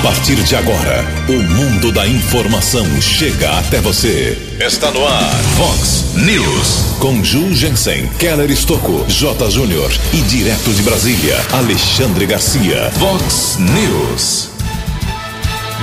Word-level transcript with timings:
A 0.00 0.02
partir 0.02 0.36
de 0.36 0.56
agora, 0.56 1.04
o 1.28 1.42
mundo 1.42 1.92
da 1.92 2.08
informação 2.08 2.86
chega 3.02 3.58
até 3.58 3.82
você. 3.82 4.56
Está 4.58 4.90
no 4.90 5.06
ar, 5.06 5.34
Fox 5.58 6.14
News. 6.14 6.96
Com 6.98 7.22
Ju 7.22 7.54
Jensen, 7.54 8.08
Keller 8.18 8.50
Estocco, 8.50 9.04
J. 9.08 9.50
Júnior 9.50 9.92
e 10.14 10.22
direto 10.22 10.72
de 10.72 10.82
Brasília, 10.82 11.36
Alexandre 11.52 12.24
Garcia. 12.24 12.90
Fox 12.92 13.58
News. 13.58 14.48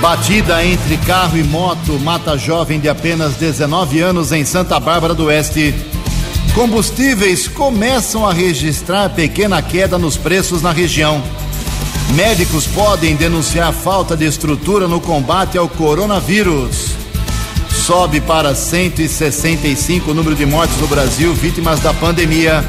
Batida 0.00 0.66
entre 0.66 0.96
carro 0.96 1.38
e 1.38 1.44
moto 1.44 1.92
mata 2.00 2.36
jovem 2.36 2.80
de 2.80 2.88
apenas 2.88 3.36
19 3.36 4.00
anos 4.00 4.32
em 4.32 4.44
Santa 4.44 4.80
Bárbara 4.80 5.14
do 5.14 5.26
Oeste. 5.26 5.72
Combustíveis 6.56 7.46
começam 7.46 8.26
a 8.26 8.32
registrar 8.32 9.10
pequena 9.10 9.62
queda 9.62 9.96
nos 9.96 10.16
preços 10.16 10.60
na 10.60 10.72
região. 10.72 11.22
Médicos 12.14 12.66
podem 12.66 13.14
denunciar 13.16 13.72
falta 13.72 14.16
de 14.16 14.24
estrutura 14.24 14.88
no 14.88 15.00
combate 15.00 15.58
ao 15.58 15.68
coronavírus. 15.68 16.88
Sobe 17.70 18.20
para 18.20 18.54
165 18.54 20.10
o 20.10 20.14
número 20.14 20.34
de 20.34 20.44
mortes 20.44 20.76
no 20.78 20.86
Brasil 20.86 21.32
vítimas 21.34 21.80
da 21.80 21.92
pandemia. 21.94 22.64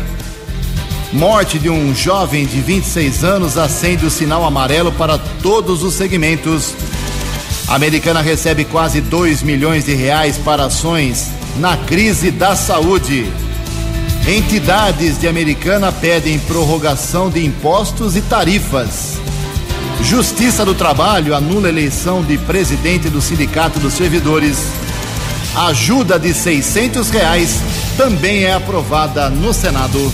Morte 1.12 1.58
de 1.58 1.70
um 1.70 1.96
jovem 1.96 2.46
de 2.46 2.62
26 2.62 3.24
anos 3.24 3.58
acende 3.58 4.06
o 4.06 4.12
sinal 4.12 4.46
amarelo 4.46 4.92
para 4.92 5.18
todos 5.42 5.84
os 5.84 5.96
segmentos. 5.96 6.76
A 7.68 7.76
americana 7.76 8.22
recebe 8.22 8.66
quase 8.66 9.02
2 9.02 9.42
milhões 9.42 9.86
de 9.86 9.94
reais 9.94 10.38
para 10.38 10.66
ações 10.66 11.28
na 11.58 11.76
crise 11.78 12.30
da 12.30 12.56
saúde. 12.56 13.49
Entidades 14.28 15.20
de 15.20 15.28
Americana 15.28 15.92
pedem 15.92 16.38
prorrogação 16.40 17.30
de 17.30 17.44
impostos 17.44 18.16
e 18.16 18.22
tarifas. 18.22 19.20
Justiça 20.04 20.64
do 20.64 20.76
Trabalho 20.76 21.36
anula 21.36 21.68
eleição 21.68 22.24
de 22.24 22.38
presidente 22.38 23.10
do 23.10 23.22
Sindicato 23.22 23.80
dos 23.80 23.94
Servidores. 23.94 24.68
Ajuda 25.56 26.20
de 26.20 26.34
600 26.34 27.10
reais 27.10 27.60
também 27.98 28.44
é 28.44 28.54
aprovada 28.54 29.30
no 29.30 29.52
Senado. 29.54 30.12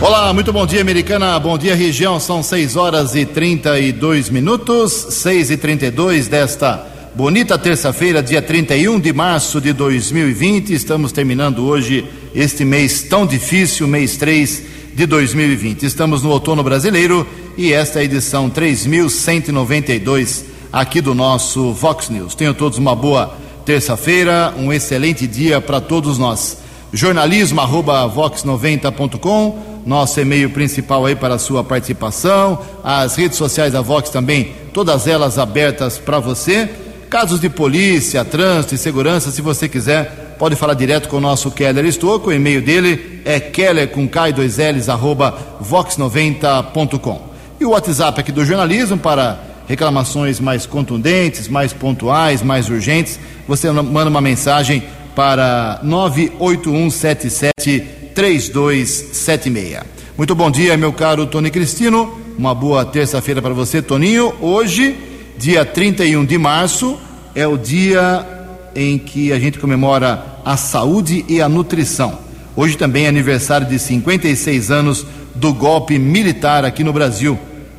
Olá, 0.00 0.32
muito 0.32 0.52
bom 0.52 0.66
dia, 0.66 0.80
Americana. 0.80 1.38
Bom 1.38 1.58
dia, 1.58 1.74
região. 1.74 2.18
São 2.18 2.42
6 2.42 2.74
horas 2.76 3.14
e 3.14 3.26
32 3.26 4.30
minutos, 4.30 4.92
6 4.92 5.50
e 5.50 5.56
32 5.56 6.26
desta 6.26 6.86
bonita 7.14 7.56
terça-feira, 7.56 8.20
dia 8.22 8.42
31 8.42 8.98
de 8.98 9.12
março 9.12 9.60
de 9.60 9.72
2020. 9.72 10.72
Estamos 10.72 11.12
terminando 11.12 11.64
hoje 11.64 12.04
este 12.34 12.64
mês 12.64 13.02
tão 13.02 13.24
difícil, 13.26 13.86
mês 13.86 14.16
3 14.16 14.62
de 14.94 15.06
2020. 15.06 15.84
Estamos 15.84 16.22
no 16.22 16.30
outono 16.30 16.62
brasileiro 16.62 17.26
e 17.56 17.72
esta 17.72 18.00
é 18.00 18.02
a 18.02 18.04
edição 18.04 18.50
3192 18.50 20.44
aqui 20.72 21.00
do 21.00 21.14
nosso 21.14 21.72
Vox 21.72 22.08
News. 22.08 22.34
Tenham 22.34 22.52
todos 22.52 22.78
uma 22.78 22.94
boa 22.94 23.36
terça-feira, 23.64 24.52
um 24.58 24.72
excelente 24.72 25.26
dia 25.26 25.60
para 25.60 25.80
todos 25.80 26.18
nós. 26.18 26.58
Jornalismo 26.92 27.60
arroba 27.60 28.08
vox90.com 28.08 29.74
nosso 29.86 30.18
e-mail 30.20 30.50
principal 30.50 31.04
aí 31.04 31.14
para 31.14 31.34
a 31.34 31.38
sua 31.38 31.62
participação, 31.62 32.58
as 32.82 33.16
redes 33.16 33.36
sociais 33.36 33.72
da 33.72 33.82
Vox 33.82 34.08
também, 34.08 34.52
todas 34.72 35.06
elas 35.06 35.38
abertas 35.38 35.98
para 35.98 36.18
você. 36.18 36.70
Casos 37.10 37.38
de 37.38 37.48
polícia, 37.48 38.24
trânsito 38.24 38.74
e 38.74 38.78
segurança, 38.78 39.30
se 39.30 39.42
você 39.42 39.68
quiser, 39.68 40.23
pode 40.38 40.56
falar 40.56 40.74
direto 40.74 41.08
com 41.08 41.16
o 41.16 41.20
nosso 41.20 41.50
Keller 41.50 41.84
Estouco, 41.84 42.30
o 42.30 42.32
e-mail 42.32 42.62
dele 42.62 43.20
é 43.24 43.40
keller 43.40 43.88
com 43.88 44.08
k 44.08 44.30
2 44.32 44.58
ls 44.58 44.88
arroba 44.90 45.36
vox90.com. 45.62 47.34
E 47.60 47.64
o 47.64 47.70
WhatsApp 47.70 48.20
aqui 48.20 48.30
do 48.32 48.44
jornalismo 48.44 48.98
para 48.98 49.40
reclamações 49.66 50.40
mais 50.40 50.66
contundentes, 50.66 51.48
mais 51.48 51.72
pontuais, 51.72 52.42
mais 52.42 52.68
urgentes, 52.68 53.18
você 53.48 53.70
manda 53.70 54.10
uma 54.10 54.20
mensagem 54.20 54.82
para 55.14 55.80
98177 55.82 57.80
3276. 58.14 59.80
Muito 60.16 60.34
bom 60.34 60.50
dia, 60.50 60.76
meu 60.76 60.92
caro 60.92 61.26
Tony 61.26 61.50
Cristino. 61.50 62.18
Uma 62.36 62.54
boa 62.54 62.84
terça-feira 62.84 63.40
para 63.40 63.54
você, 63.54 63.80
Toninho. 63.80 64.34
Hoje, 64.40 64.96
dia 65.36 65.64
31 65.64 66.24
de 66.24 66.38
março, 66.38 66.98
é 67.34 67.46
o 67.46 67.56
dia 67.56 68.43
em 68.74 68.98
que 68.98 69.32
a 69.32 69.38
gente 69.38 69.58
comemora 69.58 70.24
a 70.44 70.56
saúde 70.56 71.24
e 71.28 71.40
a 71.40 71.48
nutrição. 71.48 72.18
Hoje 72.56 72.76
também 72.76 73.06
é 73.06 73.08
aniversário 73.08 73.66
de 73.66 73.78
56 73.78 74.70
anos 74.70 75.06
do 75.34 75.52
golpe 75.52 75.98
militar 75.98 76.64
aqui 76.64 76.84
no 76.84 76.92
Brasil, 76.92 77.36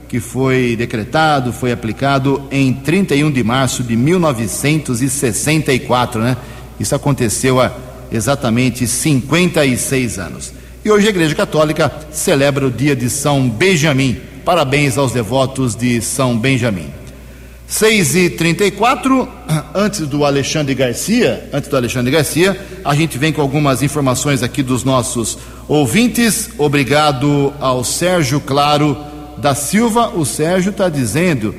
que 0.10 0.20
foi 0.20 0.76
decretado, 0.76 1.54
foi 1.54 1.72
aplicado 1.72 2.44
em 2.52 2.74
31 2.74 3.32
de 3.32 3.42
março 3.44 3.84
de 3.84 3.96
1964, 3.96 6.22
né? 6.22 6.36
Isso 6.80 6.94
aconteceu 6.94 7.62
há 7.62 7.72
exatamente 8.12 8.86
56 8.86 10.20
anos. 10.20 10.54
E 10.84 10.92
hoje 10.92 11.08
a 11.08 11.10
Igreja 11.10 11.34
Católica 11.34 11.92
celebra 12.12 12.68
o 12.68 12.72
dia 12.72 12.96
de 12.96 13.10
São 13.10 13.50
Benjamim. 13.50 14.20
Parabéns 14.44 14.98
aos 14.98 15.12
devotos 15.12 15.76
de 15.76 16.02
São 16.02 16.38
Benjamim. 16.38 16.88
6 17.68 18.16
e 18.16 18.30
34 18.30 19.28
antes 19.74 20.02
do 20.02 20.24
Alexandre 20.24 20.76
Garcia, 20.76 21.50
antes 21.52 21.70
do 21.70 21.76
Alexandre 21.76 22.12
Garcia, 22.12 22.58
a 22.84 22.94
gente 22.94 23.18
vem 23.18 23.34
com 23.34 23.42
algumas 23.42 23.82
informações 23.82 24.44
aqui 24.44 24.62
dos 24.62 24.84
nossos 24.84 25.38
ouvintes. 25.68 26.52
Obrigado 26.58 27.54
ao 27.60 27.84
Sérgio 27.84 28.40
Claro 28.40 28.96
da 29.38 29.56
Silva. 29.56 30.10
O 30.10 30.26
Sérgio 30.26 30.70
está 30.70 30.90
dizendo 30.90 31.56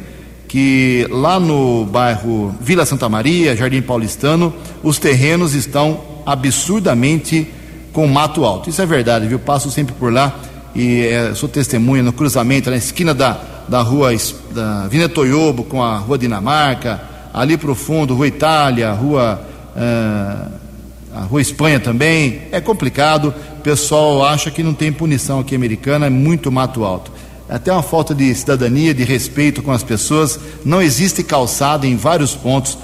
que 0.46 1.06
lá 1.10 1.40
no 1.40 1.84
bairro 1.84 2.54
Vila 2.60 2.86
Santa 2.86 3.08
Maria, 3.08 3.56
Jardim 3.56 3.82
Paulistano, 3.82 4.54
os 4.82 4.98
terrenos 4.98 5.54
estão 5.54 6.00
absurdamente 6.24 7.48
com 7.92 8.06
mato 8.06 8.44
alto. 8.44 8.70
Isso 8.70 8.80
é 8.80 8.86
verdade, 8.86 9.26
viu? 9.26 9.40
Passo 9.40 9.70
sempre 9.70 9.94
por 9.94 10.12
lá 10.12 10.38
e 10.74 11.06
é, 11.06 11.34
sou 11.34 11.48
testemunha 11.48 12.02
no 12.02 12.12
cruzamento, 12.12 12.70
na 12.70 12.76
esquina 12.76 13.12
da, 13.12 13.40
da 13.68 13.82
rua 13.82 14.10
da 14.50 14.86
Vina 14.88 15.08
Toyobo 15.08 15.64
com 15.64 15.82
a 15.82 15.98
rua 15.98 16.18
Dinamarca, 16.18 17.00
ali 17.32 17.56
para 17.56 17.70
o 17.70 17.74
fundo, 17.74 18.14
rua 18.14 18.26
Itália, 18.26 18.92
rua, 18.92 19.40
uh, 19.76 20.52
a 21.14 21.20
rua 21.20 21.40
Espanha 21.40 21.80
também. 21.80 22.42
É 22.52 22.60
complicado, 22.60 23.34
o 23.58 23.60
pessoal 23.62 24.24
acha 24.24 24.50
que 24.50 24.62
não 24.62 24.74
tem 24.74 24.92
punição 24.92 25.40
aqui 25.40 25.54
americana, 25.54 26.06
é 26.06 26.10
muito 26.10 26.50
mato 26.50 26.84
alto 26.84 27.12
até 27.48 27.72
uma 27.72 27.82
falta 27.82 28.14
de 28.14 28.34
cidadania, 28.34 28.92
de 28.92 29.04
respeito 29.04 29.62
com 29.62 29.70
as 29.70 29.82
pessoas. 29.82 30.38
Não 30.64 30.82
existe 30.82 31.22
calçada 31.22 31.86
em 31.86 31.96
vários 31.96 32.34
pontos. 32.34 32.76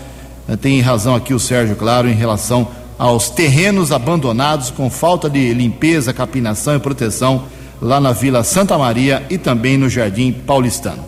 Eh, 0.49 0.57
tem 0.57 0.81
razão 0.81 1.15
aqui 1.15 1.35
o 1.35 1.41
Sérgio 1.41 1.77
Claro 1.77 2.09
em 2.09 2.15
relação 2.15 2.69
aos 2.99 3.29
terrenos 3.29 3.91
abandonados 3.91 4.71
com 4.71 4.89
falta 4.89 5.29
de 5.29 5.53
limpeza, 5.53 6.13
capinação 6.13 6.77
e 6.77 6.79
proteção 6.79 7.45
lá 7.83 8.01
na 8.01 8.13
Vila 8.13 8.45
Santa 8.45 8.79
Maria 8.79 9.27
e 9.29 9.37
também 9.37 9.77
no 9.77 9.89
Jardim 9.91 10.33
Paulistano. 10.33 11.05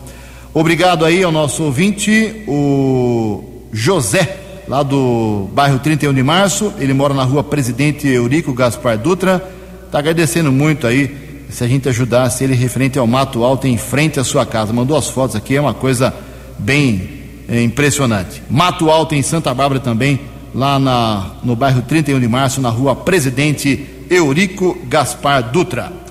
Obrigado 0.53 1.05
aí 1.05 1.23
ao 1.23 1.31
nosso 1.31 1.63
ouvinte, 1.63 2.43
o 2.49 3.45
José, 3.73 4.41
lá 4.67 4.83
do 4.83 5.49
bairro 5.53 5.79
31 5.79 6.13
de 6.13 6.23
Março. 6.23 6.73
Ele 6.79 6.93
mora 6.93 7.15
na 7.15 7.23
rua 7.23 7.45
Presidente 7.45 8.09
Eurico 8.09 8.53
Gaspar 8.53 8.99
Dutra. 8.99 9.43
Está 9.87 10.01
agradecendo 10.01 10.51
muito 10.51 10.87
aí 10.87 11.45
se 11.49 11.63
a 11.63 11.69
gente 11.69 11.89
ajudasse 11.89 12.43
ele 12.43 12.55
referente 12.55 12.99
ao 12.99 13.07
mato 13.07 13.45
alto 13.45 13.69
em 13.69 13.79
frente 13.79 14.19
à 14.19 14.25
sua 14.25 14.45
casa. 14.45 14.73
Mandou 14.73 14.97
as 14.97 15.09
fotos 15.09 15.37
aqui, 15.37 15.55
é 15.55 15.61
uma 15.61 15.75
coisa 15.75 16.13
bem 16.59 17.09
é, 17.49 17.63
impressionante. 17.63 18.43
Mato 18.51 18.91
alto 18.91 19.15
em 19.15 19.23
Santa 19.23 19.55
Bárbara 19.55 19.81
também, 19.81 20.21
lá 20.53 20.79
na, 20.81 21.33
no 21.45 21.55
bairro 21.55 21.83
31 21.83 22.19
de 22.19 22.27
Março, 22.27 22.61
na 22.61 22.71
rua 22.71 22.97
Presidente 22.97 23.87
Eurico 24.11 24.77
Gaspar 24.89 25.51
Dutra. 25.51 26.04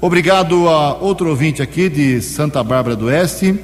Obrigado 0.00 0.68
a 0.68 0.94
outro 0.94 1.28
ouvinte 1.28 1.60
aqui 1.60 1.88
de 1.88 2.20
Santa 2.22 2.62
Bárbara 2.62 2.94
do 2.94 3.06
Oeste, 3.06 3.58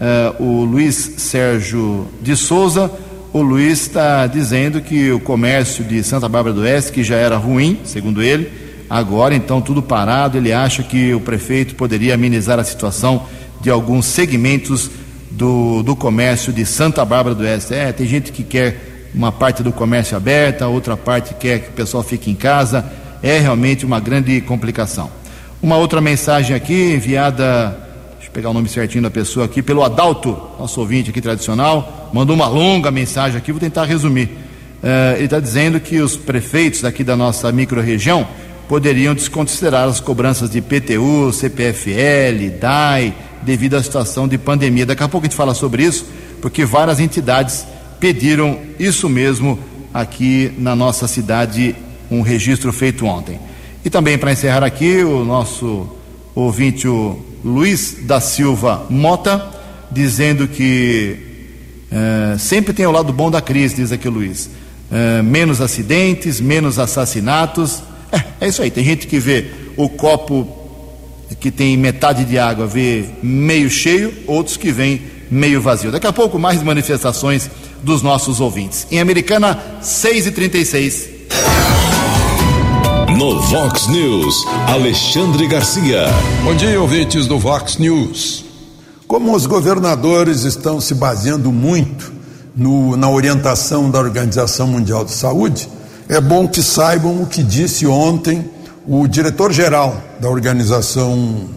eh, 0.00 0.32
o 0.38 0.64
Luiz 0.64 1.14
Sérgio 1.18 2.06
de 2.20 2.36
Souza. 2.36 2.90
O 3.32 3.42
Luiz 3.42 3.80
está 3.80 4.26
dizendo 4.26 4.80
que 4.80 5.10
o 5.10 5.18
comércio 5.18 5.82
de 5.84 6.02
Santa 6.02 6.28
Bárbara 6.28 6.54
do 6.54 6.60
Oeste, 6.60 6.92
que 6.92 7.02
já 7.02 7.16
era 7.16 7.36
ruim, 7.36 7.80
segundo 7.84 8.22
ele, 8.22 8.50
Agora, 8.92 9.34
então, 9.34 9.62
tudo 9.62 9.80
parado. 9.80 10.36
Ele 10.36 10.52
acha 10.52 10.82
que 10.82 11.14
o 11.14 11.20
prefeito 11.20 11.74
poderia 11.74 12.12
amenizar 12.12 12.58
a 12.58 12.64
situação 12.64 13.24
de 13.58 13.70
alguns 13.70 14.04
segmentos 14.04 14.90
do, 15.30 15.82
do 15.82 15.96
comércio 15.96 16.52
de 16.52 16.66
Santa 16.66 17.02
Bárbara 17.02 17.34
do 17.34 17.42
Oeste. 17.42 17.72
É, 17.72 17.90
tem 17.90 18.06
gente 18.06 18.30
que 18.30 18.42
quer 18.42 19.08
uma 19.14 19.32
parte 19.32 19.62
do 19.62 19.72
comércio 19.72 20.14
aberta, 20.14 20.68
outra 20.68 20.94
parte 20.94 21.32
quer 21.32 21.60
que 21.60 21.68
o 21.70 21.72
pessoal 21.72 22.02
fique 22.02 22.30
em 22.30 22.34
casa. 22.34 22.84
É 23.22 23.38
realmente 23.38 23.86
uma 23.86 23.98
grande 23.98 24.38
complicação. 24.42 25.10
Uma 25.62 25.76
outra 25.76 26.00
mensagem 26.00 26.56
aqui, 26.56 26.92
enviada, 26.92 27.68
deixa 28.14 28.26
eu 28.26 28.32
pegar 28.32 28.50
o 28.50 28.52
nome 28.52 28.68
certinho 28.68 29.00
da 29.00 29.12
pessoa 29.12 29.46
aqui, 29.46 29.62
pelo 29.62 29.84
Adalto, 29.84 30.36
nosso 30.58 30.80
ouvinte 30.80 31.10
aqui 31.10 31.20
tradicional, 31.20 32.10
mandou 32.12 32.34
uma 32.34 32.48
longa 32.48 32.90
mensagem 32.90 33.38
aqui, 33.38 33.52
vou 33.52 33.60
tentar 33.60 33.84
resumir. 33.84 34.24
Uh, 34.24 35.14
ele 35.14 35.26
está 35.26 35.38
dizendo 35.38 35.78
que 35.78 36.00
os 36.00 36.16
prefeitos 36.16 36.80
daqui 36.80 37.04
da 37.04 37.16
nossa 37.16 37.52
microrregião 37.52 38.26
poderiam 38.68 39.14
desconsiderar 39.14 39.88
as 39.88 40.00
cobranças 40.00 40.50
de 40.50 40.60
PTU, 40.60 41.32
CPFL, 41.32 42.58
DAI, 42.60 43.14
devido 43.42 43.76
à 43.76 43.82
situação 43.84 44.26
de 44.26 44.36
pandemia. 44.38 44.84
Daqui 44.84 45.04
a 45.04 45.08
pouco 45.08 45.26
a 45.26 45.28
gente 45.28 45.36
fala 45.36 45.54
sobre 45.54 45.84
isso, 45.84 46.04
porque 46.40 46.64
várias 46.64 46.98
entidades 46.98 47.64
pediram 48.00 48.58
isso 48.80 49.08
mesmo 49.08 49.56
aqui 49.94 50.52
na 50.58 50.74
nossa 50.74 51.06
cidade, 51.06 51.76
um 52.10 52.20
registro 52.20 52.72
feito 52.72 53.06
ontem. 53.06 53.38
E 53.84 53.90
também 53.90 54.16
para 54.16 54.32
encerrar 54.32 54.62
aqui, 54.62 55.02
o 55.02 55.24
nosso 55.24 55.88
ouvinte, 56.34 56.86
o 56.86 57.18
Luiz 57.44 57.96
da 58.02 58.20
Silva 58.20 58.86
Mota, 58.88 59.50
dizendo 59.90 60.46
que 60.46 61.16
é, 61.90 62.38
sempre 62.38 62.72
tem 62.72 62.86
o 62.86 62.92
lado 62.92 63.12
bom 63.12 63.30
da 63.30 63.40
crise, 63.40 63.74
diz 63.76 63.90
aqui 63.90 64.06
o 64.06 64.10
Luiz. 64.10 64.48
É, 64.90 65.20
menos 65.20 65.60
acidentes, 65.60 66.40
menos 66.40 66.78
assassinatos. 66.78 67.82
É, 68.12 68.46
é 68.46 68.48
isso 68.48 68.62
aí. 68.62 68.70
Tem 68.70 68.84
gente 68.84 69.06
que 69.06 69.18
vê 69.18 69.46
o 69.76 69.88
copo 69.88 70.46
que 71.40 71.50
tem 71.50 71.76
metade 71.76 72.24
de 72.24 72.38
água, 72.38 72.66
vê 72.66 73.04
meio 73.22 73.68
cheio, 73.68 74.12
outros 74.26 74.56
que 74.56 74.70
vêm 74.70 75.02
meio 75.30 75.60
vazio. 75.60 75.90
Daqui 75.90 76.06
a 76.06 76.12
pouco, 76.12 76.38
mais 76.38 76.62
manifestações 76.62 77.50
dos 77.82 78.00
nossos 78.00 78.38
ouvintes. 78.38 78.86
Em 78.90 79.00
Americana, 79.00 79.60
6h36. 79.82 81.21
No 83.22 83.40
Vox 83.40 83.86
News, 83.86 84.44
Alexandre 84.66 85.46
Garcia. 85.46 86.06
Bom 86.42 86.56
dia, 86.56 86.80
ouvintes 86.80 87.24
do 87.28 87.38
Vox 87.38 87.76
News. 87.76 88.44
Como 89.06 89.32
os 89.32 89.46
governadores 89.46 90.42
estão 90.42 90.80
se 90.80 90.92
baseando 90.92 91.52
muito 91.52 92.12
no, 92.56 92.96
na 92.96 93.08
orientação 93.08 93.88
da 93.88 94.00
Organização 94.00 94.66
Mundial 94.66 95.04
de 95.04 95.12
Saúde, 95.12 95.68
é 96.08 96.20
bom 96.20 96.48
que 96.48 96.60
saibam 96.64 97.22
o 97.22 97.26
que 97.26 97.44
disse 97.44 97.86
ontem 97.86 98.50
o 98.88 99.06
diretor-geral 99.06 100.02
da 100.18 100.28
Organização 100.28 101.48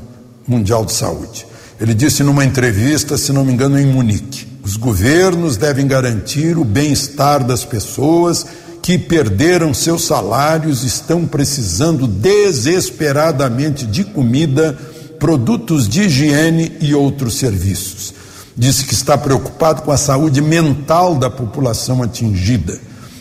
Mundial 0.48 0.86
de 0.86 0.94
Saúde. 0.94 1.48
Ele 1.82 1.96
disse 1.96 2.22
numa 2.22 2.46
entrevista, 2.46 3.18
se 3.18 3.34
não 3.34 3.44
me 3.44 3.52
engano, 3.52 3.80
em 3.80 3.88
Munique: 3.88 4.48
os 4.64 4.78
governos 4.78 5.58
devem 5.58 5.88
garantir 5.88 6.60
o 6.60 6.64
bem-estar 6.64 7.44
das 7.44 7.66
pessoas 7.66 8.46
que 8.86 9.00
perderam 9.00 9.74
seus 9.74 10.06
salários 10.06 10.84
estão 10.84 11.26
precisando 11.26 12.06
desesperadamente 12.06 13.84
de 13.84 14.04
comida, 14.04 14.78
produtos 15.20 15.90
de 15.90 16.04
higiene 16.04 16.72
e 16.80 16.94
outros 16.94 17.40
serviços. 17.40 18.14
Disse 18.56 18.86
que 18.86 18.94
está 18.94 19.18
preocupado 19.18 19.82
com 19.82 19.92
a 19.92 19.98
saúde 19.98 20.40
mental 20.40 21.16
da 21.16 21.32
população 21.32 22.04
atingida 22.04 22.78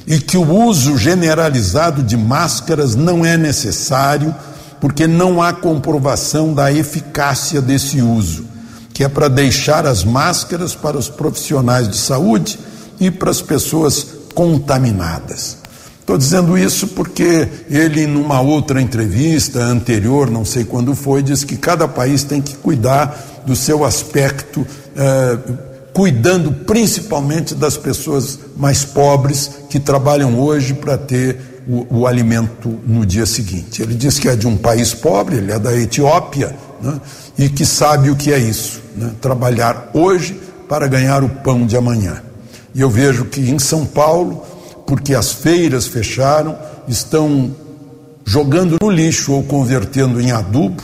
e 0.07 0.19
que 0.19 0.37
o 0.37 0.47
uso 0.47 0.99
generalizado 0.99 2.03
de 2.03 2.15
máscaras 2.15 2.95
não 2.95 3.25
é 3.25 3.39
necessário 3.39 4.35
porque 4.83 5.07
não 5.07 5.41
há 5.41 5.51
comprovação 5.55 6.53
da 6.53 6.71
eficácia 6.71 7.63
desse 7.63 8.03
uso, 8.03 8.45
que 8.93 9.03
é 9.03 9.09
para 9.09 9.29
deixar 9.29 9.87
as 9.87 10.05
máscaras 10.05 10.75
para 10.75 10.99
os 10.99 11.09
profissionais 11.09 11.89
de 11.89 11.97
saúde 11.97 12.59
e 13.01 13.11
para 13.11 13.31
as 13.31 13.41
pessoas 13.41 14.14
contaminadas. 14.35 15.59
Estou 16.05 16.19
dizendo 16.19 16.59
isso 16.59 16.89
porque 16.89 17.49
ele, 17.71 18.07
numa 18.07 18.39
outra 18.39 18.79
entrevista 18.79 19.61
anterior, 19.61 20.31
não 20.31 20.45
sei 20.45 20.63
quando 20.63 20.95
foi, 20.95 21.23
disse 21.23 21.47
que 21.47 21.57
cada 21.57 21.89
país 21.89 22.23
tem 22.23 22.43
que 22.43 22.55
cuidar 22.57 23.43
do 23.47 23.57
seu 23.57 23.87
aspecto, 23.87 24.67
eh, 24.95 25.39
cuidando 25.95 26.53
principalmente 26.53 27.55
das 27.55 27.79
pessoas 27.79 28.39
mais 28.55 28.85
pobres 28.85 29.51
que 29.71 29.81
trabalham 29.81 30.39
hoje 30.39 30.75
para 30.75 30.99
ter 30.99 31.63
o, 31.67 32.01
o, 32.01 32.07
alimento 32.07 32.79
no 32.87 33.07
dia 33.07 33.25
seguinte. 33.25 33.81
Ele 33.81 33.95
diz 33.95 34.19
que 34.19 34.29
é 34.29 34.37
de 34.37 34.47
um 34.47 34.59
país 34.59 34.93
pobre, 34.93 35.37
ele 35.37 35.53
é 35.53 35.59
da 35.59 35.75
Etiópia, 35.75 36.55
né, 36.83 37.01
e 37.39 37.49
que 37.49 37.65
sabe 37.65 38.11
o 38.11 38.17
que 38.17 38.31
é 38.31 38.39
isso, 38.39 38.83
né, 38.95 39.11
trabalhar 39.23 39.91
hoje 39.95 40.39
para 40.69 40.87
ganhar 40.87 41.25
o 41.25 41.29
pão 41.29 41.67
de 41.67 41.77
amanhã. 41.77 42.23
E 42.75 42.81
eu 42.81 42.91
vejo 42.91 43.27
que 43.27 43.41
em 43.41 43.59
São 43.59 43.87
Paulo, 43.87 44.43
porque 44.87 45.15
as 45.15 45.33
feiras 45.33 45.87
fecharam, 45.87 46.59
estão 46.89 47.55
jogando 48.25 48.79
no 48.83 48.91
lixo 48.91 49.33
ou 49.33 49.43
convertendo 49.43 50.21
em 50.21 50.33
adubo 50.33 50.83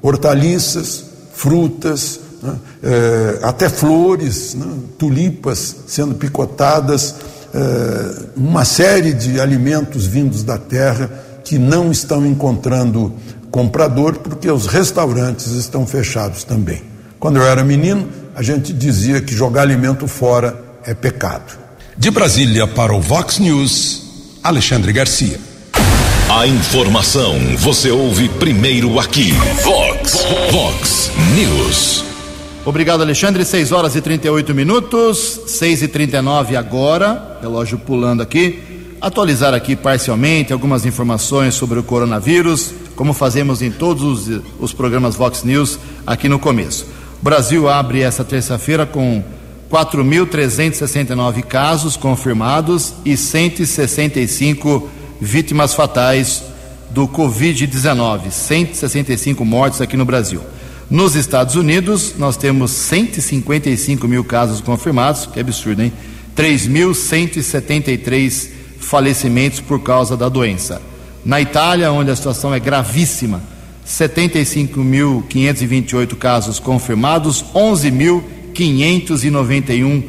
hortaliças, 0.00 1.04
frutas, 1.32 2.20
né, 2.42 2.54
é, 2.82 3.38
até 3.42 3.68
flores, 3.68 4.54
né, 4.54 4.66
tulipas 4.96 5.76
sendo 5.86 6.14
picotadas, 6.14 7.16
é, 7.52 8.22
uma 8.36 8.64
série 8.64 9.12
de 9.12 9.40
alimentos 9.40 10.06
vindos 10.06 10.42
da 10.42 10.58
terra 10.58 11.10
que 11.44 11.58
não 11.58 11.90
estão 11.90 12.24
encontrando 12.24 13.12
comprador 13.50 14.16
porque 14.16 14.50
os 14.50 14.66
restaurantes 14.66 15.52
estão 15.52 15.86
fechados 15.86 16.44
também. 16.44 16.82
Quando 17.18 17.36
eu 17.36 17.44
era 17.44 17.64
menino, 17.64 18.08
a 18.34 18.42
gente 18.42 18.72
dizia 18.72 19.20
que 19.20 19.34
jogar 19.34 19.62
alimento 19.62 20.06
fora 20.06 20.65
é 20.86 20.94
pecado. 20.94 21.58
De 21.98 22.10
Brasília 22.10 22.66
para 22.66 22.94
o 22.94 23.00
Vox 23.00 23.38
News, 23.38 24.38
Alexandre 24.42 24.92
Garcia. 24.92 25.38
A 26.30 26.46
informação 26.46 27.34
você 27.56 27.90
ouve 27.90 28.28
primeiro 28.28 28.98
aqui. 29.00 29.32
Vox, 29.64 30.24
Vox 30.50 31.10
News. 31.34 32.04
Obrigado, 32.64 33.00
Alexandre. 33.00 33.44
6 33.44 33.72
horas 33.72 33.96
e 33.96 34.00
38 34.00 34.54
minutos, 34.54 35.40
6 35.46 35.82
e 35.82 35.88
39 35.88 36.56
agora, 36.56 37.38
relógio 37.40 37.78
pulando 37.78 38.22
aqui. 38.22 38.62
Atualizar 39.00 39.54
aqui 39.54 39.76
parcialmente 39.76 40.52
algumas 40.52 40.86
informações 40.86 41.54
sobre 41.54 41.78
o 41.78 41.82
coronavírus, 41.82 42.72
como 42.94 43.12
fazemos 43.12 43.60
em 43.60 43.70
todos 43.70 44.02
os, 44.02 44.40
os 44.58 44.72
programas 44.72 45.16
Vox 45.16 45.42
News 45.42 45.78
aqui 46.06 46.28
no 46.28 46.38
começo. 46.38 46.86
O 47.20 47.24
Brasil 47.24 47.68
abre 47.68 48.02
essa 48.02 48.24
terça-feira 48.24 48.86
com 48.86 49.22
4.369 49.70 51.42
casos 51.42 51.96
confirmados 51.96 52.94
e 53.04 53.16
165 53.16 54.88
vítimas 55.20 55.74
fatais 55.74 56.42
do 56.90 57.08
Covid-19, 57.08 58.30
165 58.30 59.44
mortes 59.44 59.80
aqui 59.80 59.96
no 59.96 60.04
Brasil. 60.04 60.40
Nos 60.88 61.16
Estados 61.16 61.56
Unidos, 61.56 62.14
nós 62.16 62.36
temos 62.36 62.70
155 62.70 64.06
mil 64.06 64.22
casos 64.22 64.60
confirmados, 64.60 65.26
que 65.26 65.40
absurdo, 65.40 65.82
hein? 65.82 65.92
3.173 66.36 68.50
falecimentos 68.78 69.58
por 69.58 69.82
causa 69.82 70.16
da 70.16 70.28
doença. 70.28 70.80
Na 71.24 71.40
Itália, 71.40 71.90
onde 71.90 72.12
a 72.12 72.16
situação 72.16 72.54
é 72.54 72.60
gravíssima, 72.60 73.42
75.528 73.84 76.14
casos 76.16 76.60
confirmados, 76.60 77.44
11 77.52 77.90
mil 77.90 78.22
591 78.56 79.98
uh, 79.98 80.04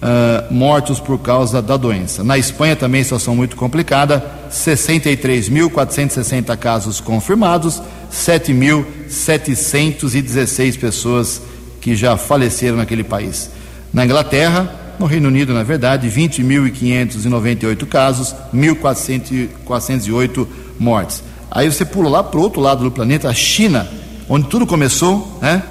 ah, 0.00 0.46
mortos 0.50 0.98
por 0.98 1.18
causa 1.18 1.60
da 1.60 1.76
doença. 1.76 2.24
Na 2.24 2.38
Espanha 2.38 2.74
também 2.74 3.02
situação 3.02 3.36
muito 3.36 3.56
complicada, 3.56 4.24
63.460 4.50 6.56
casos 6.56 6.98
confirmados, 6.98 7.82
7.716 8.10 10.78
pessoas 10.78 11.42
que 11.78 11.94
já 11.94 12.16
faleceram 12.16 12.78
naquele 12.78 13.04
país. 13.04 13.50
Na 13.92 14.06
Inglaterra, 14.06 14.96
no 14.98 15.04
Reino 15.04 15.28
Unido, 15.28 15.52
na 15.52 15.62
verdade, 15.62 16.08
20.598 16.08 17.86
casos, 17.86 18.34
1.408 18.54 20.46
mortes. 20.78 21.22
Aí 21.50 21.70
você 21.70 21.84
pula 21.84 22.08
lá 22.08 22.22
para 22.22 22.40
o 22.40 22.42
outro 22.42 22.62
lado 22.62 22.82
do 22.82 22.90
planeta, 22.90 23.28
a 23.28 23.34
China, 23.34 23.86
onde 24.26 24.48
tudo 24.48 24.66
começou, 24.66 25.38
né? 25.42 25.62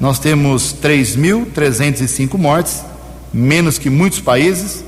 Nós 0.00 0.18
temos 0.18 0.74
3.305 0.82 2.38
mortes, 2.38 2.82
menos 3.32 3.78
que 3.78 3.90
muitos 3.90 4.18
países, 4.18 4.82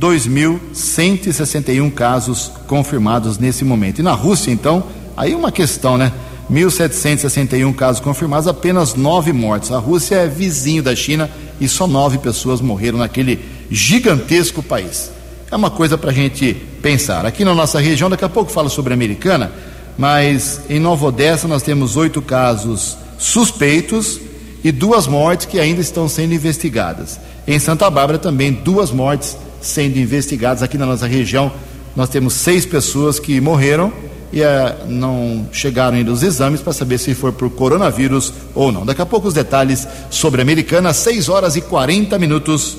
2.161 0.00 1.92
casos 1.92 2.50
confirmados 2.66 3.36
nesse 3.38 3.62
momento. 3.64 3.98
E 3.98 4.02
na 4.02 4.12
Rússia, 4.12 4.50
então, 4.50 4.84
aí 5.16 5.34
uma 5.34 5.52
questão, 5.52 5.98
né? 5.98 6.10
1.761 6.50 7.74
casos 7.74 8.00
confirmados, 8.00 8.48
apenas 8.48 8.94
nove 8.94 9.32
mortes. 9.32 9.70
A 9.70 9.78
Rússia 9.78 10.16
é 10.16 10.26
vizinho 10.26 10.82
da 10.82 10.96
China 10.96 11.30
e 11.60 11.68
só 11.68 11.86
nove 11.86 12.18
pessoas 12.18 12.60
morreram 12.60 12.98
naquele 12.98 13.40
gigantesco 13.70 14.62
país. 14.62 15.10
É 15.50 15.56
uma 15.56 15.70
coisa 15.70 15.96
para 15.96 16.10
a 16.10 16.14
gente 16.14 16.54
pensar. 16.82 17.24
Aqui 17.24 17.44
na 17.44 17.54
nossa 17.54 17.78
região, 17.80 18.10
daqui 18.10 18.24
a 18.24 18.28
pouco 18.28 18.50
falo 18.50 18.68
sobre 18.68 18.92
a 18.92 18.96
americana, 18.96 19.52
mas 19.96 20.60
em 20.68 20.80
Nova 20.80 21.06
Odessa 21.06 21.46
nós 21.46 21.62
temos 21.62 21.96
oito 21.96 22.20
casos 22.20 22.96
suspeitos 23.18 24.20
e 24.64 24.72
duas 24.72 25.06
mortes 25.06 25.44
que 25.44 25.60
ainda 25.60 25.82
estão 25.82 26.08
sendo 26.08 26.32
investigadas. 26.32 27.20
Em 27.46 27.58
Santa 27.58 27.90
Bárbara 27.90 28.18
também 28.18 28.50
duas 28.50 28.90
mortes 28.90 29.36
sendo 29.60 29.98
investigadas 29.98 30.62
aqui 30.62 30.78
na 30.78 30.86
nossa 30.86 31.06
região. 31.06 31.52
Nós 31.94 32.08
temos 32.08 32.32
seis 32.32 32.64
pessoas 32.64 33.20
que 33.20 33.40
morreram 33.40 33.92
e 34.32 34.40
uh, 34.40 34.44
não 34.88 35.46
chegaram 35.52 35.98
ainda 35.98 36.10
os 36.10 36.22
exames 36.22 36.60
para 36.60 36.72
saber 36.72 36.98
se 36.98 37.14
foi 37.14 37.30
por 37.30 37.50
coronavírus 37.50 38.32
ou 38.54 38.72
não. 38.72 38.84
Daqui 38.86 39.02
a 39.02 39.06
pouco 39.06 39.28
os 39.28 39.34
detalhes 39.34 39.86
sobre 40.10 40.40
a 40.40 40.42
Americana, 40.42 40.92
6 40.92 41.28
horas 41.28 41.56
e 41.56 41.60
40 41.60 42.18
minutos. 42.18 42.76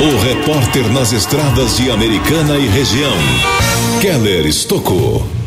O 0.00 0.16
repórter 0.22 0.88
nas 0.92 1.12
estradas 1.12 1.76
de 1.76 1.90
Americana 1.90 2.56
e 2.56 2.68
região, 2.68 3.16
Keller 4.00 4.46
Estocou. 4.46 5.37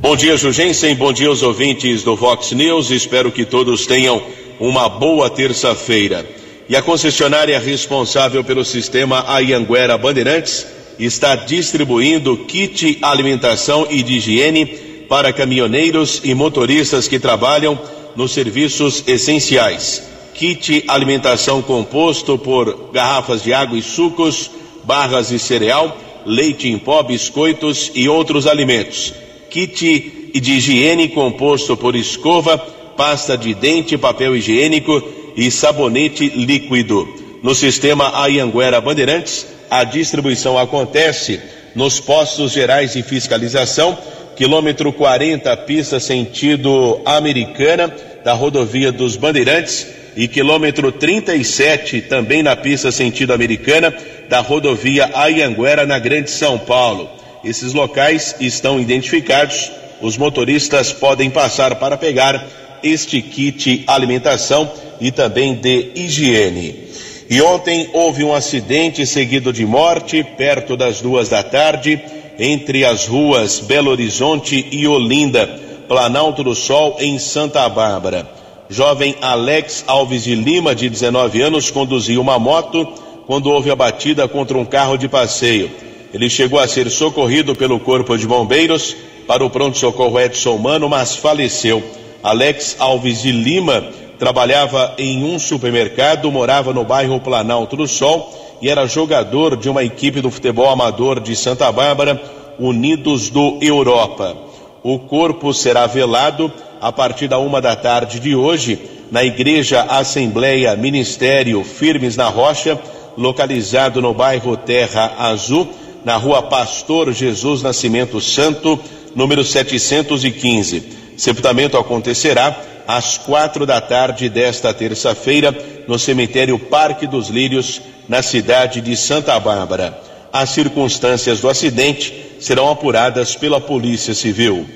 Bom 0.00 0.14
dia, 0.14 0.36
Jugensen. 0.36 0.94
Bom 0.94 1.12
dia 1.12 1.26
aos 1.26 1.42
ouvintes 1.42 2.04
do 2.04 2.14
Vox 2.14 2.52
News. 2.52 2.92
Espero 2.92 3.32
que 3.32 3.44
todos 3.44 3.84
tenham 3.84 4.22
uma 4.60 4.88
boa 4.88 5.28
terça-feira. 5.28 6.24
E 6.68 6.76
a 6.76 6.82
concessionária 6.82 7.58
responsável 7.58 8.44
pelo 8.44 8.64
sistema 8.64 9.24
Ayanguera 9.26 9.98
Bandeirantes 9.98 10.64
está 11.00 11.34
distribuindo 11.34 12.36
kit 12.36 12.98
alimentação 13.02 13.88
e 13.90 14.00
de 14.00 14.18
higiene 14.18 14.66
para 15.08 15.32
caminhoneiros 15.32 16.20
e 16.22 16.32
motoristas 16.32 17.08
que 17.08 17.18
trabalham 17.18 17.76
nos 18.14 18.30
serviços 18.30 19.02
essenciais. 19.04 20.04
Kit 20.32 20.84
alimentação 20.86 21.60
composto 21.60 22.38
por 22.38 22.90
garrafas 22.92 23.42
de 23.42 23.52
água 23.52 23.76
e 23.76 23.82
sucos, 23.82 24.48
barras 24.84 25.30
de 25.30 25.40
cereal, 25.40 25.98
leite 26.24 26.68
em 26.68 26.78
pó, 26.78 27.02
biscoitos 27.02 27.90
e 27.96 28.08
outros 28.08 28.46
alimentos. 28.46 29.12
Kit 29.50 30.30
de 30.34 30.52
higiene 30.52 31.08
composto 31.08 31.76
por 31.76 31.96
escova, 31.96 32.58
pasta 32.96 33.36
de 33.36 33.54
dente, 33.54 33.96
papel 33.96 34.36
higiênico 34.36 35.02
e 35.36 35.50
sabonete 35.50 36.28
líquido. 36.28 37.08
No 37.42 37.54
sistema 37.54 38.22
Ayanguera 38.22 38.80
Bandeirantes, 38.80 39.46
a 39.70 39.84
distribuição 39.84 40.58
acontece 40.58 41.40
nos 41.74 42.00
postos 42.00 42.52
gerais 42.52 42.94
de 42.94 43.02
fiscalização, 43.02 43.96
quilômetro 44.36 44.92
40, 44.92 45.56
pista 45.58 46.00
sentido 46.00 47.00
americana, 47.04 47.94
da 48.24 48.32
rodovia 48.32 48.90
dos 48.90 49.16
Bandeirantes, 49.16 49.86
e 50.16 50.26
quilômetro 50.26 50.90
37, 50.90 52.02
também 52.02 52.42
na 52.42 52.56
pista 52.56 52.90
sentido 52.90 53.32
americana, 53.32 53.94
da 54.28 54.40
rodovia 54.40 55.08
Ayanguera, 55.14 55.86
na 55.86 55.98
Grande 55.98 56.30
São 56.30 56.58
Paulo. 56.58 57.17
Esses 57.44 57.72
locais 57.72 58.34
estão 58.40 58.80
identificados. 58.80 59.70
Os 60.00 60.16
motoristas 60.16 60.92
podem 60.92 61.30
passar 61.30 61.76
para 61.76 61.96
pegar 61.96 62.46
este 62.82 63.20
kit 63.20 63.84
alimentação 63.86 64.70
e 65.00 65.10
também 65.10 65.54
de 65.54 65.90
higiene. 65.94 66.88
E 67.30 67.42
ontem 67.42 67.90
houve 67.92 68.24
um 68.24 68.34
acidente 68.34 69.06
seguido 69.06 69.52
de 69.52 69.66
morte 69.66 70.24
perto 70.24 70.76
das 70.76 71.00
duas 71.00 71.28
da 71.28 71.42
tarde 71.42 72.00
entre 72.38 72.84
as 72.84 73.06
ruas 73.06 73.60
Belo 73.60 73.90
Horizonte 73.90 74.66
e 74.70 74.86
Olinda, 74.86 75.46
Planalto 75.88 76.44
do 76.44 76.54
Sol, 76.54 76.96
em 77.00 77.18
Santa 77.18 77.68
Bárbara. 77.68 78.28
Jovem 78.70 79.16
Alex 79.20 79.84
Alves 79.86 80.24
de 80.24 80.34
Lima, 80.34 80.74
de 80.74 80.88
19 80.88 81.40
anos, 81.40 81.70
conduziu 81.70 82.20
uma 82.20 82.38
moto 82.38 82.86
quando 83.26 83.50
houve 83.50 83.70
a 83.70 83.76
batida 83.76 84.28
contra 84.28 84.56
um 84.56 84.64
carro 84.64 84.96
de 84.96 85.08
passeio. 85.08 85.70
Ele 86.12 86.30
chegou 86.30 86.58
a 86.58 86.66
ser 86.66 86.90
socorrido 86.90 87.54
pelo 87.54 87.78
Corpo 87.78 88.16
de 88.16 88.26
Bombeiros 88.26 88.96
para 89.26 89.44
o 89.44 89.50
pronto-socorro 89.50 90.18
Edson 90.18 90.56
Mano, 90.56 90.88
mas 90.88 91.16
faleceu. 91.16 91.82
Alex 92.22 92.76
Alves 92.78 93.22
de 93.22 93.30
Lima 93.30 93.84
trabalhava 94.18 94.94
em 94.98 95.22
um 95.22 95.38
supermercado, 95.38 96.32
morava 96.32 96.72
no 96.72 96.84
bairro 96.84 97.20
Planalto 97.20 97.76
do 97.76 97.86
Sol 97.86 98.58
e 98.60 98.68
era 98.68 98.86
jogador 98.86 99.56
de 99.56 99.68
uma 99.68 99.84
equipe 99.84 100.20
do 100.20 100.30
futebol 100.30 100.68
amador 100.68 101.20
de 101.20 101.36
Santa 101.36 101.70
Bárbara, 101.70 102.20
Unidos 102.58 103.30
do 103.30 103.58
Europa. 103.60 104.36
O 104.82 104.98
corpo 104.98 105.54
será 105.54 105.86
velado 105.86 106.52
a 106.80 106.90
partir 106.90 107.28
da 107.28 107.38
uma 107.38 107.60
da 107.60 107.76
tarde 107.76 108.18
de 108.18 108.34
hoje 108.34 108.78
na 109.10 109.22
Igreja 109.24 109.82
Assembleia 109.82 110.74
Ministério 110.74 111.62
Firmes 111.62 112.16
na 112.16 112.28
Rocha, 112.28 112.78
localizado 113.16 114.00
no 114.00 114.12
bairro 114.12 114.56
Terra 114.56 115.12
Azul, 115.18 115.68
na 116.04 116.16
rua 116.16 116.42
Pastor 116.42 117.12
Jesus 117.12 117.62
Nascimento 117.62 118.20
Santo, 118.20 118.78
número 119.14 119.44
715. 119.44 120.82
Sepultamento 121.16 121.76
acontecerá 121.76 122.56
às 122.86 123.18
quatro 123.18 123.66
da 123.66 123.80
tarde 123.80 124.28
desta 124.28 124.72
terça-feira 124.72 125.54
no 125.86 125.98
cemitério 125.98 126.58
Parque 126.58 127.06
dos 127.06 127.28
Lírios, 127.28 127.80
na 128.08 128.22
cidade 128.22 128.80
de 128.80 128.96
Santa 128.96 129.38
Bárbara. 129.38 130.00
As 130.32 130.50
circunstâncias 130.50 131.40
do 131.40 131.48
acidente 131.48 132.14
serão 132.40 132.70
apuradas 132.70 133.34
pela 133.34 133.60
Polícia 133.60 134.14
Civil. 134.14 134.66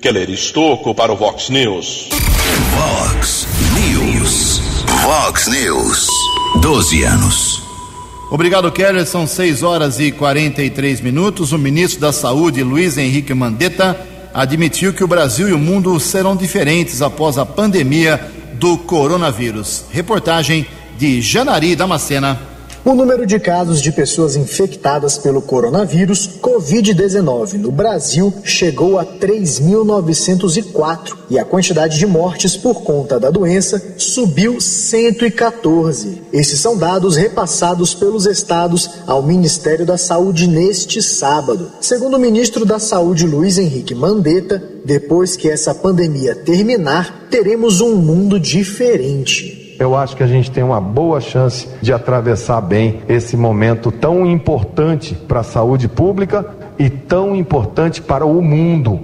Keller 0.00 0.28
Estocco 0.28 0.94
para 0.94 1.12
o 1.12 1.16
Vox 1.16 1.48
News. 1.48 2.08
Vox 2.76 3.46
News. 3.72 4.60
Vox 5.02 5.46
News. 5.46 6.08
12 6.60 7.04
anos. 7.04 7.53
Obrigado, 8.34 8.72
Keller. 8.72 9.06
São 9.06 9.28
6 9.28 9.62
horas 9.62 10.00
e 10.00 10.10
43 10.10 11.00
minutos. 11.00 11.52
O 11.52 11.58
ministro 11.58 12.00
da 12.00 12.12
Saúde, 12.12 12.64
Luiz 12.64 12.98
Henrique 12.98 13.32
Mandetta, 13.32 13.96
admitiu 14.34 14.92
que 14.92 15.04
o 15.04 15.06
Brasil 15.06 15.48
e 15.48 15.52
o 15.52 15.58
mundo 15.58 16.00
serão 16.00 16.34
diferentes 16.34 17.00
após 17.00 17.38
a 17.38 17.46
pandemia 17.46 18.20
do 18.54 18.76
coronavírus. 18.76 19.84
Reportagem 19.88 20.66
de 20.98 21.22
Janari 21.22 21.76
Damascena. 21.76 22.53
O 22.86 22.92
número 22.92 23.24
de 23.24 23.40
casos 23.40 23.80
de 23.80 23.90
pessoas 23.90 24.36
infectadas 24.36 25.16
pelo 25.16 25.40
coronavírus 25.40 26.28
Covid-19 26.42 27.54
no 27.54 27.72
Brasil 27.72 28.30
chegou 28.44 28.98
a 28.98 29.06
3.904 29.06 31.16
e 31.30 31.38
a 31.38 31.46
quantidade 31.46 31.98
de 31.98 32.06
mortes 32.06 32.58
por 32.58 32.82
conta 32.82 33.18
da 33.18 33.30
doença 33.30 33.82
subiu 33.96 34.60
114. 34.60 36.20
Esses 36.30 36.60
são 36.60 36.76
dados 36.76 37.16
repassados 37.16 37.94
pelos 37.94 38.26
estados 38.26 38.90
ao 39.06 39.22
Ministério 39.22 39.86
da 39.86 39.96
Saúde 39.96 40.46
neste 40.46 41.00
sábado. 41.00 41.72
Segundo 41.80 42.18
o 42.18 42.20
ministro 42.20 42.66
da 42.66 42.78
Saúde 42.78 43.26
Luiz 43.26 43.56
Henrique 43.56 43.94
Mandetta, 43.94 44.62
depois 44.84 45.36
que 45.36 45.48
essa 45.48 45.74
pandemia 45.74 46.34
terminar, 46.34 47.28
teremos 47.30 47.80
um 47.80 47.96
mundo 47.96 48.38
diferente. 48.38 49.63
Eu 49.84 49.94
acho 49.94 50.16
que 50.16 50.22
a 50.22 50.26
gente 50.26 50.50
tem 50.50 50.64
uma 50.64 50.80
boa 50.80 51.20
chance 51.20 51.68
de 51.82 51.92
atravessar 51.92 52.62
bem 52.62 53.02
esse 53.06 53.36
momento 53.36 53.92
tão 53.92 54.24
importante 54.24 55.14
para 55.14 55.40
a 55.40 55.44
saúde 55.44 55.88
pública 55.88 56.46
e 56.78 56.88
tão 56.88 57.36
importante 57.36 58.00
para 58.00 58.24
o 58.24 58.40
mundo. 58.40 58.98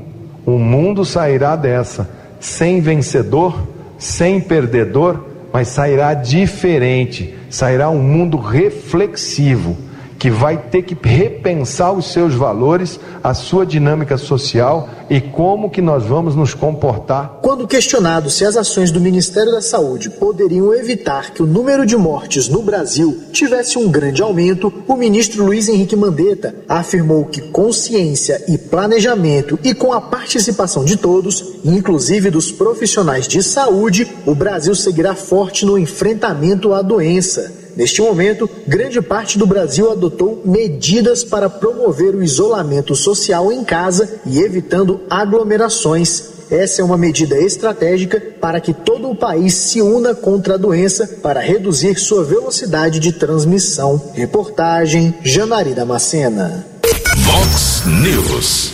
O 0.46 0.52
mundo 0.58 1.04
sairá 1.04 1.54
dessa 1.54 2.08
sem 2.40 2.80
vencedor, 2.80 3.60
sem 3.98 4.40
perdedor, 4.40 5.22
mas 5.52 5.68
sairá 5.68 6.14
diferente. 6.14 7.34
Sairá 7.50 7.90
um 7.90 8.02
mundo 8.02 8.38
reflexivo 8.38 9.76
que 10.20 10.30
vai 10.30 10.58
ter 10.58 10.82
que 10.82 10.94
repensar 11.02 11.92
os 11.92 12.12
seus 12.12 12.34
valores, 12.34 13.00
a 13.24 13.32
sua 13.32 13.64
dinâmica 13.64 14.18
social 14.18 14.86
e 15.08 15.18
como 15.18 15.70
que 15.70 15.80
nós 15.80 16.04
vamos 16.04 16.36
nos 16.36 16.52
comportar. 16.52 17.38
Quando 17.40 17.66
questionado 17.66 18.28
se 18.28 18.44
as 18.44 18.54
ações 18.54 18.90
do 18.90 19.00
Ministério 19.00 19.50
da 19.50 19.62
Saúde 19.62 20.10
poderiam 20.10 20.74
evitar 20.74 21.30
que 21.32 21.42
o 21.42 21.46
número 21.46 21.86
de 21.86 21.96
mortes 21.96 22.50
no 22.50 22.60
Brasil 22.60 23.18
tivesse 23.32 23.78
um 23.78 23.90
grande 23.90 24.20
aumento, 24.20 24.70
o 24.86 24.94
ministro 24.94 25.42
Luiz 25.42 25.70
Henrique 25.70 25.96
Mandetta 25.96 26.54
afirmou 26.68 27.24
que 27.24 27.40
consciência 27.40 28.44
e 28.46 28.58
planejamento 28.58 29.58
e 29.64 29.72
com 29.72 29.90
a 29.90 30.02
participação 30.02 30.84
de 30.84 30.98
todos, 30.98 31.54
inclusive 31.64 32.28
dos 32.28 32.52
profissionais 32.52 33.26
de 33.26 33.42
saúde, 33.42 34.06
o 34.26 34.34
Brasil 34.34 34.74
seguirá 34.74 35.14
forte 35.14 35.64
no 35.64 35.78
enfrentamento 35.78 36.74
à 36.74 36.82
doença. 36.82 37.59
Neste 37.76 38.02
momento, 38.02 38.48
grande 38.66 39.00
parte 39.00 39.38
do 39.38 39.46
Brasil 39.46 39.90
adotou 39.90 40.42
medidas 40.44 41.24
para 41.24 41.48
promover 41.48 42.14
o 42.14 42.22
isolamento 42.22 42.94
social 42.94 43.52
em 43.52 43.64
casa 43.64 44.20
e 44.26 44.40
evitando 44.40 45.00
aglomerações. 45.08 46.30
Essa 46.50 46.82
é 46.82 46.84
uma 46.84 46.98
medida 46.98 47.38
estratégica 47.38 48.20
para 48.40 48.60
que 48.60 48.74
todo 48.74 49.08
o 49.08 49.14
país 49.14 49.54
se 49.54 49.80
una 49.80 50.14
contra 50.16 50.54
a 50.54 50.58
doença 50.58 51.06
para 51.22 51.40
reduzir 51.40 51.96
sua 51.96 52.24
velocidade 52.24 52.98
de 52.98 53.12
transmissão. 53.12 54.10
Reportagem 54.14 55.14
Janari 55.22 55.74
Damascena. 55.74 56.66
Vox 57.18 57.82
News. 57.86 58.72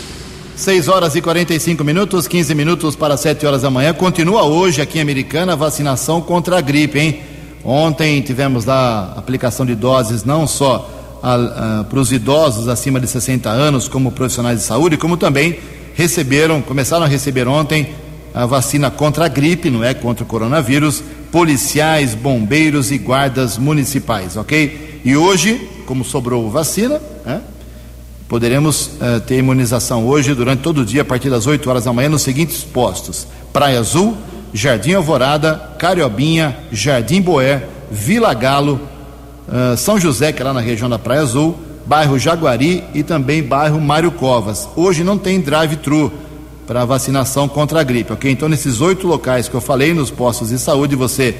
6 0.57 0.89
horas 0.89 1.15
e 1.15 1.21
45 1.21 1.85
minutos, 1.85 2.27
15 2.27 2.55
minutos 2.55 2.97
para 2.97 3.15
7 3.15 3.45
horas 3.45 3.61
da 3.61 3.71
manhã. 3.71 3.93
Continua 3.93 4.45
hoje 4.45 4.81
aqui 4.81 4.99
em 4.99 5.03
Americana 5.03 5.53
a 5.53 5.57
vacinação 5.57 6.23
contra 6.23 6.57
a 6.57 6.61
gripe, 6.63 6.99
hein? 6.99 7.23
Ontem 7.69 8.21
tivemos 8.21 8.65
lá 8.65 9.13
aplicação 9.17 9.67
de 9.67 9.75
doses 9.75 10.23
não 10.23 10.47
só 10.47 10.89
para 11.21 11.99
os 11.99 12.13
idosos 12.13 12.69
acima 12.69 13.01
de 13.01 13.09
60 13.09 13.51
anos, 13.51 13.89
como 13.89 14.13
profissionais 14.13 14.61
de 14.61 14.65
saúde, 14.65 14.97
como 14.97 15.17
também 15.17 15.59
receberam, 15.93 16.63
começaram 16.63 17.05
a 17.05 17.09
receber 17.09 17.49
ontem 17.49 17.89
a 18.33 18.47
vacina 18.47 18.89
contra 18.89 19.25
a 19.25 19.29
gripe, 19.29 19.69
não 19.69 19.83
é 19.83 19.95
contra 19.95 20.23
o 20.23 20.27
coronavírus, 20.29 21.03
policiais, 21.33 22.15
bombeiros 22.15 22.93
e 22.93 22.99
guardas 22.99 23.59
municipais, 23.59 24.37
ok? 24.37 25.01
E 25.05 25.17
hoje, 25.17 25.69
como 25.87 26.05
sobrou 26.05 26.49
vacina, 26.49 27.01
né, 27.25 27.41
poderemos 28.29 28.87
uh, 28.87 29.21
ter 29.27 29.39
imunização 29.39 30.07
hoje 30.07 30.35
durante 30.35 30.63
todo 30.63 30.83
o 30.83 30.85
dia, 30.85 31.03
a 31.03 31.05
partir 31.05 31.31
das 31.31 31.49
8 31.49 31.69
horas 31.69 31.85
da 31.85 31.93
manhã, 31.93 32.11
nos 32.11 32.23
seguintes 32.23 32.63
postos: 32.63 33.27
Praia 33.53 33.81
Azul, 33.81 34.17
Jardim 34.57 34.95
Alvorada, 34.95 35.75
Cariobinha, 35.79 36.57
Jardim 36.73 37.21
Boé, 37.21 37.63
Vila 37.91 38.33
Galo, 38.33 38.81
uh, 39.47 39.77
São 39.77 40.01
José, 40.01 40.33
que 40.33 40.41
é 40.41 40.45
lá 40.47 40.55
na 40.55 40.61
região 40.61 40.89
da 40.89 40.99
Praia 40.99 41.21
Azul, 41.21 41.55
bairro 41.85 42.19
Jaguari 42.19 42.83
e 42.95 43.03
também 43.03 43.43
bairro 43.43 43.79
Mário 43.79 44.11
Covas. 44.11 44.67
Hoje 44.75 45.05
não 45.05 45.19
tem 45.19 45.41
drive-thru. 45.41 46.11
para 46.67 46.85
vacinação 46.85 47.47
contra 47.47 47.81
a 47.81 47.85
gripe, 47.85 48.13
ok? 48.13 48.29
Então, 48.29 48.49
nesses 48.49 48.81
oito 48.81 49.07
locais 49.07 49.47
que 49.47 49.55
eu 49.55 49.61
falei, 49.61 49.95
nos 49.95 50.11
postos 50.11 50.49
de 50.49 50.59
saúde, 50.59 50.97
você 50.97 51.33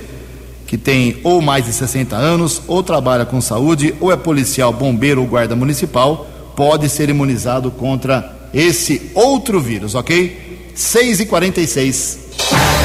que 0.69 0.79
tem 0.79 1.17
ou 1.25 1.41
mais 1.41 1.65
de 1.65 1.73
60 1.73 2.15
anos, 2.15 2.63
ou 2.69 2.81
trabalha 2.81 3.25
com 3.25 3.41
saúde, 3.41 3.93
ou 3.99 4.13
é 4.13 4.17
policial, 4.17 4.73
bombeiro 4.73 5.23
ou 5.23 5.27
guarda 5.27 5.57
municipal, 5.57 6.29
pode 6.55 6.89
ser 6.89 7.09
imunizado 7.09 7.73
contra 7.73 8.37
esse 8.55 9.11
outro 9.15 9.59
vírus, 9.61 9.97
ok? 9.97 10.71
6 10.77 11.21
e 11.21 11.27
46 11.27 12.19
No 12.53 12.76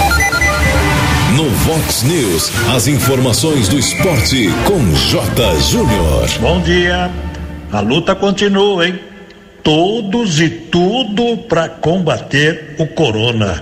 Vox 1.51 2.03
News, 2.03 2.51
as 2.74 2.88
informações 2.88 3.67
do 3.67 3.77
esporte 3.77 4.50
com 4.65 4.79
J. 4.96 5.60
Júnior. 5.60 6.29
Bom 6.39 6.62
dia. 6.62 7.12
A 7.72 7.79
luta 7.81 8.15
continua, 8.15 8.88
hein? 8.88 9.00
Todos 9.62 10.39
e 10.39 10.50
tudo 10.50 11.38
para 11.38 11.67
combater 11.67 12.75
o 12.79 12.88
corona. 12.88 13.62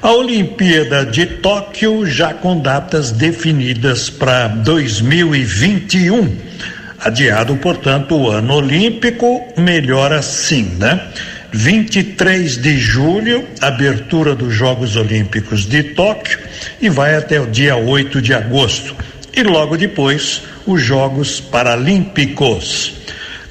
A 0.00 0.12
Olimpíada 0.12 1.04
de 1.04 1.26
Tóquio 1.26 2.06
já 2.06 2.32
com 2.32 2.58
datas 2.58 3.10
definidas 3.10 4.08
para 4.08 4.48
2021. 4.48 6.36
Adiado, 6.98 7.56
portanto, 7.56 8.14
o 8.14 8.30
ano 8.30 8.54
olímpico, 8.54 9.52
melhor 9.56 10.12
assim, 10.12 10.76
né? 10.78 11.08
23 11.52 12.58
de 12.58 12.78
julho, 12.78 13.46
abertura 13.60 14.34
dos 14.34 14.54
Jogos 14.54 14.96
Olímpicos 14.96 15.66
de 15.66 15.82
Tóquio 15.82 16.38
e 16.80 16.88
vai 16.88 17.16
até 17.16 17.40
o 17.40 17.46
dia 17.46 17.76
8 17.76 18.22
de 18.22 18.32
agosto. 18.32 18.94
E 19.32 19.42
logo 19.42 19.76
depois, 19.76 20.42
os 20.66 20.82
Jogos 20.82 21.40
Paralímpicos. 21.40 22.94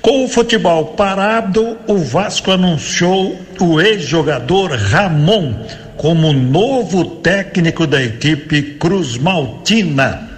Com 0.01 0.25
o 0.25 0.29
futebol 0.29 0.85
parado, 0.93 1.77
o 1.87 1.97
Vasco 1.97 2.51
anunciou 2.51 3.39
o 3.59 3.81
ex-jogador 3.81 4.71
Ramon 4.71 5.67
como 5.97 6.31
novo 6.31 7.03
técnico 7.17 7.85
da 7.85 8.01
equipe 8.01 8.77
Cruz 8.79 9.17
Maltina. 9.17 10.29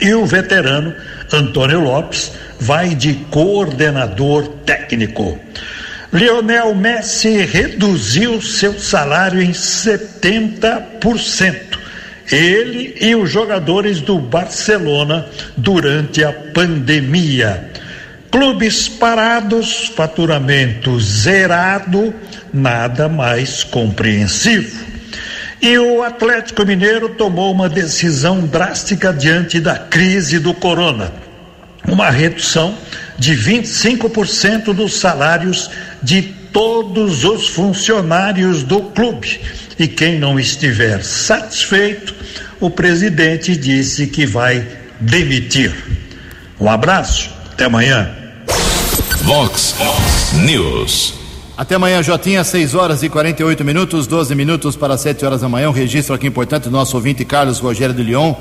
E 0.00 0.14
o 0.14 0.24
veterano 0.24 0.94
Antônio 1.32 1.80
Lopes 1.80 2.32
vai 2.60 2.94
de 2.94 3.14
coordenador 3.30 4.46
técnico. 4.64 5.38
Lionel 6.12 6.74
Messi 6.74 7.38
reduziu 7.38 8.42
seu 8.42 8.78
salário 8.78 9.40
em 9.40 9.52
70%. 9.52 11.78
Ele 12.30 12.94
e 13.00 13.14
os 13.14 13.30
jogadores 13.30 14.02
do 14.02 14.18
Barcelona 14.18 15.26
durante 15.56 16.22
a 16.22 16.32
pandemia. 16.32 17.70
Clubes 18.30 18.88
parados, 18.88 19.90
faturamento 19.96 21.00
zerado, 21.00 22.12
nada 22.52 23.08
mais 23.08 23.64
compreensivo. 23.64 24.92
E 25.62 25.78
o 25.78 26.02
Atlético 26.02 26.66
Mineiro 26.66 27.10
tomou 27.10 27.52
uma 27.52 27.68
decisão 27.68 28.40
drástica 28.40 29.12
diante 29.12 29.60
da 29.60 29.76
crise 29.76 30.38
do 30.38 30.52
corona. 30.52 31.12
Uma 31.88 32.10
redução 32.10 32.74
de 33.18 33.34
25% 33.34 34.72
dos 34.72 34.94
salários 34.94 35.70
de 36.02 36.22
todos 36.52 37.24
os 37.24 37.48
funcionários 37.48 38.62
do 38.62 38.82
clube. 38.82 39.40
E 39.78 39.88
quem 39.88 40.18
não 40.18 40.38
estiver 40.38 41.02
satisfeito, 41.02 42.14
o 42.60 42.70
presidente 42.70 43.56
disse 43.56 44.06
que 44.06 44.26
vai 44.26 44.66
demitir. 45.00 45.74
Um 46.60 46.70
abraço, 46.70 47.30
até 47.52 47.64
amanhã. 47.64 48.10
Vox 49.22 49.74
News. 50.44 51.14
Até 51.56 51.74
amanhã, 51.74 52.02
Jotinha, 52.02 52.42
6 52.42 52.74
horas 52.74 53.02
e 53.02 53.08
48 53.08 53.64
minutos, 53.64 54.06
12 54.06 54.34
minutos 54.34 54.74
para 54.74 54.96
7 54.96 55.24
horas 55.24 55.42
da 55.42 55.48
manhã. 55.48 55.68
Um 55.68 55.72
registro 55.72 56.14
aqui 56.14 56.26
importante 56.26 56.64
do 56.64 56.70
nosso 56.70 56.96
ouvinte 56.96 57.24
Carlos 57.24 57.58
Rogério 57.58 57.94
de 57.94 58.02
Lyon. 58.02 58.34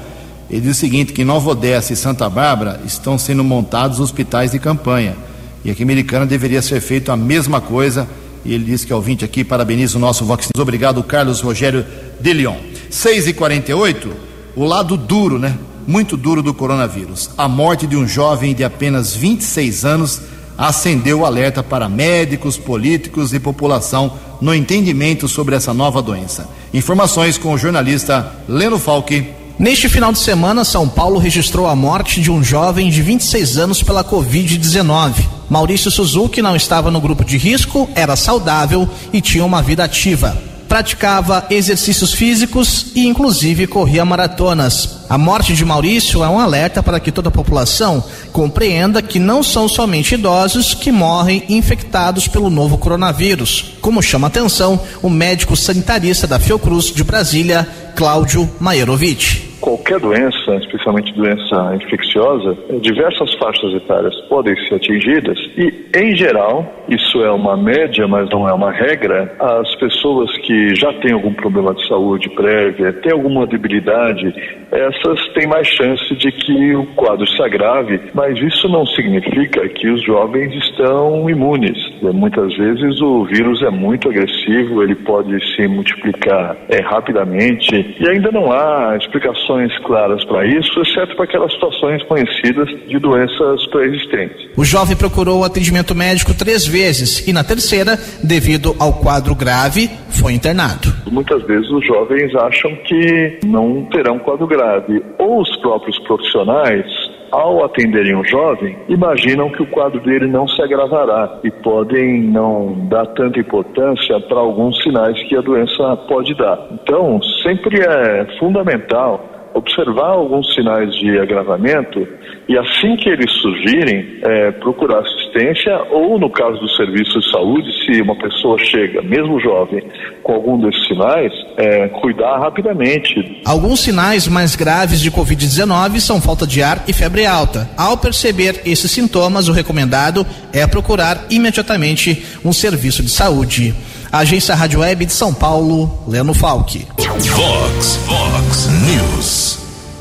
Ele 0.52 0.62
diz 0.62 0.78
o 0.78 0.80
seguinte: 0.80 1.14
que 1.14 1.22
em 1.22 1.26
Nova 1.26 1.52
Odessa 1.52 1.94
e 1.94 1.96
Santa 1.96 2.30
Bárbara 2.30 2.82
estão 2.86 3.18
sendo 3.18 3.44
montados 3.44 4.00
hospitais 4.00 4.52
de 4.52 4.60
campanha. 4.60 5.16
E 5.64 5.72
aqui 5.72 5.82
em 5.82 5.86
Americana 5.86 6.26
deveria 6.26 6.62
ser 6.62 6.82
feito 6.82 7.12
a 7.12 7.16
mesma 7.16 7.62
coisa. 7.62 8.08
E 8.44 8.54
ele 8.54 8.66
diz 8.66 8.84
que 8.84 8.92
é 8.92 8.96
ouvinte 8.96 9.24
aqui, 9.24 9.44
parabeniza 9.44 9.98
o 9.98 10.02
nosso 10.02 10.26
Vox. 10.26 10.50
Obrigado, 10.58 11.02
Carlos 11.04 11.40
Rogério 11.40 11.86
de 12.20 12.34
Lyon. 12.34 12.58
6 12.90 13.28
e 13.28 13.34
48 13.34 14.32
o 14.56 14.66
lado 14.66 14.98
duro, 14.98 15.40
né? 15.40 15.58
Muito 15.88 16.18
duro 16.18 16.44
do 16.44 16.54
coronavírus. 16.54 17.30
A 17.38 17.48
morte 17.48 17.88
de 17.88 17.96
um 17.96 18.08
jovem 18.08 18.54
de 18.54 18.64
apenas 18.64 19.16
26 19.16 19.86
anos 19.86 20.22
acendeu 20.58 21.20
o 21.20 21.26
alerta 21.26 21.64
para 21.64 21.90
médicos, 21.90 22.58
políticos 22.58 23.34
e 23.34 23.40
população 23.40 24.14
no 24.42 24.54
entendimento 24.54 25.28
sobre 25.28 25.56
essa 25.56 25.74
nova 25.74 26.02
doença. 26.02 26.50
Informações 26.74 27.38
com 27.38 27.54
o 27.54 27.58
jornalista 27.58 28.36
Leno 28.48 28.78
Falque. 28.78 29.41
Neste 29.60 29.88
final 29.88 30.12
de 30.12 30.20
semana, 30.20 30.64
São 30.64 30.88
Paulo 30.88 31.20
registrou 31.20 31.68
a 31.68 31.76
morte 31.76 32.20
de 32.22 32.32
um 32.32 32.44
jovem 32.44 32.90
de 32.90 33.02
26 33.02 33.58
anos 33.58 33.84
pela 33.84 34.04
Covid-19. 34.04 35.14
Maurício 35.50 35.92
Suzuki 35.92 36.42
não 36.42 36.56
estava 36.56 36.90
no 36.90 37.02
grupo 37.02 37.24
de 37.24 37.38
risco, 37.38 37.90
era 37.94 38.16
saudável 38.16 38.90
e 39.14 39.22
tinha 39.22 39.46
uma 39.46 39.62
vida 39.62 39.84
ativa 39.84 40.51
praticava 40.72 41.48
exercícios 41.50 42.14
físicos 42.14 42.86
e, 42.96 43.06
inclusive, 43.06 43.68
corria 43.68 44.06
maratonas. 44.06 45.02
A 45.10 45.18
morte 45.18 45.54
de 45.54 45.66
Maurício 45.66 46.24
é 46.24 46.30
um 46.30 46.40
alerta 46.40 46.82
para 46.82 46.98
que 46.98 47.12
toda 47.12 47.28
a 47.28 47.32
população 47.32 48.02
compreenda 48.32 49.02
que 49.02 49.20
não 49.20 49.44
são 49.44 49.68
somente 49.68 50.16
idosos 50.16 50.74
que 50.74 50.90
morrem 50.90 51.44
infectados 51.50 52.26
pelo 52.26 52.50
novo 52.50 52.78
coronavírus, 52.78 53.74
como 53.82 54.02
chama 54.02 54.28
atenção 54.28 54.80
o 55.02 55.10
médico 55.10 55.58
sanitarista 55.58 56.26
da 56.26 56.40
Fiocruz 56.40 56.86
de 56.86 57.04
Brasília, 57.04 57.68
Cláudio 57.94 58.50
Maierovic 58.58 59.51
qualquer 59.62 60.00
doença, 60.00 60.56
especialmente 60.56 61.14
doença 61.14 61.76
infecciosa, 61.76 62.58
diversas 62.82 63.34
faixas 63.36 63.74
etárias 63.76 64.16
podem 64.28 64.56
ser 64.68 64.76
atingidas 64.76 65.38
e, 65.56 65.86
em 65.96 66.16
geral, 66.16 66.66
isso 66.90 67.24
é 67.24 67.32
uma 67.32 67.56
média, 67.56 68.08
mas 68.08 68.30
não 68.30 68.50
é 68.50 68.54
uma 68.54 68.72
regra, 68.72 69.34
as 69.40 69.76
pessoas 69.76 70.36
que 70.40 70.76
já 70.76 70.92
têm 70.94 71.14
algum 71.14 71.34
problema 71.34 71.74
de 71.74 71.88
saúde 71.88 72.30
prévia, 72.32 72.92
têm 72.94 73.14
alguma 73.14 73.46
debilidade, 73.46 74.34
essas 74.72 75.34
têm 75.34 75.48
mais 75.48 75.68
chance 75.68 76.16
de 76.16 76.32
que 76.32 76.76
o 76.76 76.86
quadro 76.96 77.28
se 77.28 77.42
agrave, 77.44 78.02
mas 78.14 78.38
isso 78.40 78.68
não 78.68 78.86
significa 78.88 79.68
que 79.70 79.88
os 79.90 80.04
jovens 80.04 80.54
estão 80.56 81.30
imunes. 81.30 81.78
Muitas 82.02 82.56
vezes 82.58 83.00
o 83.02 83.26
vírus 83.26 83.62
é 83.62 83.70
muito 83.70 84.10
agressivo, 84.10 84.82
ele 84.82 84.96
pode 84.96 85.32
se 85.56 85.68
multiplicar 85.68 86.58
é, 86.70 86.82
rapidamente 86.82 87.96
e 88.00 88.10
ainda 88.10 88.32
não 88.32 88.52
há 88.52 88.98
explicações 88.98 89.51
claras 89.86 90.24
para 90.26 90.46
isso, 90.46 90.82
exceto 90.82 91.16
para 91.16 91.26
aquelas 91.26 91.52
situações 91.54 92.04
conhecidas 92.04 92.68
de 92.88 93.00
doenças 93.00 93.66
pré-existentes. 93.68 94.50
O 94.58 94.64
jovem 94.64 94.96
procurou 94.96 95.44
atendimento 95.44 95.94
médico 95.94 96.34
três 96.34 96.66
vezes 96.66 97.28
e 97.28 97.34
na 97.34 97.44
terceira, 97.44 97.98
devido 98.24 98.76
ao 98.80 98.94
quadro 98.94 99.36
grave, 99.36 99.90
foi 100.10 100.34
internado. 100.34 100.94
Muitas 101.12 101.44
vezes 101.44 101.70
os 101.70 101.86
jovens 101.86 102.34
acham 102.36 102.76
que 102.88 103.40
não 103.46 103.86
terão 103.86 104.20
quadro 104.20 104.48
grave, 104.48 105.04
ou 105.18 105.42
os 105.42 105.58
próprios 105.58 105.98
profissionais 106.00 106.86
ao 107.32 107.64
atenderem 107.64 108.16
um 108.16 108.26
jovem, 108.26 108.78
imaginam 108.90 109.50
que 109.50 109.64
o 109.64 109.68
quadro 109.68 110.00
dele 110.02 110.28
não 110.28 110.48
se 110.48 110.62
agravará 110.62 111.40
e 111.44 111.50
podem 111.50 112.24
não 112.24 112.88
dar 112.90 113.06
tanta 113.08 113.40
importância 113.40 114.20
para 114.20 114.40
alguns 114.40 114.82
sinais 114.84 115.18
que 115.28 115.36
a 115.36 115.42
doença 115.42 115.96
pode 116.08 116.36
dar. 116.36 116.60
Então, 116.72 117.22
sempre 117.42 117.82
é 117.82 118.38
fundamental 118.38 119.31
observar 119.54 120.12
alguns 120.12 120.54
sinais 120.54 120.94
de 120.96 121.20
agravamento 121.20 122.08
e 122.48 122.58
assim 122.58 122.96
que 122.96 123.10
eles 123.10 123.32
surgirem, 123.42 124.20
é, 124.24 124.52
procurar 124.52 125.00
assistência 125.00 125.78
ou, 125.92 126.20
no 126.20 126.30
caso 126.30 126.60
do 126.60 126.70
serviço 126.70 127.20
de 127.20 127.32
saúde, 127.32 127.72
se 127.86 128.02
uma 128.02 128.16
pessoa 128.16 128.58
chega, 128.60 129.02
mesmo 129.02 129.40
jovem, 129.40 129.84
com 130.24 130.34
algum 130.34 130.60
desses 130.60 130.86
sinais, 130.88 131.32
é, 131.58 131.88
cuidar 131.88 132.40
rapidamente. 132.40 133.42
Alguns 133.46 133.80
sinais 133.82 134.28
mais 134.28 134.56
graves 134.56 135.00
de 135.00 135.12
Covid-19 135.12 136.00
são 136.00 136.22
falta 136.22 136.46
de 136.46 136.62
ar 136.62 136.84
e 136.88 136.94
febre 136.94 137.26
alta. 137.26 137.70
Ao 137.78 137.98
perceber 137.98 138.62
esses 138.66 138.92
sintomas, 138.92 139.48
o 139.48 139.54
recomendado 139.54 140.26
é 140.54 140.66
procurar 140.68 141.26
imediatamente 141.30 142.26
um 142.44 142.52
serviço 142.52 143.04
de 143.04 143.10
saúde. 143.10 143.74
Agência 144.12 144.54
Rádio 144.54 144.82
Web 144.82 145.06
de 145.06 145.14
São 145.14 145.34
Paulo, 145.34 145.90
Leno 146.06 146.34
Falque. 146.34 146.86
Vox, 146.98 147.98
Vox 148.06 148.68
News. 148.86 149.58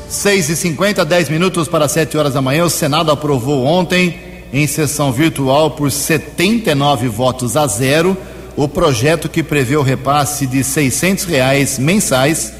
6 0.09 0.49
e 0.49 0.55
50 0.57 1.05
10 1.05 1.29
minutos 1.29 1.69
para 1.69 1.87
7 1.87 2.17
horas 2.17 2.33
da 2.33 2.41
manhã. 2.41 2.65
O 2.65 2.69
Senado 2.69 3.09
aprovou 3.09 3.63
ontem, 3.63 4.19
em 4.51 4.67
sessão 4.67 5.13
virtual, 5.13 5.71
por 5.71 5.89
79 5.89 7.07
votos 7.07 7.55
a 7.55 7.65
zero, 7.67 8.17
o 8.57 8.67
projeto 8.67 9.29
que 9.29 9.41
prevê 9.41 9.77
o 9.77 9.81
repasse 9.81 10.45
de 10.45 10.61
600 10.61 11.23
reais 11.23 11.79
mensais 11.79 12.51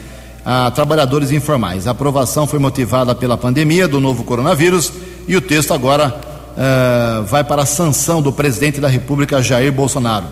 a 0.46 0.72
trabalhadores 0.72 1.32
informais. 1.32 1.86
A 1.86 1.92
aprovação 1.92 2.48
foi 2.48 2.60
motivada 2.60 3.14
pela 3.14 3.38
pandemia 3.38 3.90
do 3.90 4.00
novo 4.00 4.24
coronavírus 4.24 4.94
e 5.28 5.36
o 5.36 5.42
texto 5.42 5.74
agora 5.74 6.16
uh, 6.56 7.26
vai 7.26 7.44
para 7.44 7.64
a 7.64 7.66
sanção 7.66 8.22
do 8.22 8.32
presidente 8.32 8.80
da 8.80 8.88
República, 8.88 9.44
Jair 9.44 9.74
Bolsonaro. 9.74 10.28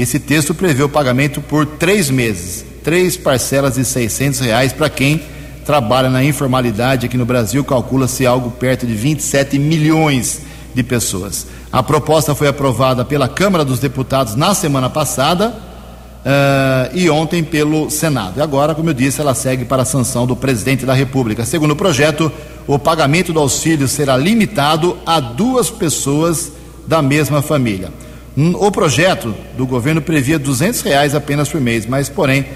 Esse 0.00 0.18
texto 0.18 0.54
prevê 0.54 0.82
o 0.82 0.88
pagamento 0.88 1.40
por 1.40 1.66
três 1.66 2.08
meses, 2.08 2.64
três 2.82 3.16
parcelas 3.16 3.74
de 3.74 3.84
600 3.84 4.40
reais 4.40 4.72
para 4.72 4.88
quem 4.88 5.20
trabalha 5.64 6.08
na 6.08 6.24
informalidade 6.24 7.06
aqui 7.06 7.16
no 7.16 7.26
Brasil, 7.26 7.62
calcula-se 7.62 8.26
algo 8.26 8.50
perto 8.50 8.86
de 8.86 8.94
27 8.94 9.58
milhões 9.58 10.42
de 10.74 10.82
pessoas. 10.82 11.46
A 11.70 11.82
proposta 11.82 12.34
foi 12.34 12.48
aprovada 12.48 13.04
pela 13.04 13.28
Câmara 13.28 13.64
dos 13.64 13.78
Deputados 13.78 14.34
na 14.34 14.54
semana 14.54 14.88
passada 14.88 15.48
uh, 15.50 16.90
e 16.96 17.08
ontem 17.10 17.44
pelo 17.44 17.90
Senado. 17.90 18.38
E 18.38 18.42
agora, 18.42 18.74
como 18.74 18.90
eu 18.90 18.94
disse, 18.94 19.20
ela 19.20 19.34
segue 19.34 19.64
para 19.64 19.82
a 19.82 19.84
sanção 19.84 20.26
do 20.26 20.34
presidente 20.34 20.86
da 20.86 20.94
República. 20.94 21.44
Segundo 21.44 21.72
o 21.72 21.76
projeto, 21.76 22.32
o 22.66 22.78
pagamento 22.78 23.32
do 23.32 23.38
auxílio 23.38 23.86
será 23.86 24.16
limitado 24.16 24.96
a 25.04 25.20
duas 25.20 25.70
pessoas 25.70 26.52
da 26.86 27.02
mesma 27.02 27.42
família. 27.42 27.90
O 28.36 28.70
projeto 28.70 29.34
do 29.56 29.66
governo 29.66 30.00
previa 30.00 30.38
duzentos 30.38 30.82
reais 30.82 31.14
apenas 31.14 31.48
por 31.48 31.60
mês, 31.60 31.84
mas 31.84 32.08
porém 32.08 32.46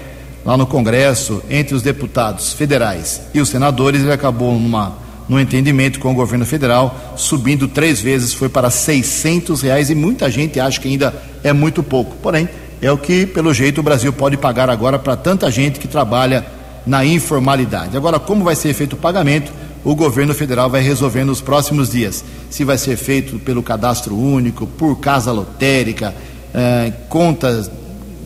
lá 0.45 0.55
no 0.55 0.65
Congresso 0.65 1.43
entre 1.49 1.75
os 1.75 1.81
deputados 1.81 2.53
federais 2.53 3.21
e 3.33 3.41
os 3.41 3.49
senadores 3.49 4.01
ele 4.01 4.11
acabou 4.11 4.57
numa 4.57 5.03
no 5.27 5.39
entendimento 5.39 5.99
com 5.99 6.11
o 6.11 6.13
governo 6.13 6.45
federal 6.45 7.15
subindo 7.17 7.67
três 7.67 7.99
vezes 7.99 8.31
foi 8.33 8.47
para 8.47 8.69
seiscentos 8.69 9.63
reais 9.63 9.89
e 9.89 9.95
muita 9.95 10.29
gente 10.29 10.59
acha 10.59 10.79
que 10.79 10.87
ainda 10.87 11.13
é 11.43 11.51
muito 11.51 11.81
pouco. 11.81 12.15
Porém 12.21 12.47
é 12.81 12.91
o 12.91 12.97
que 12.97 13.25
pelo 13.25 13.53
jeito 13.53 13.79
o 13.79 13.83
Brasil 13.83 14.13
pode 14.13 14.37
pagar 14.37 14.69
agora 14.69 14.99
para 14.99 15.15
tanta 15.15 15.49
gente 15.51 15.79
que 15.79 15.87
trabalha 15.87 16.45
na 16.85 17.03
informalidade. 17.03 17.97
Agora 17.97 18.19
como 18.19 18.43
vai 18.43 18.55
ser 18.55 18.73
feito 18.73 18.93
o 18.93 18.97
pagamento? 18.97 19.51
O 19.85 19.95
governo 19.95 20.33
federal 20.33 20.67
vai 20.67 20.81
resolver 20.81 21.23
nos 21.23 21.39
próximos 21.39 21.91
dias. 21.91 22.25
Se 22.49 22.63
vai 22.63 22.77
ser 22.77 22.97
feito 22.97 23.37
pelo 23.37 23.61
cadastro 23.61 24.17
único, 24.17 24.65
por 24.65 24.95
casa 24.99 25.31
lotérica, 25.31 26.13
eh, 26.53 26.91
contas 27.07 27.69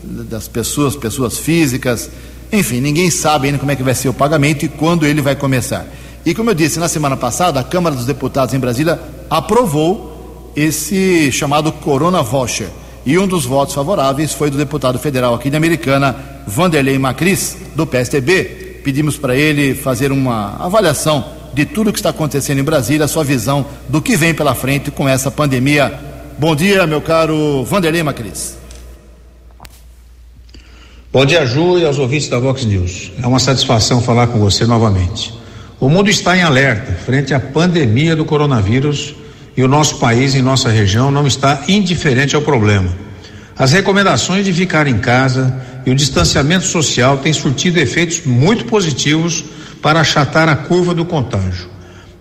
das 0.02 0.48
pessoas, 0.48 0.96
pessoas 0.96 1.36
físicas, 1.36 2.10
enfim, 2.50 2.80
ninguém 2.80 3.10
sabe 3.10 3.46
ainda 3.46 3.58
como 3.58 3.70
é 3.70 3.76
que 3.76 3.82
vai 3.82 3.94
ser 3.94 4.08
o 4.08 4.14
pagamento 4.14 4.64
e 4.64 4.68
quando 4.68 5.06
ele 5.06 5.20
vai 5.20 5.36
começar. 5.36 5.86
E 6.24 6.34
como 6.34 6.50
eu 6.50 6.54
disse, 6.54 6.78
na 6.78 6.88
semana 6.88 7.16
passada, 7.16 7.60
a 7.60 7.64
Câmara 7.64 7.94
dos 7.94 8.06
Deputados 8.06 8.54
em 8.54 8.58
Brasília 8.58 8.98
aprovou 9.28 10.52
esse 10.56 11.30
chamado 11.30 11.70
Corona 11.70 12.22
Voucher. 12.22 12.68
E 13.04 13.18
um 13.18 13.26
dos 13.26 13.44
votos 13.44 13.74
favoráveis 13.74 14.32
foi 14.32 14.50
do 14.50 14.56
deputado 14.56 14.98
federal 14.98 15.34
aqui 15.34 15.50
de 15.50 15.56
Americana, 15.56 16.16
Vanderlei 16.46 16.98
Macris, 16.98 17.56
do 17.74 17.86
PSDB. 17.86 18.80
Pedimos 18.82 19.16
para 19.16 19.36
ele 19.36 19.74
fazer 19.74 20.10
uma 20.10 20.56
avaliação 20.58 21.39
de 21.60 21.66
tudo 21.66 21.92
que 21.92 21.98
está 21.98 22.08
acontecendo 22.08 22.58
em 22.58 22.64
Brasília, 22.64 23.04
a 23.04 23.08
sua 23.08 23.22
visão 23.22 23.66
do 23.86 24.00
que 24.00 24.16
vem 24.16 24.32
pela 24.32 24.54
frente 24.54 24.90
com 24.90 25.06
essa 25.06 25.30
pandemia. 25.30 25.92
Bom 26.38 26.56
dia, 26.56 26.86
meu 26.86 27.02
caro 27.02 27.64
Vanderlei 27.64 28.02
Macris. 28.02 28.56
Bom 31.12 31.26
dia, 31.26 31.44
Ju, 31.44 31.78
e 31.78 31.84
aos 31.84 31.98
ouvintes 31.98 32.28
da 32.28 32.38
Vox 32.38 32.64
News. 32.64 33.12
É 33.22 33.26
uma 33.26 33.38
satisfação 33.38 34.00
falar 34.00 34.28
com 34.28 34.38
você 34.38 34.64
novamente. 34.64 35.34
O 35.78 35.90
mundo 35.90 36.08
está 36.08 36.34
em 36.34 36.40
alerta 36.40 36.92
frente 37.04 37.34
à 37.34 37.40
pandemia 37.40 38.16
do 38.16 38.24
coronavírus 38.24 39.14
e 39.54 39.62
o 39.62 39.68
nosso 39.68 39.98
país 39.98 40.34
e 40.34 40.40
nossa 40.40 40.70
região 40.70 41.10
não 41.10 41.26
está 41.26 41.64
indiferente 41.68 42.34
ao 42.34 42.40
problema. 42.40 42.88
As 43.54 43.72
recomendações 43.72 44.46
de 44.46 44.52
ficar 44.54 44.86
em 44.86 44.96
casa 44.96 45.54
e 45.84 45.90
o 45.90 45.94
distanciamento 45.94 46.64
social 46.64 47.18
têm 47.18 47.34
surtido 47.34 47.78
efeitos 47.78 48.22
muito 48.24 48.64
positivos 48.64 49.44
para 49.82 50.00
achatar 50.00 50.48
a 50.48 50.56
curva 50.56 50.94
do 50.94 51.04
contágio. 51.04 51.68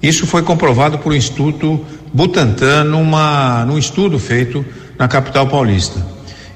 Isso 0.02 0.26
foi 0.26 0.41
comprovado 0.43 1.00
por 1.00 1.12
o 1.12 1.15
Instituto 1.15 1.86
Butantan 2.13 2.86
numa, 2.86 3.65
num 3.65 3.78
estudo 3.78 4.17
feito 4.17 4.65
na 4.98 5.08
capital 5.08 5.48
paulista. 5.48 6.06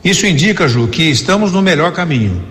Isso 0.04 0.26
indica, 0.26 0.68
Ju, 0.68 0.88
que 0.88 1.04
estamos 1.04 1.52
no 1.52 1.62
melhor 1.62 1.92
caminho. 1.92 2.44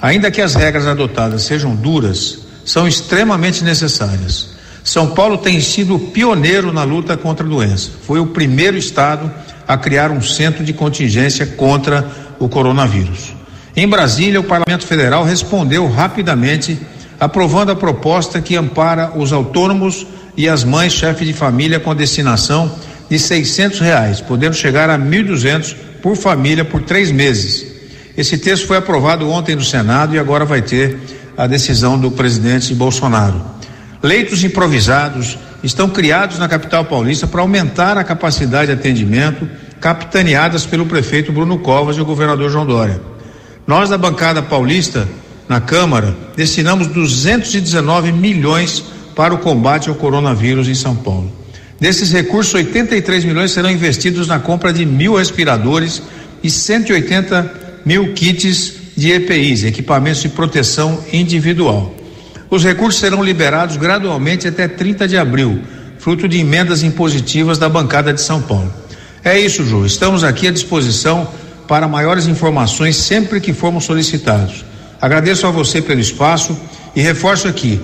Ainda 0.00 0.30
que 0.30 0.40
as 0.40 0.54
regras 0.54 0.86
adotadas 0.86 1.42
sejam 1.42 1.74
duras, 1.74 2.46
são 2.64 2.86
extremamente 2.86 3.62
necessárias. 3.62 4.50
São 4.82 5.08
Paulo 5.08 5.38
tem 5.38 5.60
sido 5.60 5.98
pioneiro 5.98 6.72
na 6.72 6.84
luta 6.84 7.16
contra 7.16 7.44
a 7.44 7.48
doença. 7.48 7.90
Foi 8.06 8.18
o 8.18 8.26
primeiro 8.26 8.76
estado 8.76 9.30
a 9.68 9.76
criar 9.76 10.10
um 10.10 10.22
centro 10.22 10.64
de 10.64 10.72
contingência 10.72 11.46
contra 11.46 12.10
o 12.38 12.48
coronavírus. 12.48 13.34
Em 13.76 13.86
Brasília, 13.86 14.40
o 14.40 14.44
Parlamento 14.44 14.86
Federal 14.86 15.22
respondeu 15.22 15.88
rapidamente 15.88 16.78
aprovando 17.20 17.70
a 17.70 17.76
proposta 17.76 18.40
que 18.40 18.56
ampara 18.56 19.12
os 19.14 19.30
autônomos 19.30 20.06
e 20.36 20.48
as 20.48 20.64
mães 20.64 20.94
chefes 20.94 21.26
de 21.26 21.34
família 21.34 21.78
com 21.78 21.94
destinação 21.94 22.74
de 23.10 23.18
seiscentos 23.18 23.78
reais, 23.78 24.22
podendo 24.22 24.54
chegar 24.54 24.88
a 24.88 24.96
mil 24.96 25.24
duzentos 25.24 25.76
por 26.00 26.16
família 26.16 26.64
por 26.64 26.80
três 26.80 27.12
meses. 27.12 27.66
Esse 28.16 28.38
texto 28.38 28.66
foi 28.66 28.78
aprovado 28.78 29.28
ontem 29.28 29.54
no 29.54 29.62
Senado 29.62 30.14
e 30.14 30.18
agora 30.18 30.46
vai 30.46 30.62
ter 30.62 30.98
a 31.36 31.46
decisão 31.46 31.98
do 31.98 32.10
presidente 32.10 32.74
Bolsonaro. 32.74 33.40
Leitos 34.02 34.42
improvisados 34.42 35.38
estão 35.62 35.90
criados 35.90 36.38
na 36.38 36.48
capital 36.48 36.86
paulista 36.86 37.26
para 37.26 37.42
aumentar 37.42 37.98
a 37.98 38.04
capacidade 38.04 38.68
de 38.68 38.72
atendimento, 38.72 39.46
capitaneadas 39.78 40.64
pelo 40.64 40.86
prefeito 40.86 41.32
Bruno 41.32 41.58
Covas 41.58 41.96
e 41.96 42.00
o 42.00 42.04
governador 42.04 42.50
João 42.50 42.64
Dória. 42.64 43.00
Nós 43.66 43.90
da 43.90 43.98
bancada 43.98 44.42
paulista 44.42 45.06
na 45.50 45.60
Câmara, 45.60 46.16
destinamos 46.36 46.86
219 46.86 48.12
milhões 48.12 48.84
para 49.16 49.34
o 49.34 49.38
combate 49.38 49.88
ao 49.88 49.96
coronavírus 49.96 50.68
em 50.68 50.76
São 50.76 50.94
Paulo. 50.94 51.28
Desses 51.80 52.12
recursos, 52.12 52.54
83 52.54 53.24
milhões 53.24 53.50
serão 53.50 53.68
investidos 53.68 54.28
na 54.28 54.38
compra 54.38 54.72
de 54.72 54.86
mil 54.86 55.16
respiradores 55.16 56.00
e 56.40 56.48
180 56.48 57.80
mil 57.84 58.12
kits 58.14 58.74
de 58.96 59.10
EPIs, 59.10 59.64
equipamentos 59.64 60.22
de 60.22 60.28
proteção 60.28 61.02
individual. 61.12 61.96
Os 62.48 62.62
recursos 62.62 63.00
serão 63.00 63.20
liberados 63.20 63.76
gradualmente 63.76 64.46
até 64.46 64.68
30 64.68 65.08
de 65.08 65.18
abril, 65.18 65.62
fruto 65.98 66.28
de 66.28 66.38
emendas 66.38 66.84
impositivas 66.84 67.58
da 67.58 67.68
bancada 67.68 68.12
de 68.12 68.20
São 68.20 68.40
Paulo. 68.40 68.72
É 69.24 69.36
isso, 69.36 69.64
Ju. 69.64 69.84
Estamos 69.84 70.22
aqui 70.22 70.46
à 70.46 70.52
disposição 70.52 71.28
para 71.66 71.88
maiores 71.88 72.28
informações 72.28 72.94
sempre 72.94 73.40
que 73.40 73.52
formos 73.52 73.82
solicitados. 73.82 74.69
Agradeço 75.00 75.46
a 75.46 75.50
você 75.50 75.80
pelo 75.80 76.00
espaço 76.00 76.56
e 76.94 77.00
reforço 77.00 77.48
aqui 77.48 77.80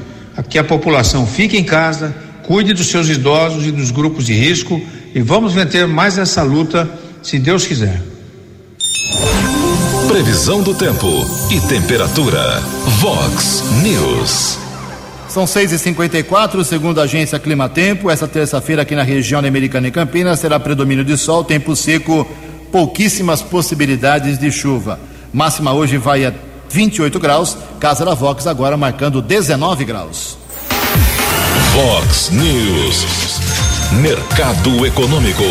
que 0.50 0.58
a 0.58 0.64
população 0.64 1.26
fique 1.26 1.56
em 1.56 1.64
casa, 1.64 2.14
cuide 2.42 2.74
dos 2.74 2.88
seus 2.88 3.08
idosos 3.08 3.66
e 3.66 3.70
dos 3.70 3.90
grupos 3.90 4.26
de 4.26 4.34
risco 4.34 4.80
e 5.14 5.20
vamos 5.20 5.54
vencer 5.54 5.86
mais 5.86 6.18
essa 6.18 6.42
luta, 6.42 6.88
se 7.22 7.38
Deus 7.38 7.66
quiser. 7.66 8.00
Previsão 10.06 10.62
do 10.62 10.74
tempo 10.74 11.06
e 11.50 11.60
temperatura. 11.68 12.60
Vox 13.00 13.64
News. 13.82 14.58
São 15.28 15.46
6 15.46 15.72
e 15.72 15.78
54 15.78 16.64
segundo 16.64 17.00
a 17.00 17.04
agência 17.04 17.38
Climatempo. 17.38 18.10
Essa 18.10 18.28
terça-feira 18.28 18.82
aqui 18.82 18.94
na 18.94 19.02
região 19.02 19.40
Americana 19.40 19.88
e 19.88 19.90
Campinas 19.90 20.40
será 20.40 20.60
predomínio 20.60 21.04
de 21.04 21.16
sol, 21.16 21.44
tempo 21.44 21.74
seco, 21.74 22.26
pouquíssimas 22.70 23.42
possibilidades 23.42 24.38
de 24.38 24.50
chuva. 24.50 25.00
Máxima 25.32 25.72
hoje 25.72 25.98
vai 25.98 26.24
a 26.24 26.32
28 26.76 27.18
graus. 27.18 27.56
Casa 27.80 28.04
da 28.04 28.12
Vox 28.12 28.46
agora 28.46 28.76
marcando 28.76 29.22
19 29.22 29.86
graus. 29.86 30.36
Vox 31.72 32.28
News. 32.28 33.06
Mercado 34.02 34.84
Econômico. 34.84 35.42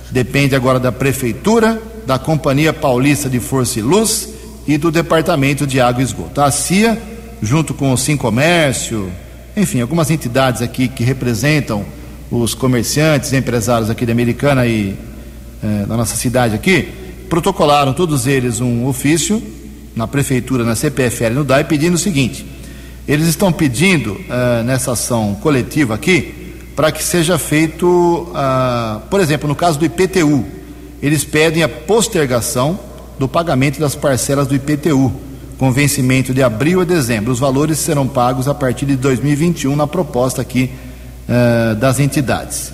Depende 0.10 0.56
agora 0.56 0.80
da 0.80 0.94
Prefeitura, 0.94 1.78
da 2.08 2.18
Companhia 2.18 2.72
Paulista 2.72 3.30
de 3.30 3.38
Força 3.42 3.80
e 3.80 3.82
Luz 3.82 4.30
e 4.66 4.78
do 4.78 4.90
Departamento 4.90 5.68
de 5.68 5.82
Água 5.82 6.02
e 6.02 6.06
Esgoto. 6.06 6.40
A 6.40 6.50
CIA, 6.52 6.98
junto 7.42 7.74
com 7.74 7.92
o 7.92 7.98
Sim 7.98 8.16
Comércio, 8.16 9.12
enfim, 9.58 9.82
algumas 9.82 10.10
entidades 10.10 10.62
aqui 10.62 10.88
que 10.88 11.04
representam 11.04 11.86
os 12.32 12.54
comerciantes, 12.54 13.34
empresários 13.34 13.90
aqui 13.90 14.06
da 14.06 14.14
Americana 14.14 14.66
e 14.66 14.96
eh, 15.62 15.86
da 15.86 15.98
nossa 15.98 16.16
cidade 16.16 16.56
aqui, 16.56 16.88
protocolaram 17.30 17.92
todos 17.92 18.26
eles 18.26 18.62
um 18.62 18.88
ofício 18.88 19.59
na 19.96 20.08
prefeitura, 20.08 20.64
na 20.64 20.76
CPFL, 20.76 21.34
no 21.34 21.44
DAI, 21.44 21.64
pedindo 21.64 21.96
o 21.96 22.00
seguinte: 22.00 22.46
eles 23.08 23.28
estão 23.28 23.52
pedindo 23.52 24.14
uh, 24.14 24.64
nessa 24.64 24.92
ação 24.92 25.36
coletiva 25.42 25.96
aqui 25.96 26.36
para 26.76 26.94
que 26.94 27.04
seja 27.04 27.38
feito, 27.38 27.86
uh, 27.86 29.02
por 29.10 29.20
exemplo, 29.20 29.50
no 29.50 29.56
caso 29.56 29.78
do 29.78 29.86
IPTU, 29.86 30.46
eles 31.02 31.26
pedem 31.26 31.62
a 31.62 31.68
postergação 31.68 32.80
do 33.20 33.28
pagamento 33.28 33.82
das 33.82 33.96
parcelas 33.96 34.48
do 34.48 34.56
IPTU, 34.56 35.12
com 35.58 35.74
vencimento 35.74 36.34
de 36.34 36.42
abril 36.42 36.80
a 36.80 36.86
dezembro. 36.86 37.34
Os 37.34 37.40
valores 37.40 37.80
serão 37.80 38.08
pagos 38.08 38.48
a 38.48 38.54
partir 38.54 38.86
de 38.86 38.96
2021 38.96 39.76
na 39.76 39.86
proposta 39.86 40.42
aqui 40.42 40.72
uh, 41.28 41.76
das 41.76 42.00
entidades. 42.00 42.72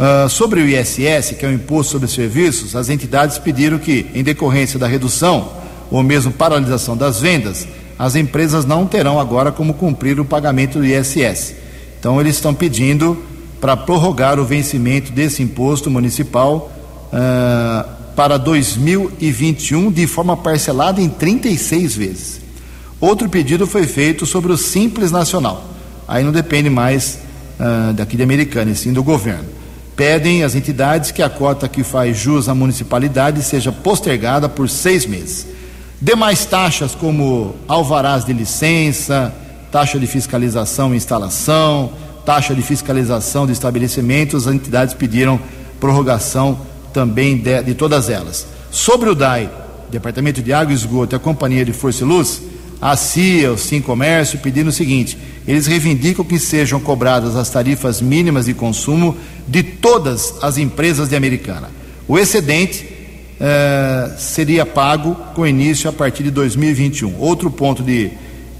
Uh, 0.00 0.28
sobre 0.28 0.60
o 0.60 0.66
ISS, 0.66 1.36
que 1.38 1.44
é 1.44 1.48
o 1.48 1.52
Imposto 1.52 1.92
sobre 1.92 2.08
Serviços, 2.08 2.74
as 2.74 2.88
entidades 2.88 3.38
pediram 3.38 3.78
que, 3.78 4.06
em 4.12 4.24
decorrência 4.24 4.76
da 4.76 4.88
redução 4.88 5.52
ou 5.90 6.02
mesmo 6.02 6.32
paralisação 6.32 6.96
das 6.96 7.20
vendas, 7.20 7.66
as 7.98 8.14
empresas 8.14 8.64
não 8.64 8.86
terão 8.86 9.20
agora 9.20 9.52
como 9.52 9.74
cumprir 9.74 10.18
o 10.20 10.24
pagamento 10.24 10.78
do 10.78 10.86
ISS. 10.86 11.54
Então, 11.98 12.20
eles 12.20 12.36
estão 12.36 12.54
pedindo 12.54 13.22
para 13.60 13.76
prorrogar 13.76 14.38
o 14.38 14.44
vencimento 14.44 15.12
desse 15.12 15.42
imposto 15.42 15.90
municipal 15.90 16.72
uh, 17.12 17.90
para 18.16 18.38
2021 18.38 19.92
de 19.92 20.06
forma 20.06 20.36
parcelada 20.36 21.00
em 21.00 21.08
36 21.08 21.96
vezes. 21.96 22.40
Outro 22.98 23.28
pedido 23.28 23.66
foi 23.66 23.86
feito 23.86 24.24
sobre 24.24 24.52
o 24.52 24.56
Simples 24.56 25.10
Nacional. 25.10 25.64
Aí 26.08 26.24
não 26.24 26.32
depende 26.32 26.70
mais 26.70 27.18
uh, 27.58 27.92
daqui 27.92 28.16
de 28.16 28.22
Americana, 28.22 28.70
e 28.70 28.74
sim 28.74 28.92
do 28.92 29.02
governo 29.02 29.60
pedem 30.00 30.42
às 30.42 30.54
entidades 30.54 31.10
que 31.10 31.22
a 31.22 31.28
cota 31.28 31.68
que 31.68 31.84
faz 31.84 32.16
jus 32.16 32.48
à 32.48 32.54
municipalidade 32.54 33.42
seja 33.42 33.70
postergada 33.70 34.48
por 34.48 34.66
seis 34.66 35.04
meses. 35.04 35.46
Demais 36.02 36.46
taxas, 36.46 36.94
como 36.94 37.54
alvarás 37.68 38.24
de 38.24 38.32
licença, 38.32 39.34
taxa 39.70 39.98
de 39.98 40.06
fiscalização 40.06 40.94
e 40.94 40.96
instalação, 40.96 41.92
taxa 42.24 42.54
de 42.54 42.62
fiscalização 42.62 43.44
de 43.44 43.52
estabelecimentos, 43.52 44.46
as 44.46 44.54
entidades 44.54 44.94
pediram 44.94 45.38
prorrogação 45.78 46.58
também 46.90 47.36
de, 47.36 47.62
de 47.62 47.74
todas 47.74 48.08
elas. 48.08 48.46
Sobre 48.70 49.10
o 49.10 49.14
DAI, 49.14 49.50
Departamento 49.90 50.40
de 50.40 50.54
Água 50.54 50.72
e 50.72 50.74
Esgoto 50.74 51.14
e 51.14 51.16
a 51.16 51.20
Companhia 51.20 51.66
de 51.66 51.72
Força 51.74 52.02
e 52.02 52.06
Luz, 52.06 52.40
a 52.80 52.96
CIA, 52.96 53.52
o 53.52 53.58
Sim 53.58 53.82
Comércio, 53.82 54.38
pedindo 54.38 54.68
o 54.68 54.72
seguinte: 54.72 55.18
eles 55.46 55.66
reivindicam 55.66 56.24
que 56.24 56.38
sejam 56.38 56.80
cobradas 56.80 57.36
as 57.36 57.50
tarifas 57.50 58.00
mínimas 58.00 58.46
de 58.46 58.54
consumo 58.54 59.18
de 59.46 59.62
todas 59.62 60.36
as 60.40 60.56
empresas 60.56 61.10
de 61.10 61.16
Americana. 61.16 61.68
O 62.08 62.18
excedente 62.18 62.89
eh, 63.40 64.10
seria 64.18 64.66
pago 64.66 65.14
com 65.34 65.46
início 65.46 65.88
a 65.88 65.92
partir 65.92 66.22
de 66.22 66.30
2021. 66.30 67.16
Outro 67.18 67.50
ponto 67.50 67.82
de 67.82 68.10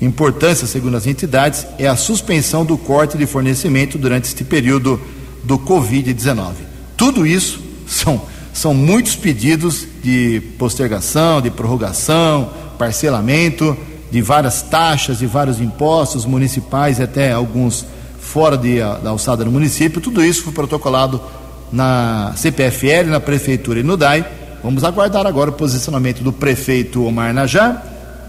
importância, 0.01 0.67
segundo 0.67 0.97
as 0.97 1.07
entidades, 1.07 1.67
é 1.79 1.87
a 1.87 1.97
suspensão 1.97 2.65
do 2.65 2.79
corte 2.79 3.19
de 3.19 3.27
fornecimento 3.27 3.99
durante 3.99 4.25
este 4.25 4.43
período 4.43 4.99
do 5.45 5.59
Covid-19. 5.59 6.53
Tudo 6.97 7.27
isso 7.27 7.63
são, 7.87 8.23
são 8.55 8.73
muitos 8.73 9.15
pedidos 9.15 9.87
de 10.03 10.41
postergação, 10.59 11.43
de 11.43 11.51
prorrogação, 11.51 12.51
parcelamento 12.79 13.77
de 14.11 14.23
várias 14.23 14.63
taxas, 14.63 15.19
de 15.19 15.27
vários 15.27 15.61
impostos 15.61 16.25
municipais 16.25 16.99
e 16.99 17.03
até 17.03 17.33
alguns 17.33 17.85
fora 18.19 18.57
de, 18.57 18.79
da 18.79 19.11
alçada 19.11 19.45
do 19.45 19.51
município. 19.51 20.01
Tudo 20.01 20.25
isso 20.25 20.43
foi 20.43 20.53
protocolado 20.53 21.21
na 21.71 22.33
CPFL, 22.35 23.09
na 23.09 23.21
Prefeitura 23.21 23.81
e 23.81 23.83
no 23.83 23.97
DAI. 23.97 24.40
Vamos 24.63 24.85
aguardar 24.85 25.27
agora 25.27 25.51
o 25.51 25.55
posicionamento 25.55 26.23
do 26.23 26.33
prefeito 26.33 27.05
Omar 27.05 27.33
Najá, 27.33 27.83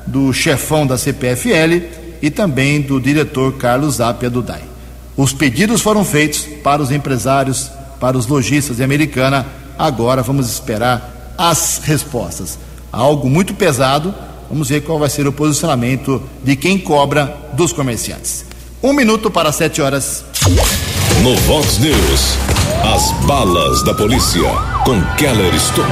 do 0.08 0.32
chefão 0.34 0.88
da 0.88 0.98
CPFL 0.98 1.86
e 2.22 2.30
também 2.30 2.82
do 2.82 3.00
diretor 3.00 3.54
Carlos 3.54 3.96
Zapia 3.96 4.30
do 4.30 4.41
DAI. 4.41 4.63
Os 5.17 5.34
pedidos 5.34 5.82
foram 5.82 6.06
feitos 6.06 6.48
para 6.63 6.82
os 6.82 6.91
empresários, 6.91 7.72
para 8.00 8.17
os 8.17 8.28
lojistas 8.28 8.78
de 8.78 8.84
Americana. 8.84 9.46
Agora 9.78 10.22
vamos 10.22 10.50
esperar 10.50 11.36
as 11.38 11.82
respostas. 11.84 12.58
Algo 12.91 13.30
muito 13.30 13.54
pesado 13.54 14.13
Vamos 14.52 14.67
ver 14.67 14.82
qual 14.82 15.00
vai 15.00 15.10
ser 15.10 15.26
o 15.26 15.32
posicionamento 15.32 16.22
de 16.44 16.58
quem 16.58 16.78
cobra 16.78 17.38
dos 17.54 17.72
comerciantes. 17.72 18.44
Um 18.84 18.91
minuto 18.91 19.32
para 19.32 19.50
sete 19.54 19.82
horas. 19.82 20.26
No 21.24 21.34
Vox 21.38 21.78
News, 21.78 22.38
as 22.84 23.12
balas 23.28 23.84
da 23.84 23.94
polícia 23.94 24.41
com 24.84 25.00
Keller 25.15 25.54
Estocou. 25.54 25.86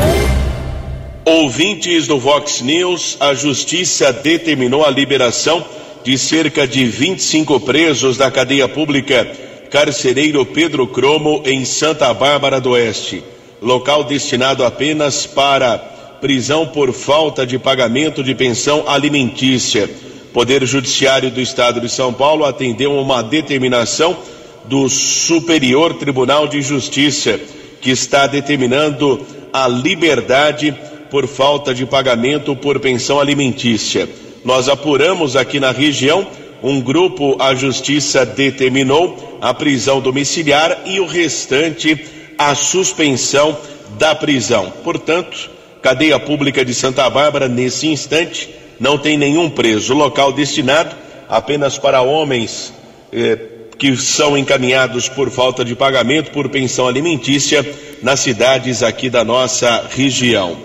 Ouvintes 1.23 2.07
do 2.07 2.17
Vox 2.17 2.61
News, 2.61 3.15
a 3.19 3.35
justiça 3.35 4.11
determinou 4.11 4.83
a 4.83 4.89
liberação 4.89 5.63
de 6.03 6.17
cerca 6.17 6.67
de 6.67 6.85
25 6.85 7.59
presos 7.59 8.17
da 8.17 8.31
cadeia 8.31 8.67
pública 8.67 9.31
Carcereiro 9.69 10.43
Pedro 10.47 10.87
Cromo 10.87 11.43
em 11.45 11.63
Santa 11.63 12.11
Bárbara 12.11 12.59
do 12.59 12.71
Oeste, 12.71 13.23
local 13.61 14.03
destinado 14.03 14.65
apenas 14.65 15.27
para 15.27 15.77
prisão 16.19 16.65
por 16.65 16.91
falta 16.91 17.45
de 17.45 17.59
pagamento 17.59 18.23
de 18.23 18.33
pensão 18.33 18.85
alimentícia. 18.87 19.87
Poder 20.33 20.65
Judiciário 20.65 21.29
do 21.29 21.39
Estado 21.39 21.79
de 21.79 21.89
São 21.89 22.11
Paulo 22.11 22.45
atendeu 22.45 22.93
uma 22.93 23.21
determinação 23.21 24.17
do 24.65 24.89
Superior 24.89 25.93
Tribunal 25.95 26.47
de 26.47 26.61
Justiça, 26.61 27.39
que 27.81 27.91
está 27.91 28.27
determinando 28.27 29.25
a 29.51 29.67
liberdade 29.67 30.75
por 31.09 31.27
falta 31.27 31.73
de 31.73 31.85
pagamento 31.85 32.55
por 32.55 32.79
pensão 32.79 33.19
alimentícia. 33.19 34.07
Nós 34.43 34.69
apuramos 34.69 35.35
aqui 35.35 35.59
na 35.59 35.71
região, 35.71 36.27
um 36.61 36.81
grupo 36.81 37.35
a 37.39 37.55
justiça 37.55 38.25
determinou 38.25 39.37
a 39.41 39.53
prisão 39.53 40.01
domiciliar 40.01 40.83
e 40.85 40.99
o 40.99 41.05
restante 41.05 42.05
a 42.37 42.53
suspensão 42.55 43.57
da 43.97 44.13
prisão. 44.13 44.71
Portanto, 44.83 45.49
Cadeia 45.81 46.19
Pública 46.19 46.63
de 46.63 46.73
Santa 46.73 47.09
Bárbara, 47.09 47.47
nesse 47.47 47.87
instante, 47.87 48.49
não 48.79 48.97
tem 48.97 49.17
nenhum 49.17 49.49
preso. 49.49 49.93
Local 49.93 50.31
destinado 50.31 50.95
apenas 51.27 51.77
para 51.77 52.01
homens 52.01 52.73
eh, 53.11 53.37
que 53.79 53.95
são 53.95 54.37
encaminhados 54.37 55.07
por 55.07 55.31
falta 55.31 55.63
de 55.63 55.73
pagamento 55.73 56.31
por 56.31 56.49
pensão 56.49 56.87
alimentícia 56.87 57.65
nas 58.03 58.19
cidades 58.19 58.83
aqui 58.83 59.09
da 59.09 59.23
nossa 59.23 59.87
região. 59.89 60.57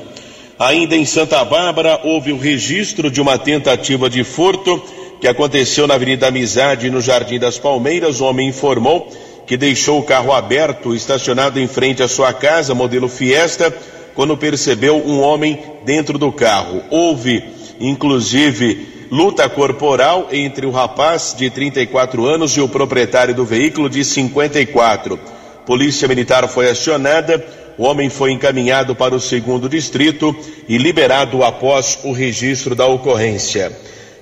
Ainda 0.58 0.96
em 0.96 1.04
Santa 1.04 1.44
Bárbara, 1.44 2.00
houve 2.02 2.32
o 2.32 2.38
registro 2.38 3.10
de 3.10 3.20
uma 3.20 3.38
tentativa 3.38 4.10
de 4.10 4.24
furto 4.24 4.82
que 5.20 5.28
aconteceu 5.28 5.86
na 5.86 5.94
Avenida 5.94 6.26
Amizade, 6.26 6.90
no 6.90 7.00
Jardim 7.00 7.38
das 7.38 7.56
Palmeiras. 7.56 8.20
O 8.20 8.24
homem 8.24 8.48
informou 8.48 9.08
que 9.46 9.56
deixou 9.56 10.00
o 10.00 10.04
carro 10.04 10.32
aberto, 10.32 10.94
estacionado 10.94 11.60
em 11.60 11.68
frente 11.68 12.02
à 12.02 12.08
sua 12.08 12.32
casa, 12.32 12.74
modelo 12.74 13.08
Fiesta 13.08 13.72
quando 14.14 14.36
percebeu 14.36 14.96
um 14.96 15.20
homem 15.20 15.60
dentro 15.84 16.18
do 16.18 16.30
carro. 16.30 16.82
Houve, 16.90 17.42
inclusive, 17.80 18.93
luta 19.10 19.48
corporal 19.48 20.28
entre 20.32 20.66
o 20.66 20.70
rapaz 20.70 21.34
de 21.36 21.50
34 21.50 22.24
anos 22.26 22.56
e 22.56 22.60
o 22.60 22.68
proprietário 22.68 23.34
do 23.34 23.44
veículo 23.44 23.88
de 23.88 24.04
54. 24.04 25.18
Polícia 25.66 26.06
Militar 26.06 26.46
foi 26.48 26.68
acionada, 26.68 27.44
o 27.76 27.84
homem 27.84 28.08
foi 28.08 28.32
encaminhado 28.32 28.94
para 28.94 29.14
o 29.14 29.20
segundo 29.20 29.68
distrito 29.68 30.34
e 30.68 30.78
liberado 30.78 31.42
após 31.42 31.98
o 32.04 32.12
registro 32.12 32.74
da 32.74 32.86
ocorrência. 32.86 33.72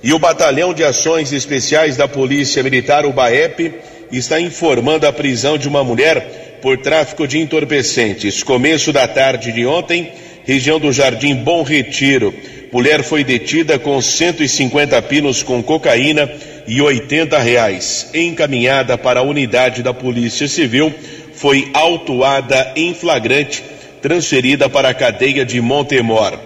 E 0.01 0.13
o 0.13 0.19
Batalhão 0.19 0.73
de 0.73 0.83
Ações 0.83 1.31
Especiais 1.31 1.95
da 1.95 2.07
Polícia 2.07 2.61
Militar, 2.63 3.05
o 3.05 3.13
BAEP, 3.13 3.73
está 4.11 4.39
informando 4.39 5.07
a 5.07 5.13
prisão 5.13 5.57
de 5.57 5.67
uma 5.67 5.83
mulher 5.83 6.59
por 6.61 6.77
tráfico 6.77 7.27
de 7.27 7.39
entorpecentes. 7.39 8.43
Começo 8.43 8.91
da 8.91 9.07
tarde 9.07 9.51
de 9.51 9.65
ontem, 9.65 10.11
região 10.45 10.79
do 10.79 10.91
Jardim 10.91 11.35
Bom 11.35 11.63
Retiro. 11.63 12.33
Mulher 12.71 13.03
foi 13.03 13.23
detida 13.23 13.77
com 13.77 14.01
150 14.01 15.01
pinos 15.03 15.43
com 15.43 15.61
cocaína 15.61 16.29
e 16.67 16.81
80 16.81 17.37
reais. 17.39 18.09
Encaminhada 18.13 18.97
para 18.97 19.19
a 19.19 19.23
unidade 19.23 19.83
da 19.83 19.93
Polícia 19.93 20.47
Civil, 20.47 20.93
foi 21.33 21.69
autuada 21.73 22.73
em 22.75 22.93
flagrante, 22.93 23.63
transferida 24.01 24.69
para 24.69 24.89
a 24.89 24.93
cadeia 24.93 25.45
de 25.45 25.61
Montemor. 25.61 26.39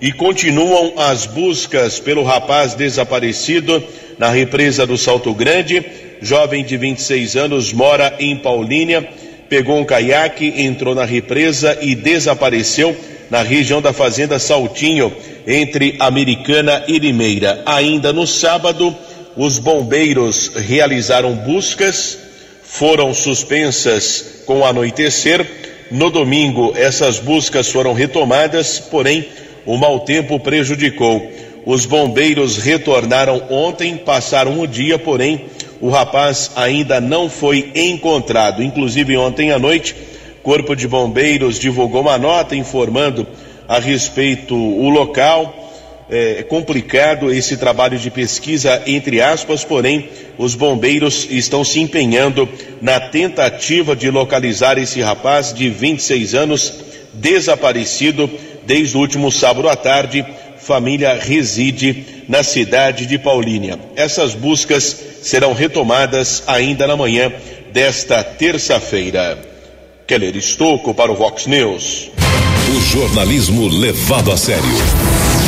E 0.00 0.12
continuam 0.12 0.94
as 0.98 1.26
buscas 1.26 2.00
pelo 2.00 2.24
rapaz 2.24 2.74
desaparecido 2.74 3.82
na 4.18 4.28
represa 4.30 4.86
do 4.86 4.98
Salto 4.98 5.32
Grande. 5.32 5.84
Jovem 6.20 6.64
de 6.64 6.76
26 6.76 7.36
anos 7.36 7.72
mora 7.72 8.14
em 8.18 8.36
Paulínia 8.36 9.08
pegou 9.52 9.78
um 9.78 9.84
caiaque, 9.84 10.50
entrou 10.62 10.94
na 10.94 11.04
represa 11.04 11.76
e 11.82 11.94
desapareceu 11.94 12.96
na 13.32 13.40
região 13.40 13.80
da 13.80 13.94
Fazenda 13.94 14.38
Saltinho, 14.38 15.10
entre 15.46 15.96
Americana 15.98 16.84
e 16.86 16.98
Limeira. 16.98 17.62
Ainda 17.64 18.12
no 18.12 18.26
sábado, 18.26 18.94
os 19.34 19.58
bombeiros 19.58 20.48
realizaram 20.54 21.34
buscas, 21.34 22.18
foram 22.62 23.14
suspensas 23.14 24.42
com 24.44 24.58
o 24.58 24.64
anoitecer. 24.66 25.46
No 25.90 26.10
domingo, 26.10 26.74
essas 26.76 27.18
buscas 27.18 27.70
foram 27.70 27.94
retomadas, 27.94 28.78
porém, 28.78 29.24
o 29.64 29.78
mau 29.78 30.00
tempo 30.00 30.38
prejudicou. 30.38 31.26
Os 31.64 31.86
bombeiros 31.86 32.58
retornaram 32.58 33.44
ontem, 33.48 33.96
passaram 33.96 34.60
o 34.60 34.66
dia, 34.66 34.98
porém, 34.98 35.46
o 35.80 35.88
rapaz 35.88 36.50
ainda 36.54 37.00
não 37.00 37.30
foi 37.30 37.72
encontrado. 37.74 38.62
Inclusive, 38.62 39.16
ontem 39.16 39.52
à 39.52 39.58
noite, 39.58 39.96
Corpo 40.42 40.74
de 40.74 40.88
Bombeiros 40.88 41.58
divulgou 41.58 42.00
uma 42.00 42.18
nota 42.18 42.56
informando 42.56 43.26
a 43.68 43.78
respeito 43.78 44.54
o 44.54 44.88
local. 44.88 45.58
É 46.10 46.42
complicado 46.42 47.32
esse 47.32 47.56
trabalho 47.56 47.98
de 47.98 48.10
pesquisa, 48.10 48.82
entre 48.86 49.20
aspas, 49.20 49.64
porém, 49.64 50.08
os 50.36 50.54
bombeiros 50.54 51.26
estão 51.30 51.64
se 51.64 51.80
empenhando 51.80 52.46
na 52.82 53.00
tentativa 53.00 53.96
de 53.96 54.10
localizar 54.10 54.76
esse 54.76 55.00
rapaz 55.00 55.54
de 55.54 55.70
26 55.70 56.34
anos, 56.34 56.74
desaparecido 57.14 58.28
desde 58.66 58.96
o 58.96 59.00
último 59.00 59.30
sábado 59.30 59.68
à 59.68 59.76
tarde. 59.76 60.26
Família 60.58 61.18
reside 61.18 62.04
na 62.28 62.42
cidade 62.42 63.06
de 63.06 63.18
Paulínia. 63.18 63.78
Essas 63.96 64.34
buscas 64.34 64.96
serão 65.22 65.54
retomadas 65.54 66.42
ainda 66.46 66.86
na 66.86 66.96
manhã 66.96 67.32
desta 67.72 68.22
terça-feira. 68.22 69.51
Keller 70.06 70.36
Estocco 70.36 70.92
para 70.92 71.12
o 71.12 71.14
Vox 71.14 71.46
News. 71.46 72.10
O 72.76 72.80
jornalismo 72.80 73.68
levado 73.68 74.32
a 74.32 74.36
sério. 74.36 74.62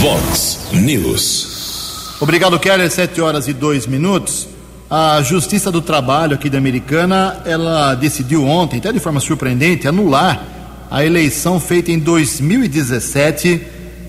Vox 0.01 0.69
News. 0.73 2.17
Obrigado, 2.21 2.59
Keller. 2.59 2.91
Sete 2.91 3.21
horas 3.21 3.49
e 3.49 3.53
dois 3.53 3.87
minutos. 3.87 4.49
A 4.89 5.21
Justiça 5.23 5.73
do 5.73 5.83
Trabalho 5.83 6.35
aqui 6.35 6.49
da 6.49 6.59
Americana, 6.59 7.43
ela 7.45 7.95
decidiu 7.95 8.47
ontem, 8.47 8.79
até 8.79 8.93
de 8.93 9.01
forma 9.01 9.19
surpreendente, 9.19 9.89
anular 9.89 10.45
a 10.91 11.05
eleição 11.05 11.59
feita 11.59 11.91
em 11.91 11.99
2017 11.99 13.61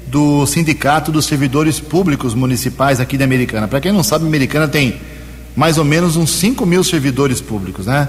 do 0.08 0.46
Sindicato 0.46 1.12
dos 1.12 1.26
Servidores 1.26 1.80
Públicos 1.80 2.36
Municipais 2.36 3.00
aqui 3.00 3.18
da 3.18 3.26
Americana. 3.26 3.68
Para 3.68 3.82
quem 3.82 3.92
não 3.92 4.04
sabe, 4.04 4.26
a 4.26 4.28
Americana 4.28 4.68
tem 4.68 4.96
mais 5.56 5.78
ou 5.78 5.86
menos 5.86 6.16
uns 6.16 6.30
5 6.32 6.66
mil 6.66 6.84
servidores 6.84 7.42
públicos, 7.42 7.88
né? 7.88 8.08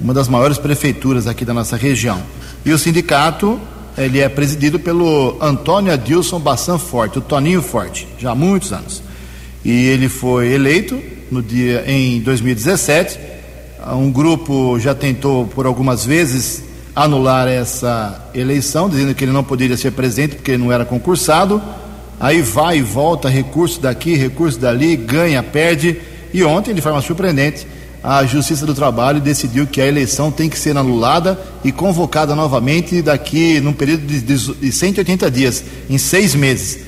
Uma 0.00 0.14
das 0.14 0.28
maiores 0.28 0.58
prefeituras 0.58 1.26
aqui 1.26 1.44
da 1.44 1.52
nossa 1.52 1.76
região. 1.76 2.20
E 2.64 2.72
o 2.72 2.78
sindicato, 2.78 3.60
ele 3.96 4.18
é 4.18 4.28
presidido 4.28 4.78
pelo 4.78 5.36
Antônio 5.40 5.92
Adilson 5.92 6.40
Bassan 6.40 6.78
Forte, 6.78 7.18
o 7.18 7.20
Toninho 7.20 7.60
Forte, 7.60 8.08
já 8.18 8.30
há 8.30 8.34
muitos 8.34 8.72
anos. 8.72 9.02
E 9.64 9.86
ele 9.86 10.08
foi 10.08 10.52
eleito 10.52 10.98
no 11.30 11.42
dia 11.42 11.84
em 11.86 12.20
2017. 12.20 13.18
Um 13.92 14.10
grupo 14.10 14.78
já 14.78 14.94
tentou 14.94 15.46
por 15.46 15.66
algumas 15.66 16.04
vezes 16.04 16.62
anular 16.94 17.46
essa 17.46 18.30
eleição, 18.34 18.88
dizendo 18.88 19.14
que 19.14 19.24
ele 19.24 19.32
não 19.32 19.44
poderia 19.44 19.76
ser 19.76 19.92
presidente 19.92 20.36
porque 20.36 20.52
ele 20.52 20.62
não 20.62 20.72
era 20.72 20.84
concursado. 20.84 21.62
Aí 22.18 22.42
vai 22.42 22.78
e 22.78 22.82
volta, 22.82 23.28
recurso 23.28 23.80
daqui, 23.80 24.14
recurso 24.14 24.58
dali, 24.58 24.96
ganha, 24.96 25.42
perde. 25.42 25.98
E 26.32 26.42
ontem, 26.44 26.74
de 26.74 26.80
forma 26.80 27.00
surpreendente, 27.00 27.66
a 28.02 28.24
Justiça 28.24 28.64
do 28.64 28.74
Trabalho 28.74 29.20
decidiu 29.20 29.66
que 29.66 29.80
a 29.80 29.86
eleição 29.86 30.32
tem 30.32 30.48
que 30.48 30.58
ser 30.58 30.76
anulada 30.76 31.38
e 31.62 31.70
convocada 31.70 32.34
novamente 32.34 33.02
daqui 33.02 33.60
num 33.60 33.74
período 33.74 34.06
de 34.06 34.72
180 34.72 35.30
dias, 35.30 35.62
em 35.88 35.98
seis 35.98 36.34
meses. 36.34 36.84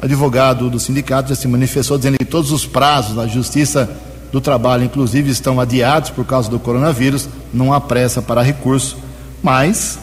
O 0.00 0.04
advogado 0.04 0.70
do 0.70 0.78
sindicato 0.78 1.30
já 1.30 1.34
se 1.34 1.48
manifestou 1.48 1.96
dizendo 1.96 2.18
que 2.18 2.24
todos 2.24 2.52
os 2.52 2.64
prazos 2.64 3.16
da 3.16 3.26
Justiça 3.26 3.90
do 4.30 4.40
Trabalho, 4.40 4.84
inclusive, 4.84 5.30
estão 5.30 5.60
adiados 5.60 6.10
por 6.10 6.24
causa 6.24 6.48
do 6.48 6.58
coronavírus, 6.58 7.28
não 7.52 7.72
há 7.72 7.80
pressa 7.80 8.22
para 8.22 8.40
recurso. 8.40 8.96
Mas 9.42 9.98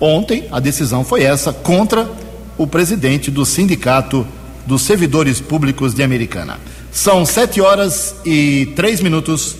ontem 0.00 0.46
a 0.50 0.58
decisão 0.58 1.04
foi 1.04 1.22
essa 1.22 1.52
contra 1.52 2.10
o 2.58 2.66
presidente 2.66 3.30
do 3.30 3.46
Sindicato 3.46 4.26
dos 4.66 4.82
Servidores 4.82 5.40
Públicos 5.40 5.94
de 5.94 6.02
Americana. 6.02 6.58
São 6.92 7.24
sete 7.24 7.60
horas 7.60 8.16
e 8.24 8.72
três 8.74 9.00
minutos. 9.00 9.56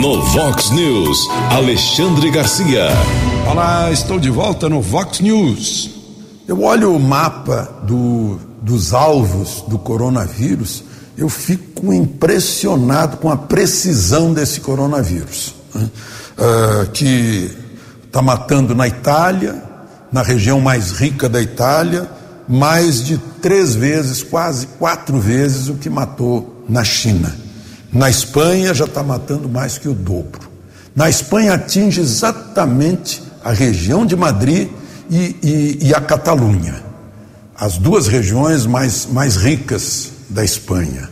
No 0.00 0.22
Vox 0.22 0.70
News, 0.70 1.28
Alexandre 1.50 2.30
Garcia. 2.30 2.88
Olá, 3.50 3.90
estou 3.90 4.18
de 4.18 4.30
volta 4.30 4.68
no 4.68 4.80
Vox 4.80 5.20
News. 5.20 5.90
Eu 6.46 6.62
olho 6.62 6.94
o 6.94 7.00
mapa 7.00 7.68
do, 7.82 8.38
dos 8.62 8.92
alvos 8.92 9.64
do 9.68 9.78
coronavírus, 9.78 10.84
eu 11.16 11.28
fico 11.28 11.92
impressionado 11.92 13.16
com 13.16 13.30
a 13.30 13.36
precisão 13.36 14.32
desse 14.32 14.60
coronavírus, 14.60 15.54
né? 15.74 15.88
uh, 16.38 16.90
que 16.90 17.50
está 18.04 18.20
matando 18.20 18.74
na 18.74 18.86
Itália, 18.86 19.62
na 20.12 20.22
região 20.22 20.60
mais 20.60 20.92
rica 20.92 21.28
da 21.28 21.40
Itália, 21.40 22.10
mais 22.48 23.04
de 23.04 23.18
três 23.40 23.74
vezes, 23.74 24.22
quase 24.22 24.66
quatro 24.78 25.18
vezes 25.18 25.68
o 25.68 25.74
que 25.74 25.90
matou 25.90 26.64
na 26.68 26.84
China. 26.84 27.45
Na 27.92 28.10
Espanha 28.10 28.74
já 28.74 28.84
está 28.84 29.02
matando 29.02 29.48
mais 29.48 29.78
que 29.78 29.88
o 29.88 29.94
dobro. 29.94 30.48
Na 30.94 31.08
Espanha 31.08 31.54
atinge 31.54 32.00
exatamente 32.00 33.22
a 33.44 33.52
região 33.52 34.04
de 34.04 34.16
Madrid 34.16 34.68
e, 35.10 35.36
e, 35.42 35.78
e 35.88 35.94
a 35.94 36.00
Catalunha, 36.00 36.82
as 37.54 37.78
duas 37.78 38.06
regiões 38.06 38.66
mais, 38.66 39.06
mais 39.06 39.36
ricas 39.36 40.10
da 40.28 40.42
Espanha. 40.42 41.08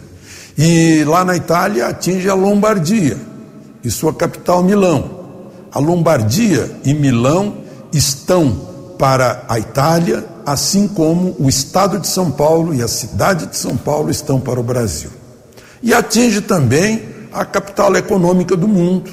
E 0.57 1.05
lá 1.05 1.25
na 1.25 1.37
Itália 1.37 1.87
atinge 1.87 2.29
a 2.29 2.35
Lombardia 2.35 3.19
e 3.83 3.91
sua 3.91 4.13
capital 4.13 4.63
Milão. 4.63 5.23
A 5.71 5.79
Lombardia 5.79 6.71
e 6.85 6.95
Milão 6.95 7.59
estão 7.93 8.75
para 8.99 9.45
a 9.49 9.59
Itália, 9.59 10.25
assim 10.47 10.89
como 10.89 11.37
o 11.39 11.49
estado 11.49 11.99
de 11.99 12.07
São 12.07 12.31
Paulo 12.31 12.75
e 12.75 12.83
a 12.83 12.89
cidade 12.89 13.47
de 13.47 13.57
São 13.57 13.77
Paulo 13.77 14.11
estão 14.11 14.41
para 14.41 14.59
o 14.59 14.63
Brasil 14.63 15.11
e 15.85 15.93
atinge 15.93 16.41
também 16.41 17.03
a 17.31 17.45
capital 17.45 17.95
econômica 17.95 18.57
do 18.57 18.67
mundo, 18.67 19.11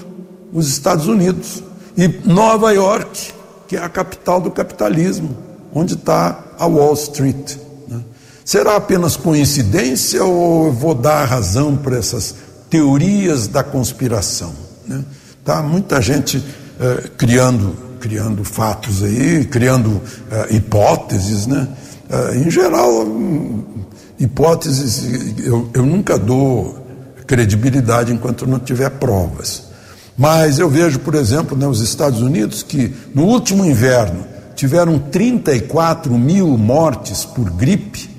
os 0.54 0.70
Estados 0.70 1.06
Unidos, 1.06 1.62
e 1.98 2.08
Nova 2.26 2.72
York, 2.72 3.34
que 3.68 3.76
é 3.76 3.84
a 3.84 3.90
capital 3.90 4.40
do 4.40 4.50
capitalismo, 4.50 5.38
onde 5.74 5.96
está 5.96 6.42
a 6.58 6.66
Wall 6.66 6.94
Street. 6.94 7.58
Né? 7.90 8.00
Será 8.46 8.78
apenas 8.78 9.18
coincidência 9.18 10.24
ou 10.24 10.72
vou 10.72 10.96
dar 10.96 11.26
razão 11.26 11.76
para 11.76 11.98
essas 11.98 12.36
teorias 12.70 13.48
da 13.48 13.64
conspiração? 13.64 14.54
Né? 14.88 15.04
Tá 15.44 15.62
muita 15.62 16.02
gente 16.02 16.42
eh, 16.80 17.10
criando, 17.18 17.76
criando 18.00 18.46
fatos 18.46 19.04
aí, 19.04 19.44
criando 19.44 20.02
eh, 20.32 20.56
hipóteses, 20.56 21.48
né? 21.48 21.68
Eh, 22.10 22.38
em 22.38 22.50
geral, 22.50 23.04
hum, 23.04 23.64
hipóteses, 24.22 25.40
eu, 25.44 25.70
eu 25.74 25.86
nunca 25.86 26.18
dou 26.18 26.86
credibilidade 27.26 28.14
enquanto 28.14 28.46
não 28.46 28.60
tiver 28.60 28.90
provas. 28.92 29.64
Mas 30.18 30.60
eu 30.60 30.70
vejo, 30.70 31.00
por 31.00 31.16
exemplo, 31.16 31.58
nos 31.58 31.80
né, 31.80 31.86
Estados 31.86 32.22
Unidos 32.22 32.62
que 32.62 32.94
no 33.16 33.24
último 33.24 33.66
inverno 33.66 34.26
tiveram 34.56 35.00
34 35.00 36.14
mil 36.18 36.58
mortes 36.58 37.26
por 37.26 37.50
gripe. 37.50 38.10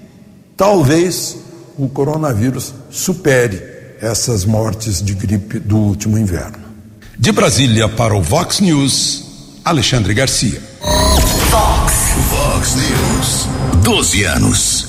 Talvez 0.56 1.36
o 1.78 1.88
coronavírus 1.88 2.74
supere 2.90 3.62
essas 4.00 4.44
mortes 4.44 5.00
de 5.00 5.14
gripe 5.14 5.60
do 5.60 5.76
último 5.76 6.18
inverno. 6.18 6.58
De 7.16 7.30
Brasília 7.30 7.88
para 7.88 8.14
o 8.14 8.22
Vox 8.22 8.58
News, 8.58 9.24
Alexandre 9.64 10.12
Garcia. 10.14 10.60
Vox, 11.50 11.92
Vox 12.30 12.74
News. 12.74 13.48
12 13.84 14.24
anos. 14.24 14.81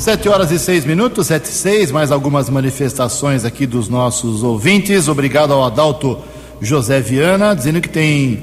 Sete 0.00 0.30
horas 0.30 0.50
e 0.50 0.58
seis 0.58 0.86
minutos, 0.86 1.26
sete 1.26 1.44
e 1.44 1.52
seis, 1.52 1.92
mais 1.92 2.10
algumas 2.10 2.48
manifestações 2.48 3.44
aqui 3.44 3.66
dos 3.66 3.90
nossos 3.90 4.42
ouvintes. 4.42 5.08
Obrigado 5.08 5.52
ao 5.52 5.62
Adalto 5.62 6.16
José 6.58 7.02
Viana, 7.02 7.54
dizendo 7.54 7.82
que 7.82 7.88
tem 7.88 8.40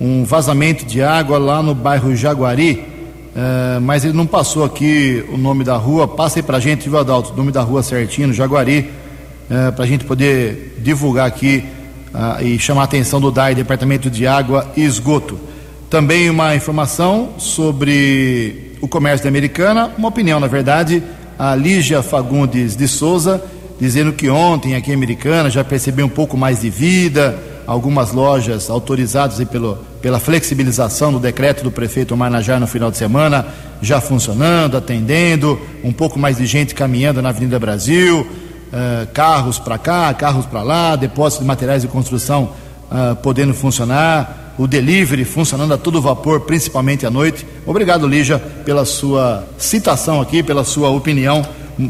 um 0.00 0.22
vazamento 0.22 0.86
de 0.86 1.02
água 1.02 1.36
lá 1.36 1.64
no 1.64 1.74
bairro 1.74 2.14
Jaguari, 2.14 2.86
uh, 3.34 3.80
mas 3.80 4.04
ele 4.04 4.12
não 4.12 4.24
passou 4.24 4.62
aqui 4.62 5.24
o 5.32 5.36
nome 5.36 5.64
da 5.64 5.76
rua. 5.76 6.06
Passa 6.06 6.38
aí 6.38 6.44
pra 6.44 6.60
gente, 6.60 6.88
viu, 6.88 6.96
Adalto, 6.96 7.32
o 7.32 7.36
nome 7.36 7.50
da 7.50 7.62
rua 7.62 7.82
certinho, 7.82 8.28
no 8.28 8.32
Jaguari, 8.32 8.88
uh, 9.50 9.72
pra 9.72 9.86
gente 9.86 10.04
poder 10.04 10.76
divulgar 10.78 11.26
aqui 11.26 11.64
uh, 12.14 12.40
e 12.40 12.56
chamar 12.56 12.82
a 12.82 12.84
atenção 12.84 13.20
do 13.20 13.32
DAI, 13.32 13.56
Departamento 13.56 14.08
de 14.08 14.28
Água 14.28 14.64
e 14.76 14.84
Esgoto. 14.84 15.49
Também 15.90 16.30
uma 16.30 16.54
informação 16.54 17.30
sobre 17.36 18.76
o 18.80 18.86
comércio 18.86 19.24
da 19.24 19.28
Americana, 19.28 19.90
uma 19.98 20.06
opinião, 20.06 20.38
na 20.38 20.46
verdade, 20.46 21.02
a 21.36 21.52
Lígia 21.56 22.00
Fagundes 22.00 22.76
de 22.76 22.86
Souza, 22.86 23.42
dizendo 23.80 24.12
que 24.12 24.30
ontem 24.30 24.76
aqui 24.76 24.92
em 24.92 24.94
Americana 24.94 25.50
já 25.50 25.64
percebeu 25.64 26.06
um 26.06 26.10
pouco 26.10 26.36
mais 26.36 26.60
de 26.60 26.70
vida, 26.70 27.36
algumas 27.66 28.12
lojas 28.12 28.70
autorizadas 28.70 29.42
pelo, 29.48 29.78
pela 30.00 30.20
flexibilização 30.20 31.10
do 31.10 31.18
decreto 31.18 31.64
do 31.64 31.72
prefeito 31.72 32.16
Marnajar 32.16 32.60
no 32.60 32.68
final 32.68 32.90
de 32.92 32.96
semana 32.96 33.46
já 33.82 34.00
funcionando, 34.00 34.76
atendendo, 34.76 35.60
um 35.82 35.92
pouco 35.92 36.20
mais 36.20 36.36
de 36.36 36.46
gente 36.46 36.72
caminhando 36.72 37.20
na 37.20 37.30
Avenida 37.30 37.58
Brasil, 37.58 38.20
uh, 38.20 39.06
carros 39.12 39.58
para 39.58 39.76
cá, 39.76 40.14
carros 40.14 40.46
para 40.46 40.62
lá, 40.62 40.94
depósitos 40.94 41.40
de 41.40 41.48
materiais 41.48 41.82
de 41.82 41.88
construção 41.88 42.50
uh, 42.90 43.16
podendo 43.16 43.54
funcionar, 43.54 44.39
o 44.60 44.66
delivery 44.66 45.24
funcionando 45.24 45.72
a 45.72 45.78
todo 45.78 46.02
vapor, 46.02 46.40
principalmente 46.40 47.06
à 47.06 47.10
noite. 47.10 47.46
Obrigado, 47.64 48.06
Lígia, 48.06 48.38
pela 48.38 48.84
sua 48.84 49.48
citação 49.56 50.20
aqui, 50.20 50.42
pela 50.42 50.64
sua 50.64 50.90
opinião, 50.90 51.42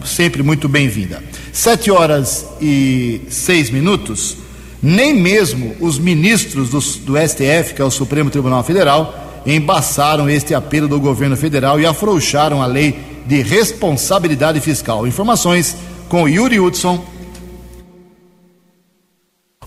sempre 0.04 0.40
muito 0.40 0.68
bem-vinda. 0.68 1.20
Sete 1.52 1.90
horas 1.90 2.46
e 2.62 3.22
seis 3.28 3.70
minutos. 3.70 4.36
Nem 4.80 5.12
mesmo 5.12 5.74
os 5.80 5.98
ministros 5.98 6.70
do, 6.70 6.78
do 6.78 7.28
STF, 7.28 7.74
que 7.74 7.82
é 7.82 7.84
o 7.84 7.90
Supremo 7.90 8.30
Tribunal 8.30 8.62
Federal, 8.62 9.42
embaçaram 9.44 10.30
este 10.30 10.54
apelo 10.54 10.86
do 10.86 11.00
governo 11.00 11.36
federal 11.36 11.80
e 11.80 11.84
afrouxaram 11.84 12.62
a 12.62 12.66
lei 12.66 13.00
de 13.26 13.42
responsabilidade 13.42 14.60
fiscal. 14.60 15.08
Informações 15.08 15.76
com 16.08 16.28
Yuri 16.28 16.60
Hudson. 16.60 17.04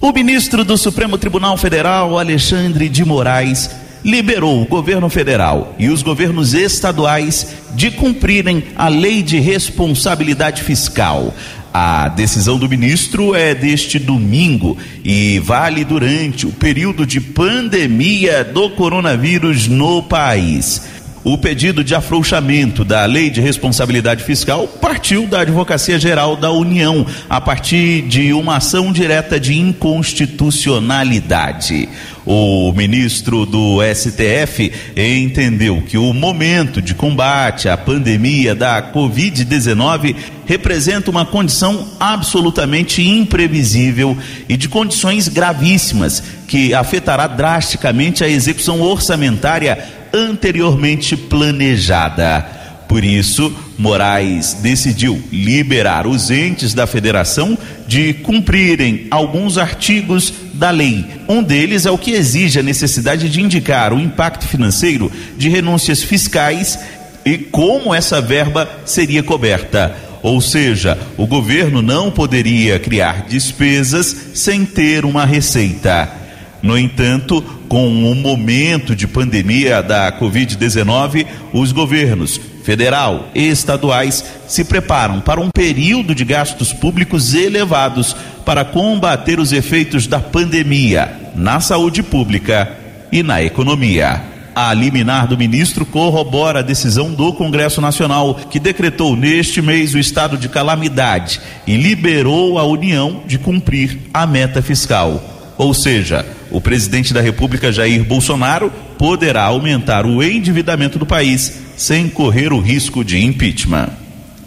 O 0.03 0.11
ministro 0.11 0.65
do 0.65 0.77
Supremo 0.77 1.17
Tribunal 1.17 1.55
Federal, 1.55 2.19
Alexandre 2.19 2.89
de 2.89 3.05
Moraes, 3.05 3.69
liberou 4.03 4.61
o 4.61 4.65
governo 4.65 5.09
federal 5.09 5.73
e 5.79 5.87
os 5.87 6.03
governos 6.03 6.53
estaduais 6.53 7.55
de 7.73 7.89
cumprirem 7.89 8.65
a 8.75 8.89
lei 8.89 9.23
de 9.23 9.39
responsabilidade 9.39 10.61
fiscal. 10.61 11.33
A 11.73 12.09
decisão 12.09 12.57
do 12.57 12.67
ministro 12.67 13.33
é 13.33 13.55
deste 13.55 13.97
domingo 13.97 14.77
e 15.05 15.39
vale 15.39 15.85
durante 15.85 16.45
o 16.45 16.51
período 16.51 17.05
de 17.05 17.21
pandemia 17.21 18.43
do 18.43 18.71
coronavírus 18.71 19.69
no 19.69 20.03
país. 20.03 20.81
O 21.23 21.37
pedido 21.37 21.85
de 21.85 21.95
afrouxamento 21.95 22.83
da 22.83 23.05
Lei 23.05 23.29
de 23.29 23.39
Responsabilidade 23.39 24.25
Fiscal 24.25 24.67
partiu 24.67 25.25
da 25.25 25.39
Advocacia 25.39 25.97
Geral 25.97 26.35
da 26.35 26.51
União, 26.51 27.07
a 27.29 27.39
partir 27.39 28.01
de 28.01 28.33
uma 28.33 28.57
ação 28.57 28.91
direta 28.91 29.39
de 29.39 29.57
inconstitucionalidade. 29.57 31.87
O 32.25 32.73
ministro 32.73 33.45
do 33.45 33.79
STF 33.95 34.69
entendeu 34.97 35.81
que 35.87 35.97
o 35.97 36.13
momento 36.13 36.81
de 36.81 36.93
combate 36.93 37.69
à 37.69 37.77
pandemia 37.77 38.53
da 38.53 38.91
Covid-19 38.91 40.17
representa 40.45 41.09
uma 41.09 41.25
condição 41.25 41.87
absolutamente 42.01 43.01
imprevisível 43.01 44.17
e 44.49 44.57
de 44.57 44.67
condições 44.67 45.29
gravíssimas 45.29 46.21
que 46.49 46.73
afetará 46.73 47.27
drasticamente 47.27 48.25
a 48.25 48.27
execução 48.27 48.81
orçamentária 48.81 50.02
anteriormente 50.13 51.17
planejada. 51.17 52.45
Por 52.87 53.03
isso, 53.03 53.51
Moraes 53.77 54.53
decidiu 54.61 55.19
liberar 55.31 56.05
os 56.05 56.29
entes 56.29 56.75
da 56.75 56.85
federação 56.85 57.57
de 57.87 58.13
cumprirem 58.13 59.07
alguns 59.09 59.57
artigos 59.57 60.31
da 60.53 60.69
lei. 60.69 61.03
Um 61.27 61.41
deles 61.41 61.87
é 61.87 61.91
o 61.91 61.97
que 61.97 62.11
exige 62.11 62.59
a 62.59 62.63
necessidade 62.63 63.29
de 63.29 63.41
indicar 63.41 63.93
o 63.93 63.99
impacto 63.99 64.47
financeiro 64.47 65.11
de 65.35 65.49
renúncias 65.49 66.03
fiscais 66.03 66.77
e 67.25 67.37
como 67.37 67.95
essa 67.95 68.21
verba 68.21 68.69
seria 68.85 69.23
coberta. 69.23 69.95
Ou 70.21 70.39
seja, 70.39 70.97
o 71.17 71.25
governo 71.25 71.81
não 71.81 72.11
poderia 72.11 72.79
criar 72.79 73.25
despesas 73.27 74.15
sem 74.33 74.65
ter 74.65 75.03
uma 75.03 75.25
receita. 75.25 76.22
No 76.63 76.77
entanto, 76.77 77.41
com 77.67 78.09
o 78.09 78.15
momento 78.15 78.95
de 78.95 79.05
pandemia 79.05 79.83
da 79.83 80.17
Covid-19, 80.17 81.27
os 81.51 81.73
governos 81.73 82.39
federal 82.63 83.27
e 83.35 83.49
estaduais 83.49 84.23
se 84.47 84.63
preparam 84.63 85.19
para 85.19 85.41
um 85.41 85.49
período 85.51 86.15
de 86.15 86.23
gastos 86.23 86.71
públicos 86.71 87.33
elevados 87.33 88.15
para 88.45 88.63
combater 88.63 89.41
os 89.41 89.51
efeitos 89.51 90.07
da 90.07 90.21
pandemia 90.21 91.31
na 91.35 91.59
saúde 91.59 92.01
pública 92.01 92.71
e 93.11 93.21
na 93.21 93.43
economia. 93.43 94.21
A 94.55 94.73
liminar 94.73 95.27
do 95.27 95.37
ministro 95.37 95.85
corrobora 95.85 96.59
a 96.59 96.63
decisão 96.63 97.11
do 97.11 97.33
Congresso 97.33 97.81
Nacional, 97.81 98.35
que 98.35 98.59
decretou 98.59 99.17
neste 99.17 99.61
mês 99.61 99.93
o 99.93 99.99
estado 99.99 100.37
de 100.37 100.47
calamidade 100.47 101.41
e 101.67 101.75
liberou 101.75 102.57
a 102.57 102.63
União 102.63 103.23
de 103.25 103.37
cumprir 103.37 103.99
a 104.13 104.25
meta 104.25 104.61
fiscal. 104.61 105.53
Ou 105.57 105.73
seja, 105.73 106.25
o 106.53 106.61
presidente 106.61 107.15
da 107.15 107.19
República 107.19 107.71
Jair 107.71 108.03
Bolsonaro 108.03 108.71
poderá 108.95 109.45
aumentar 109.45 110.05
o 110.05 110.21
endividamento 110.21 110.99
do 110.99 111.05
país 111.05 111.61
sem 111.75 112.07
correr 112.07 112.53
o 112.53 112.59
risco 112.59 113.03
de 113.03 113.25
impeachment. 113.25 113.89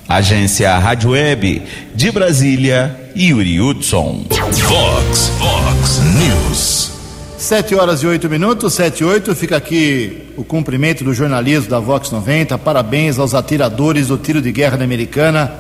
Agência 0.09 0.79
Rádio 0.79 1.11
Web 1.11 1.63
de 1.97 2.13
Brasília, 2.13 3.11
Yuri 3.17 3.61
Hudson. 3.61 4.25
Fox, 4.31 5.33
Fox 5.37 6.01
News. 6.15 6.93
Sete 7.37 7.75
horas 7.75 8.05
e 8.05 8.07
oito 8.07 8.31
minutos, 8.31 8.75
sete 8.75 9.01
e 9.01 9.05
oito. 9.05 9.35
Fica 9.35 9.57
aqui 9.57 10.29
o 10.37 10.45
cumprimento 10.45 11.03
do 11.03 11.13
jornalismo 11.13 11.69
da 11.69 11.81
Vox 11.81 12.13
90. 12.13 12.57
Parabéns 12.57 13.19
aos 13.19 13.35
atiradores 13.35 14.07
do 14.07 14.17
tiro 14.17 14.41
de 14.41 14.53
guerra 14.53 14.77
da 14.77 14.85
Americana, 14.85 15.53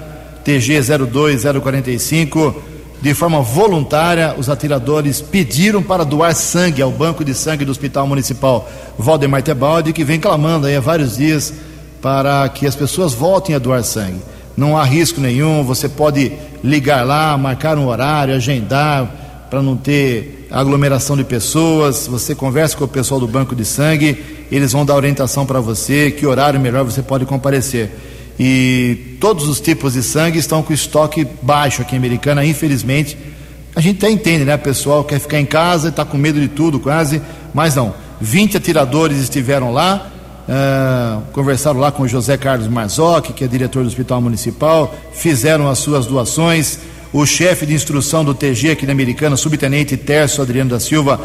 TG 0.44 0.80
02045 0.80 2.75
de 3.00 3.12
forma 3.14 3.42
voluntária, 3.42 4.34
os 4.38 4.48
atiradores 4.48 5.20
pediram 5.20 5.82
para 5.82 6.04
doar 6.04 6.34
sangue 6.34 6.80
ao 6.80 6.90
banco 6.90 7.24
de 7.24 7.34
sangue 7.34 7.64
do 7.64 7.70
Hospital 7.70 8.06
Municipal 8.06 8.68
Valdemar 8.98 9.42
Tebaldi, 9.42 9.92
que 9.92 10.04
vem 10.04 10.18
clamando 10.18 10.66
há 10.66 10.80
vários 10.80 11.16
dias 11.16 11.52
para 12.00 12.48
que 12.48 12.66
as 12.66 12.74
pessoas 12.74 13.12
voltem 13.12 13.54
a 13.54 13.58
doar 13.58 13.84
sangue. 13.84 14.20
Não 14.56 14.76
há 14.76 14.84
risco 14.84 15.20
nenhum, 15.20 15.62
você 15.62 15.88
pode 15.88 16.32
ligar 16.64 17.06
lá, 17.06 17.36
marcar 17.36 17.76
um 17.76 17.86
horário, 17.86 18.34
agendar 18.34 19.46
para 19.50 19.60
não 19.60 19.76
ter 19.76 20.48
aglomeração 20.50 21.16
de 21.16 21.24
pessoas. 21.24 22.06
Você 22.06 22.34
conversa 22.34 22.76
com 22.76 22.84
o 22.84 22.88
pessoal 22.88 23.20
do 23.20 23.28
banco 23.28 23.54
de 23.54 23.64
sangue, 23.64 24.46
eles 24.50 24.72
vão 24.72 24.86
dar 24.86 24.94
orientação 24.96 25.44
para 25.44 25.60
você, 25.60 26.10
que 26.10 26.26
horário 26.26 26.58
melhor 26.58 26.84
você 26.84 27.02
pode 27.02 27.26
comparecer 27.26 27.90
e 28.38 29.16
todos 29.20 29.48
os 29.48 29.60
tipos 29.60 29.94
de 29.94 30.02
sangue 30.02 30.38
estão 30.38 30.62
com 30.62 30.72
estoque 30.72 31.26
baixo 31.42 31.82
aqui 31.82 31.94
em 31.94 31.98
Americana, 31.98 32.44
infelizmente. 32.44 33.16
A 33.74 33.80
gente 33.80 33.98
até 33.98 34.10
entende, 34.10 34.44
né? 34.44 34.54
O 34.54 34.58
pessoal 34.58 35.04
quer 35.04 35.18
ficar 35.18 35.40
em 35.40 35.46
casa, 35.46 35.88
está 35.88 36.04
com 36.04 36.16
medo 36.16 36.40
de 36.40 36.48
tudo 36.48 36.78
quase, 36.78 37.20
mas 37.54 37.74
não. 37.74 37.94
20 38.20 38.56
atiradores 38.56 39.18
estiveram 39.18 39.72
lá, 39.72 40.10
uh, 40.48 41.22
conversaram 41.32 41.78
lá 41.80 41.90
com 41.90 42.02
o 42.02 42.08
José 42.08 42.36
Carlos 42.36 42.68
Marzocchi, 42.68 43.32
que 43.32 43.44
é 43.44 43.46
diretor 43.46 43.82
do 43.82 43.88
Hospital 43.88 44.20
Municipal, 44.20 44.94
fizeram 45.12 45.68
as 45.68 45.78
suas 45.78 46.06
doações. 46.06 46.78
O 47.12 47.24
chefe 47.24 47.64
de 47.64 47.72
instrução 47.72 48.24
do 48.24 48.34
TG 48.34 48.72
aqui 48.72 48.84
na 48.84 48.92
Americana, 48.92 49.36
subtenente 49.36 49.96
Terço 49.96 50.42
Adriano 50.42 50.70
da 50.70 50.80
Silva, 50.80 51.20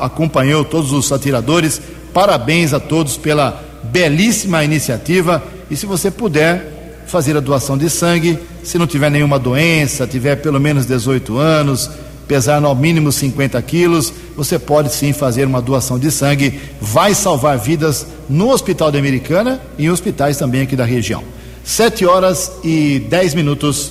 acompanhou 0.00 0.64
todos 0.64 0.92
os 0.92 1.10
atiradores. 1.12 1.80
Parabéns 2.12 2.74
a 2.74 2.80
todos 2.80 3.16
pela 3.16 3.62
belíssima 3.84 4.64
iniciativa 4.64 5.42
e 5.74 5.76
se 5.76 5.86
você 5.86 6.08
puder 6.08 7.02
fazer 7.08 7.36
a 7.36 7.40
doação 7.40 7.76
de 7.76 7.90
sangue, 7.90 8.38
se 8.62 8.78
não 8.78 8.86
tiver 8.86 9.10
nenhuma 9.10 9.40
doença, 9.40 10.06
tiver 10.06 10.36
pelo 10.36 10.60
menos 10.60 10.86
18 10.86 11.36
anos, 11.36 11.90
pesar 12.28 12.60
no 12.60 12.72
mínimo 12.76 13.10
50 13.10 13.60
quilos, 13.62 14.12
você 14.36 14.56
pode 14.56 14.94
sim 14.94 15.12
fazer 15.12 15.44
uma 15.48 15.60
doação 15.60 15.98
de 15.98 16.12
sangue. 16.12 16.60
Vai 16.80 17.12
salvar 17.12 17.58
vidas 17.58 18.06
no 18.30 18.50
Hospital 18.50 18.92
da 18.92 19.00
Americana 19.00 19.60
e 19.76 19.86
em 19.86 19.90
hospitais 19.90 20.36
também 20.36 20.62
aqui 20.62 20.76
da 20.76 20.84
região. 20.84 21.24
7 21.64 22.06
horas 22.06 22.52
e 22.62 23.00
10 23.10 23.34
minutos. 23.34 23.90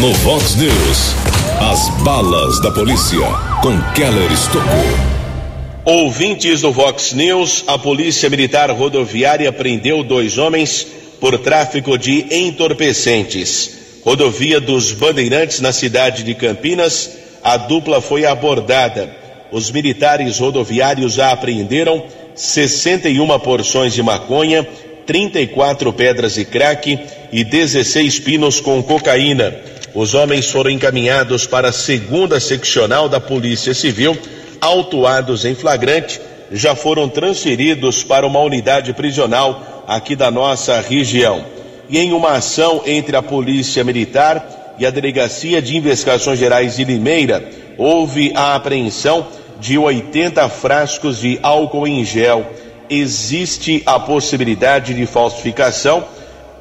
No 0.00 0.14
Vox 0.14 0.54
News, 0.54 1.14
as 1.60 2.02
balas 2.02 2.62
da 2.62 2.70
polícia 2.70 3.26
com 3.60 3.78
Keller 3.92 4.32
Estocou. 4.32 5.11
Ouvintes 5.84 6.60
do 6.60 6.70
Vox 6.70 7.12
News, 7.12 7.64
a 7.66 7.76
Polícia 7.76 8.30
Militar 8.30 8.70
Rodoviária 8.70 9.50
prendeu 9.52 10.04
dois 10.04 10.38
homens 10.38 10.86
por 11.20 11.36
tráfico 11.40 11.98
de 11.98 12.24
entorpecentes. 12.30 14.00
Rodovia 14.04 14.60
dos 14.60 14.92
Bandeirantes, 14.92 15.60
na 15.60 15.72
cidade 15.72 16.22
de 16.22 16.36
Campinas, 16.36 17.10
a 17.42 17.56
dupla 17.56 18.00
foi 18.00 18.24
abordada. 18.24 19.10
Os 19.50 19.72
militares 19.72 20.38
rodoviários 20.38 21.14
já 21.14 21.32
apreenderam 21.32 22.04
61 22.36 23.36
porções 23.40 23.92
de 23.92 24.04
maconha, 24.04 24.64
34 25.04 25.92
pedras 25.92 26.34
de 26.34 26.44
crack 26.44 26.96
e 27.32 27.42
16 27.42 28.20
pinos 28.20 28.60
com 28.60 28.80
cocaína. 28.84 29.52
Os 29.92 30.14
homens 30.14 30.48
foram 30.48 30.70
encaminhados 30.70 31.44
para 31.44 31.70
a 31.70 31.72
segunda 31.72 32.38
seccional 32.38 33.08
da 33.08 33.18
Polícia 33.18 33.74
Civil 33.74 34.16
autuados 34.62 35.44
em 35.44 35.54
flagrante 35.54 36.20
já 36.50 36.74
foram 36.74 37.08
transferidos 37.08 38.02
para 38.04 38.26
uma 38.26 38.40
unidade 38.40 38.94
prisional 38.94 39.84
aqui 39.86 40.16
da 40.16 40.30
nossa 40.30 40.80
região. 40.80 41.44
E 41.90 41.98
em 41.98 42.12
uma 42.12 42.32
ação 42.36 42.82
entre 42.86 43.16
a 43.16 43.22
Polícia 43.22 43.82
Militar 43.84 44.74
e 44.78 44.86
a 44.86 44.90
Delegacia 44.90 45.60
de 45.60 45.76
Investigações 45.76 46.38
Gerais 46.38 46.76
de 46.76 46.84
Limeira, 46.84 47.44
houve 47.76 48.32
a 48.34 48.54
apreensão 48.54 49.26
de 49.60 49.76
80 49.76 50.48
frascos 50.48 51.18
de 51.18 51.38
álcool 51.42 51.86
em 51.86 52.04
gel. 52.04 52.46
Existe 52.88 53.82
a 53.84 53.98
possibilidade 53.98 54.94
de 54.94 55.04
falsificação 55.06 56.04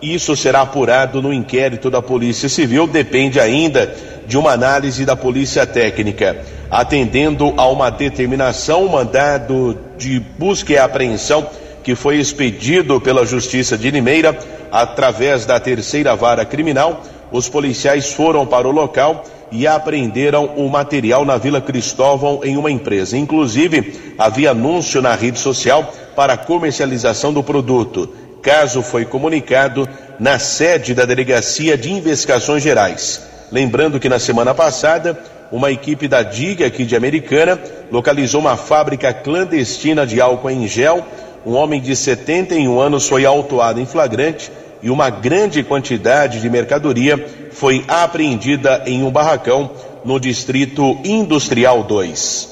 Isso 0.02 0.36
será 0.36 0.62
apurado 0.62 1.22
no 1.22 1.32
inquérito 1.32 1.92
da 1.92 2.02
Polícia 2.02 2.50
Civil, 2.50 2.88
depende 2.88 3.40
ainda 3.40 3.94
de 4.26 4.36
uma 4.36 4.52
análise 4.52 5.06
da 5.06 5.16
Polícia 5.16 5.64
Técnica. 5.68 6.44
Atendendo 6.72 7.54
a 7.58 7.68
uma 7.68 7.90
determinação, 7.90 8.88
mandado 8.88 9.78
de 9.98 10.22
busca 10.22 10.72
e 10.72 10.78
apreensão 10.78 11.46
que 11.84 11.96
foi 11.96 12.18
expedido 12.18 13.02
pela 13.02 13.26
Justiça 13.26 13.78
de 13.78 13.92
Limeira 13.92 14.38
através 14.72 15.46
da 15.46 15.60
terceira 15.60 16.16
vara 16.16 16.46
criminal, 16.46 17.04
os 17.30 17.50
policiais 17.50 18.14
foram 18.14 18.46
para 18.46 18.70
o 18.70 18.72
local 18.72 19.26
e 19.52 19.68
apreenderam 19.68 20.46
o 20.56 20.70
material 20.70 21.26
na 21.26 21.36
Vila 21.38 21.60
Cristóvão 21.60 22.40
em 22.42 22.56
uma 22.56 22.72
empresa. 22.72 23.18
Inclusive, 23.18 24.14
havia 24.18 24.52
anúncio 24.52 25.02
na 25.02 25.14
rede 25.14 25.40
social 25.40 25.94
para 26.16 26.38
comercialização 26.38 27.34
do 27.34 27.44
produto. 27.44 28.10
Caso 28.42 28.82
foi 28.82 29.04
comunicado 29.04 29.88
na 30.18 30.40
sede 30.40 30.94
da 30.94 31.04
Delegacia 31.04 31.78
de 31.78 31.92
Investigações 31.92 32.64
Gerais. 32.64 33.22
Lembrando 33.52 34.00
que 34.00 34.08
na 34.08 34.20
semana 34.20 34.54
passada, 34.54 35.20
uma 35.52 35.70
equipe 35.70 36.08
da 36.08 36.24
DIG 36.24 36.64
aqui 36.64 36.86
de 36.86 36.96
Americana 36.96 37.60
localizou 37.92 38.40
uma 38.40 38.56
fábrica 38.56 39.14
clandestina 39.14 40.08
de 40.08 40.22
álcool 40.22 40.50
em 40.50 40.68
gel. 40.68 41.06
Um 41.46 41.54
homem 41.54 41.82
de 41.82 41.96
71 41.96 42.80
anos 42.80 43.08
foi 43.08 43.26
autuado 43.26 43.80
em 43.80 43.86
flagrante 43.86 44.52
e 44.82 44.90
uma 44.90 45.10
grande 45.10 45.62
quantidade 45.64 46.40
de 46.40 46.50
mercadoria 46.50 47.50
foi 47.52 47.84
apreendida 47.88 48.84
em 48.86 49.04
um 49.04 49.12
barracão 49.12 49.72
no 50.06 50.20
Distrito 50.20 50.98
Industrial 51.04 51.84
2. 51.84 52.50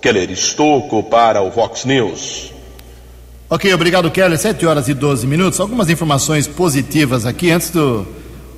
Keller 0.00 0.30
Estocco 0.30 1.02
para 1.02 1.42
o 1.42 1.50
Vox 1.50 1.84
News. 1.84 2.52
Ok, 3.48 3.72
obrigado, 3.72 4.10
Keller. 4.10 4.38
7 4.38 4.64
horas 4.66 4.88
e 4.88 4.94
12 4.94 5.26
minutos. 5.26 5.60
Algumas 5.60 5.90
informações 5.90 6.46
positivas 6.46 7.26
aqui 7.26 7.50
antes 7.50 7.70
do, 7.70 8.06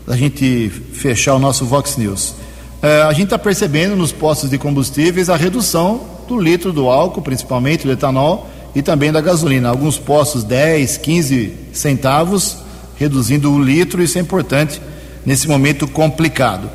da 0.07 0.16
gente 0.16 0.70
fechar 0.93 1.34
o 1.34 1.38
nosso 1.38 1.66
Vox 1.66 1.97
News. 1.97 2.41
Uh, 2.83 3.07
a 3.07 3.12
gente 3.12 3.24
está 3.24 3.39
percebendo 3.39 3.95
nos 3.95 4.11
postos 4.11 4.51
de 4.51 4.59
combustíveis 4.59 5.30
a 5.30 5.37
redução 5.37 6.01
do 6.26 6.37
litro 6.37 6.72
do 6.72 6.89
álcool, 6.89 7.22
principalmente 7.22 7.87
do 7.87 7.93
etanol, 7.93 8.51
e 8.74 8.83
também 8.83 9.12
da 9.12 9.20
gasolina. 9.20 9.68
Alguns 9.68 9.99
postos 9.99 10.43
10, 10.43 10.97
15 10.97 11.57
centavos 11.72 12.57
reduzindo 12.97 13.53
o 13.53 13.62
litro, 13.62 14.03
isso 14.03 14.18
é 14.18 14.20
importante 14.20 14.80
nesse 15.24 15.47
momento 15.47 15.87
complicado. 15.87 16.68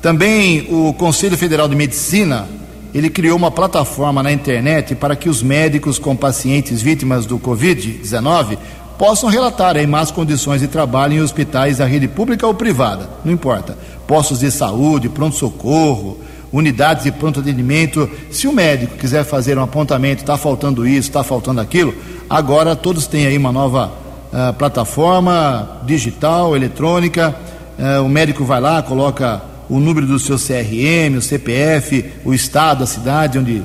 Também 0.00 0.66
o 0.70 0.92
Conselho 0.94 1.36
Federal 1.36 1.68
de 1.68 1.74
Medicina, 1.74 2.48
ele 2.94 3.10
criou 3.10 3.36
uma 3.36 3.50
plataforma 3.50 4.22
na 4.22 4.32
internet 4.32 4.94
para 4.94 5.16
que 5.16 5.28
os 5.28 5.42
médicos 5.42 5.98
com 5.98 6.14
pacientes 6.14 6.80
vítimas 6.80 7.26
do 7.26 7.38
Covid-19 7.38 8.58
possam 8.98 9.30
relatar 9.30 9.76
em 9.76 9.86
más 9.86 10.10
condições 10.10 10.60
de 10.60 10.66
trabalho 10.66 11.14
em 11.14 11.20
hospitais 11.20 11.78
da 11.78 11.86
rede 11.86 12.08
pública 12.08 12.46
ou 12.46 12.52
privada, 12.52 13.08
não 13.24 13.32
importa. 13.32 13.78
Postos 14.06 14.40
de 14.40 14.50
saúde, 14.50 15.08
pronto-socorro, 15.08 16.18
unidades 16.52 17.04
de 17.04 17.12
pronto 17.12 17.40
atendimento. 17.40 18.10
Se 18.30 18.48
o 18.48 18.52
médico 18.52 18.96
quiser 18.96 19.24
fazer 19.24 19.56
um 19.56 19.62
apontamento, 19.62 20.22
está 20.22 20.36
faltando 20.36 20.86
isso, 20.86 21.08
está 21.08 21.22
faltando 21.22 21.60
aquilo, 21.60 21.94
agora 22.28 22.74
todos 22.74 23.06
têm 23.06 23.26
aí 23.26 23.38
uma 23.38 23.52
nova 23.52 23.92
uh, 24.32 24.52
plataforma 24.54 25.80
digital, 25.84 26.56
eletrônica. 26.56 27.34
Uh, 27.78 28.04
o 28.04 28.08
médico 28.08 28.44
vai 28.44 28.60
lá, 28.60 28.82
coloca 28.82 29.40
o 29.68 29.78
número 29.78 30.06
do 30.06 30.18
seu 30.18 30.36
CRM, 30.36 31.16
o 31.16 31.22
CPF, 31.22 32.04
o 32.24 32.34
estado, 32.34 32.82
a 32.82 32.86
cidade 32.86 33.38
onde 33.38 33.58
uh, 33.58 33.64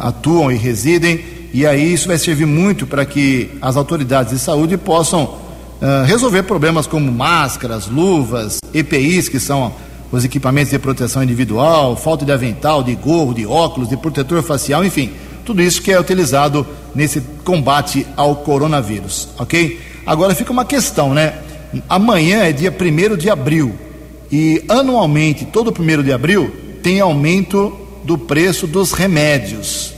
atuam 0.00 0.50
e 0.50 0.56
residem, 0.56 1.20
e 1.52 1.66
aí 1.66 1.92
isso 1.92 2.08
vai 2.08 2.18
servir 2.18 2.46
muito 2.46 2.86
para 2.86 3.04
que 3.04 3.50
as 3.60 3.76
autoridades 3.76 4.32
de 4.32 4.38
saúde 4.38 4.76
possam 4.76 5.46
resolver 6.06 6.42
problemas 6.42 6.86
como 6.86 7.10
máscaras, 7.12 7.86
luvas, 7.86 8.58
EPIs, 8.74 9.28
que 9.28 9.38
são 9.38 9.72
os 10.10 10.24
equipamentos 10.24 10.70
de 10.70 10.78
proteção 10.78 11.22
individual, 11.22 11.94
falta 11.96 12.24
de 12.24 12.32
avental, 12.32 12.82
de 12.82 12.94
gorro, 12.94 13.34
de 13.34 13.46
óculos, 13.46 13.88
de 13.88 13.96
protetor 13.96 14.42
facial, 14.42 14.84
enfim, 14.84 15.12
tudo 15.44 15.62
isso 15.62 15.80
que 15.80 15.92
é 15.92 16.00
utilizado 16.00 16.66
nesse 16.94 17.20
combate 17.44 18.06
ao 18.16 18.36
coronavírus, 18.36 19.28
ok? 19.38 19.80
Agora 20.06 20.34
fica 20.34 20.52
uma 20.52 20.64
questão, 20.64 21.14
né? 21.14 21.34
Amanhã 21.88 22.38
é 22.38 22.52
dia 22.52 22.74
1 22.74 23.16
de 23.16 23.30
abril 23.30 23.74
e 24.32 24.64
anualmente, 24.68 25.44
todo 25.44 25.72
1 25.78 26.02
de 26.02 26.12
abril, 26.12 26.50
tem 26.82 27.00
aumento 27.00 27.76
do 28.04 28.16
preço 28.16 28.66
dos 28.66 28.92
remédios. 28.92 29.94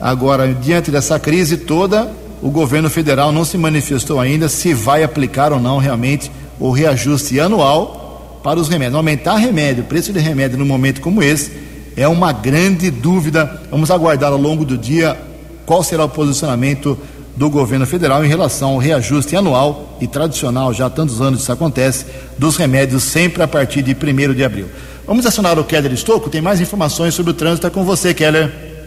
Agora, 0.00 0.54
diante 0.54 0.90
dessa 0.90 1.18
crise 1.18 1.56
toda, 1.56 2.10
o 2.40 2.50
governo 2.50 2.88
federal 2.88 3.32
não 3.32 3.44
se 3.44 3.58
manifestou 3.58 4.20
ainda 4.20 4.48
se 4.48 4.72
vai 4.72 5.02
aplicar 5.02 5.52
ou 5.52 5.58
não 5.58 5.78
realmente 5.78 6.30
o 6.58 6.70
reajuste 6.70 7.40
anual 7.40 8.40
para 8.42 8.60
os 8.60 8.68
remédios. 8.68 8.96
Aumentar 8.96 9.36
remédio, 9.36 9.84
preço 9.84 10.12
de 10.12 10.20
remédio 10.20 10.56
num 10.56 10.64
momento 10.64 11.00
como 11.00 11.22
esse, 11.22 11.52
é 11.96 12.06
uma 12.06 12.32
grande 12.32 12.90
dúvida. 12.90 13.60
Vamos 13.70 13.90
aguardar 13.90 14.32
ao 14.32 14.38
longo 14.38 14.64
do 14.64 14.78
dia 14.78 15.16
qual 15.66 15.82
será 15.82 16.04
o 16.04 16.08
posicionamento 16.08 16.96
do 17.36 17.50
governo 17.50 17.86
federal 17.86 18.24
em 18.24 18.28
relação 18.28 18.70
ao 18.70 18.78
reajuste 18.78 19.36
anual 19.36 19.96
e 20.00 20.08
tradicional, 20.08 20.72
já 20.74 20.86
há 20.86 20.90
tantos 20.90 21.20
anos 21.20 21.40
isso 21.42 21.52
acontece, 21.52 22.04
dos 22.36 22.56
remédios 22.56 23.04
sempre 23.04 23.42
a 23.42 23.48
partir 23.48 23.82
de 23.82 23.92
1 23.92 24.34
de 24.34 24.42
abril. 24.42 24.66
Vamos 25.06 25.24
acionar 25.24 25.56
o 25.58 25.64
Keller 25.64 25.92
Estocco, 25.92 26.30
tem 26.30 26.40
mais 26.40 26.60
informações 26.60 27.14
sobre 27.14 27.30
o 27.30 27.34
trânsito 27.34 27.66
é 27.66 27.70
com 27.70 27.84
você, 27.84 28.12
Keller. 28.12 28.77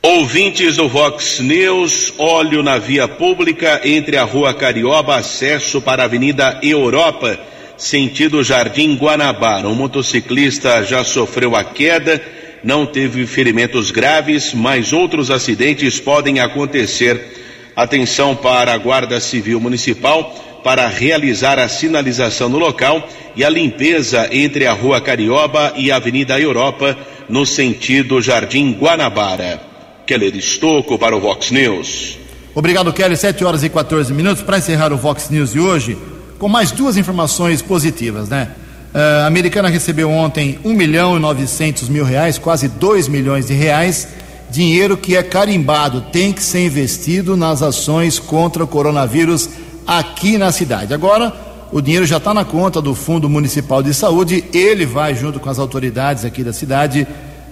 Ouvintes 0.00 0.76
do 0.76 0.88
Vox 0.88 1.40
News, 1.40 2.14
óleo 2.18 2.62
na 2.62 2.78
via 2.78 3.08
pública 3.08 3.80
entre 3.84 4.16
a 4.16 4.22
rua 4.22 4.54
Carioba, 4.54 5.16
acesso 5.16 5.80
para 5.80 6.02
a 6.02 6.06
Avenida 6.06 6.60
Europa 6.62 7.38
sentido 7.78 8.42
Jardim 8.42 8.96
Guanabara. 8.96 9.68
Um 9.68 9.74
motociclista 9.74 10.82
já 10.84 11.04
sofreu 11.04 11.54
a 11.54 11.64
queda, 11.64 12.20
não 12.62 12.84
teve 12.84 13.26
ferimentos 13.26 13.90
graves, 13.90 14.52
mas 14.52 14.92
outros 14.92 15.30
acidentes 15.30 15.98
podem 16.00 16.40
acontecer. 16.40 17.70
Atenção 17.74 18.34
para 18.34 18.74
a 18.74 18.78
Guarda 18.78 19.20
Civil 19.20 19.60
Municipal 19.60 20.60
para 20.64 20.88
realizar 20.88 21.58
a 21.58 21.68
sinalização 21.68 22.48
no 22.48 22.58
local 22.58 23.08
e 23.36 23.44
a 23.44 23.48
limpeza 23.48 24.28
entre 24.32 24.66
a 24.66 24.72
Rua 24.72 25.00
Carioba 25.00 25.72
e 25.76 25.92
a 25.92 25.96
Avenida 25.96 26.38
Europa, 26.38 26.98
no 27.28 27.46
sentido 27.46 28.20
Jardim 28.20 28.72
Guanabara. 28.72 29.67
Keller 30.08 30.34
Estocco 30.34 30.98
para 30.98 31.14
o 31.14 31.20
Vox 31.20 31.50
News. 31.50 32.18
Obrigado, 32.54 32.90
Kelly. 32.94 33.14
7 33.14 33.44
horas 33.44 33.62
e 33.62 33.68
14 33.68 34.10
minutos. 34.14 34.42
Para 34.42 34.56
encerrar 34.56 34.90
o 34.90 34.96
Vox 34.96 35.28
News 35.28 35.52
de 35.52 35.60
hoje, 35.60 35.98
com 36.38 36.48
mais 36.48 36.72
duas 36.72 36.96
informações 36.96 37.60
positivas, 37.60 38.26
né? 38.30 38.52
Uh, 38.94 39.24
a 39.24 39.26
americana 39.26 39.68
recebeu 39.68 40.10
ontem 40.10 40.58
1 40.64 40.72
milhão 40.72 41.14
e 41.14 41.20
900 41.20 41.90
mil 41.90 42.06
reais, 42.06 42.38
quase 42.38 42.68
2 42.68 43.06
milhões 43.06 43.48
de 43.48 43.52
reais, 43.52 44.08
dinheiro 44.50 44.96
que 44.96 45.14
é 45.14 45.22
carimbado, 45.22 46.00
tem 46.10 46.32
que 46.32 46.42
ser 46.42 46.64
investido 46.64 47.36
nas 47.36 47.60
ações 47.60 48.18
contra 48.18 48.64
o 48.64 48.66
coronavírus 48.66 49.50
aqui 49.86 50.38
na 50.38 50.50
cidade. 50.50 50.94
Agora, 50.94 51.34
o 51.70 51.82
dinheiro 51.82 52.06
já 52.06 52.16
está 52.16 52.32
na 52.32 52.46
conta 52.46 52.80
do 52.80 52.94
Fundo 52.94 53.28
Municipal 53.28 53.82
de 53.82 53.92
Saúde, 53.92 54.42
ele 54.54 54.86
vai, 54.86 55.14
junto 55.14 55.38
com 55.38 55.50
as 55.50 55.58
autoridades 55.58 56.24
aqui 56.24 56.42
da 56.42 56.54
cidade, 56.54 57.06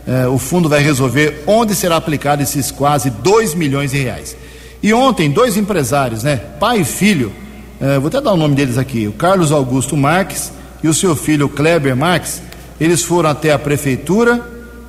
uh, 0.07 0.31
o 0.31 0.39
fundo 0.39 0.69
vai 0.69 0.83
resolver 0.83 1.43
onde 1.47 1.75
será 1.75 1.97
aplicado 1.97 2.43
esses 2.43 2.71
quase 2.71 3.11
2 3.11 3.55
milhões 3.55 3.91
de 3.91 3.99
reais. 3.99 4.37
E 4.83 4.93
ontem, 4.93 5.31
dois 5.31 5.57
empresários, 5.57 6.23
né, 6.23 6.37
pai 6.61 6.81
e 6.81 6.85
filho, 6.85 7.33
é, 7.81 7.99
vou 7.99 8.09
até 8.09 8.21
dar 8.21 8.33
o 8.33 8.37
nome 8.37 8.55
deles 8.55 8.79
aqui, 8.79 9.07
o 9.07 9.13
Carlos 9.13 9.53
Augusto 9.53 9.97
Marques 9.97 10.53
e 10.83 10.89
o 10.89 10.95
seu 10.95 11.15
filho 11.15 11.49
Kleber 11.49 11.97
Marques, 11.97 12.41
eles 12.81 13.03
foram 13.03 13.31
até 13.31 13.53
a 13.53 13.59
prefeitura, 13.59 14.41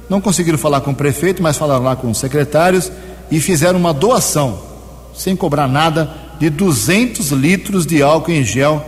não 0.09 0.21
conseguiram 0.21 0.57
falar 0.57 0.81
com 0.81 0.91
o 0.91 0.95
prefeito, 0.95 1.43
mas 1.43 1.57
falaram 1.57 1.83
lá 1.83 1.95
com 1.95 2.09
os 2.09 2.17
secretários 2.17 2.91
e 3.29 3.39
fizeram 3.41 3.77
uma 3.77 3.93
doação, 3.93 4.59
sem 5.13 5.35
cobrar 5.35 5.67
nada, 5.67 6.09
de 6.39 6.49
200 6.49 7.31
litros 7.31 7.85
de 7.85 8.01
álcool 8.01 8.31
em 8.31 8.43
gel. 8.43 8.85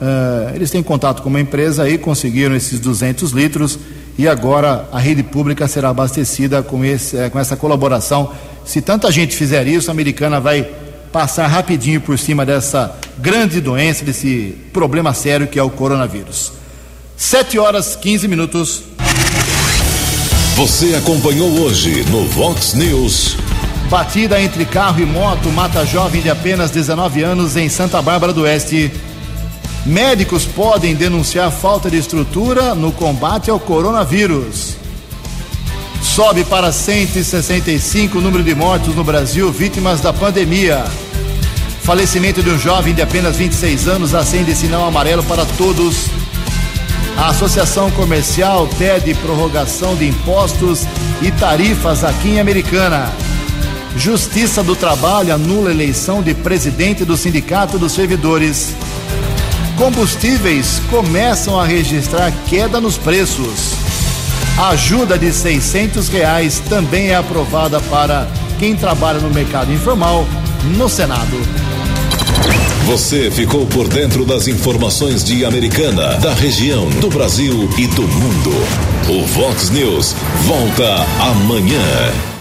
Uh, 0.00 0.54
eles 0.54 0.70
têm 0.70 0.82
contato 0.82 1.22
com 1.22 1.28
uma 1.28 1.40
empresa 1.40 1.82
aí, 1.82 1.98
conseguiram 1.98 2.54
esses 2.54 2.80
200 2.80 3.32
litros 3.32 3.78
e 4.18 4.28
agora 4.28 4.88
a 4.92 4.98
rede 4.98 5.22
pública 5.22 5.66
será 5.66 5.88
abastecida 5.88 6.62
com, 6.62 6.84
esse, 6.84 7.16
eh, 7.16 7.30
com 7.30 7.38
essa 7.38 7.56
colaboração. 7.56 8.32
Se 8.64 8.80
tanta 8.80 9.10
gente 9.10 9.34
fizer 9.34 9.66
isso, 9.66 9.90
a 9.90 9.92
americana 9.92 10.40
vai 10.40 10.68
passar 11.10 11.46
rapidinho 11.46 12.00
por 12.00 12.18
cima 12.18 12.44
dessa 12.44 12.94
grande 13.18 13.60
doença, 13.60 14.04
desse 14.04 14.56
problema 14.72 15.12
sério 15.12 15.46
que 15.46 15.58
é 15.58 15.62
o 15.62 15.70
coronavírus. 15.70 16.52
7 17.16 17.58
horas 17.58 17.96
15 17.96 18.28
minutos. 18.28 18.82
Você 20.56 20.94
acompanhou 20.94 21.48
hoje 21.60 22.04
no 22.10 22.26
Vox 22.26 22.74
News. 22.74 23.36
Batida 23.88 24.40
entre 24.40 24.64
carro 24.64 25.00
e 25.00 25.06
moto 25.06 25.50
mata 25.50 25.84
jovem 25.84 26.22
de 26.22 26.30
apenas 26.30 26.70
19 26.70 27.22
anos 27.22 27.56
em 27.56 27.68
Santa 27.68 28.00
Bárbara 28.00 28.32
do 28.32 28.42
Oeste. 28.42 28.90
Médicos 29.84 30.44
podem 30.44 30.94
denunciar 30.94 31.50
falta 31.50 31.90
de 31.90 31.96
estrutura 31.96 32.72
no 32.72 32.92
combate 32.92 33.50
ao 33.50 33.58
coronavírus. 33.58 34.76
Sobe 36.00 36.44
para 36.44 36.70
165 36.70 38.18
o 38.18 38.20
número 38.20 38.44
de 38.44 38.54
mortos 38.54 38.94
no 38.94 39.02
Brasil 39.02 39.50
vítimas 39.50 40.00
da 40.00 40.12
pandemia. 40.12 40.84
Falecimento 41.82 42.44
de 42.44 42.50
um 42.50 42.58
jovem 42.58 42.94
de 42.94 43.02
apenas 43.02 43.36
26 43.36 43.88
anos 43.88 44.14
acende 44.14 44.54
sinal 44.54 44.86
amarelo 44.86 45.24
para 45.24 45.44
todos. 45.58 46.06
A 47.16 47.30
Associação 47.30 47.90
Comercial 47.90 48.68
pede 48.78 49.14
prorrogação 49.14 49.96
de 49.96 50.06
impostos 50.06 50.86
e 51.20 51.32
tarifas 51.32 52.04
aqui 52.04 52.30
em 52.30 52.40
Americana. 52.40 53.12
Justiça 53.96 54.62
do 54.62 54.76
Trabalho 54.76 55.34
anula 55.34 55.72
eleição 55.72 56.22
de 56.22 56.34
presidente 56.34 57.04
do 57.04 57.16
Sindicato 57.16 57.78
dos 57.78 57.92
Servidores. 57.92 58.76
Combustíveis 59.76 60.80
começam 60.90 61.58
a 61.58 61.64
registrar 61.64 62.32
queda 62.48 62.80
nos 62.80 62.96
preços. 62.96 63.74
A 64.58 64.68
ajuda 64.70 65.18
de 65.18 65.32
600 65.32 66.08
reais 66.08 66.60
também 66.68 67.08
é 67.08 67.16
aprovada 67.16 67.80
para 67.80 68.28
quem 68.58 68.76
trabalha 68.76 69.18
no 69.18 69.30
mercado 69.30 69.72
informal 69.72 70.26
no 70.76 70.88
Senado. 70.88 71.36
Você 72.86 73.30
ficou 73.30 73.66
por 73.66 73.88
dentro 73.88 74.24
das 74.24 74.48
informações 74.48 75.24
de 75.24 75.44
Americana, 75.44 76.14
da 76.18 76.34
região, 76.34 76.88
do 77.00 77.08
Brasil 77.08 77.68
e 77.78 77.86
do 77.86 78.02
mundo. 78.02 78.50
O 79.08 79.26
Vox 79.26 79.70
News 79.70 80.14
volta 80.46 81.06
amanhã. 81.20 82.31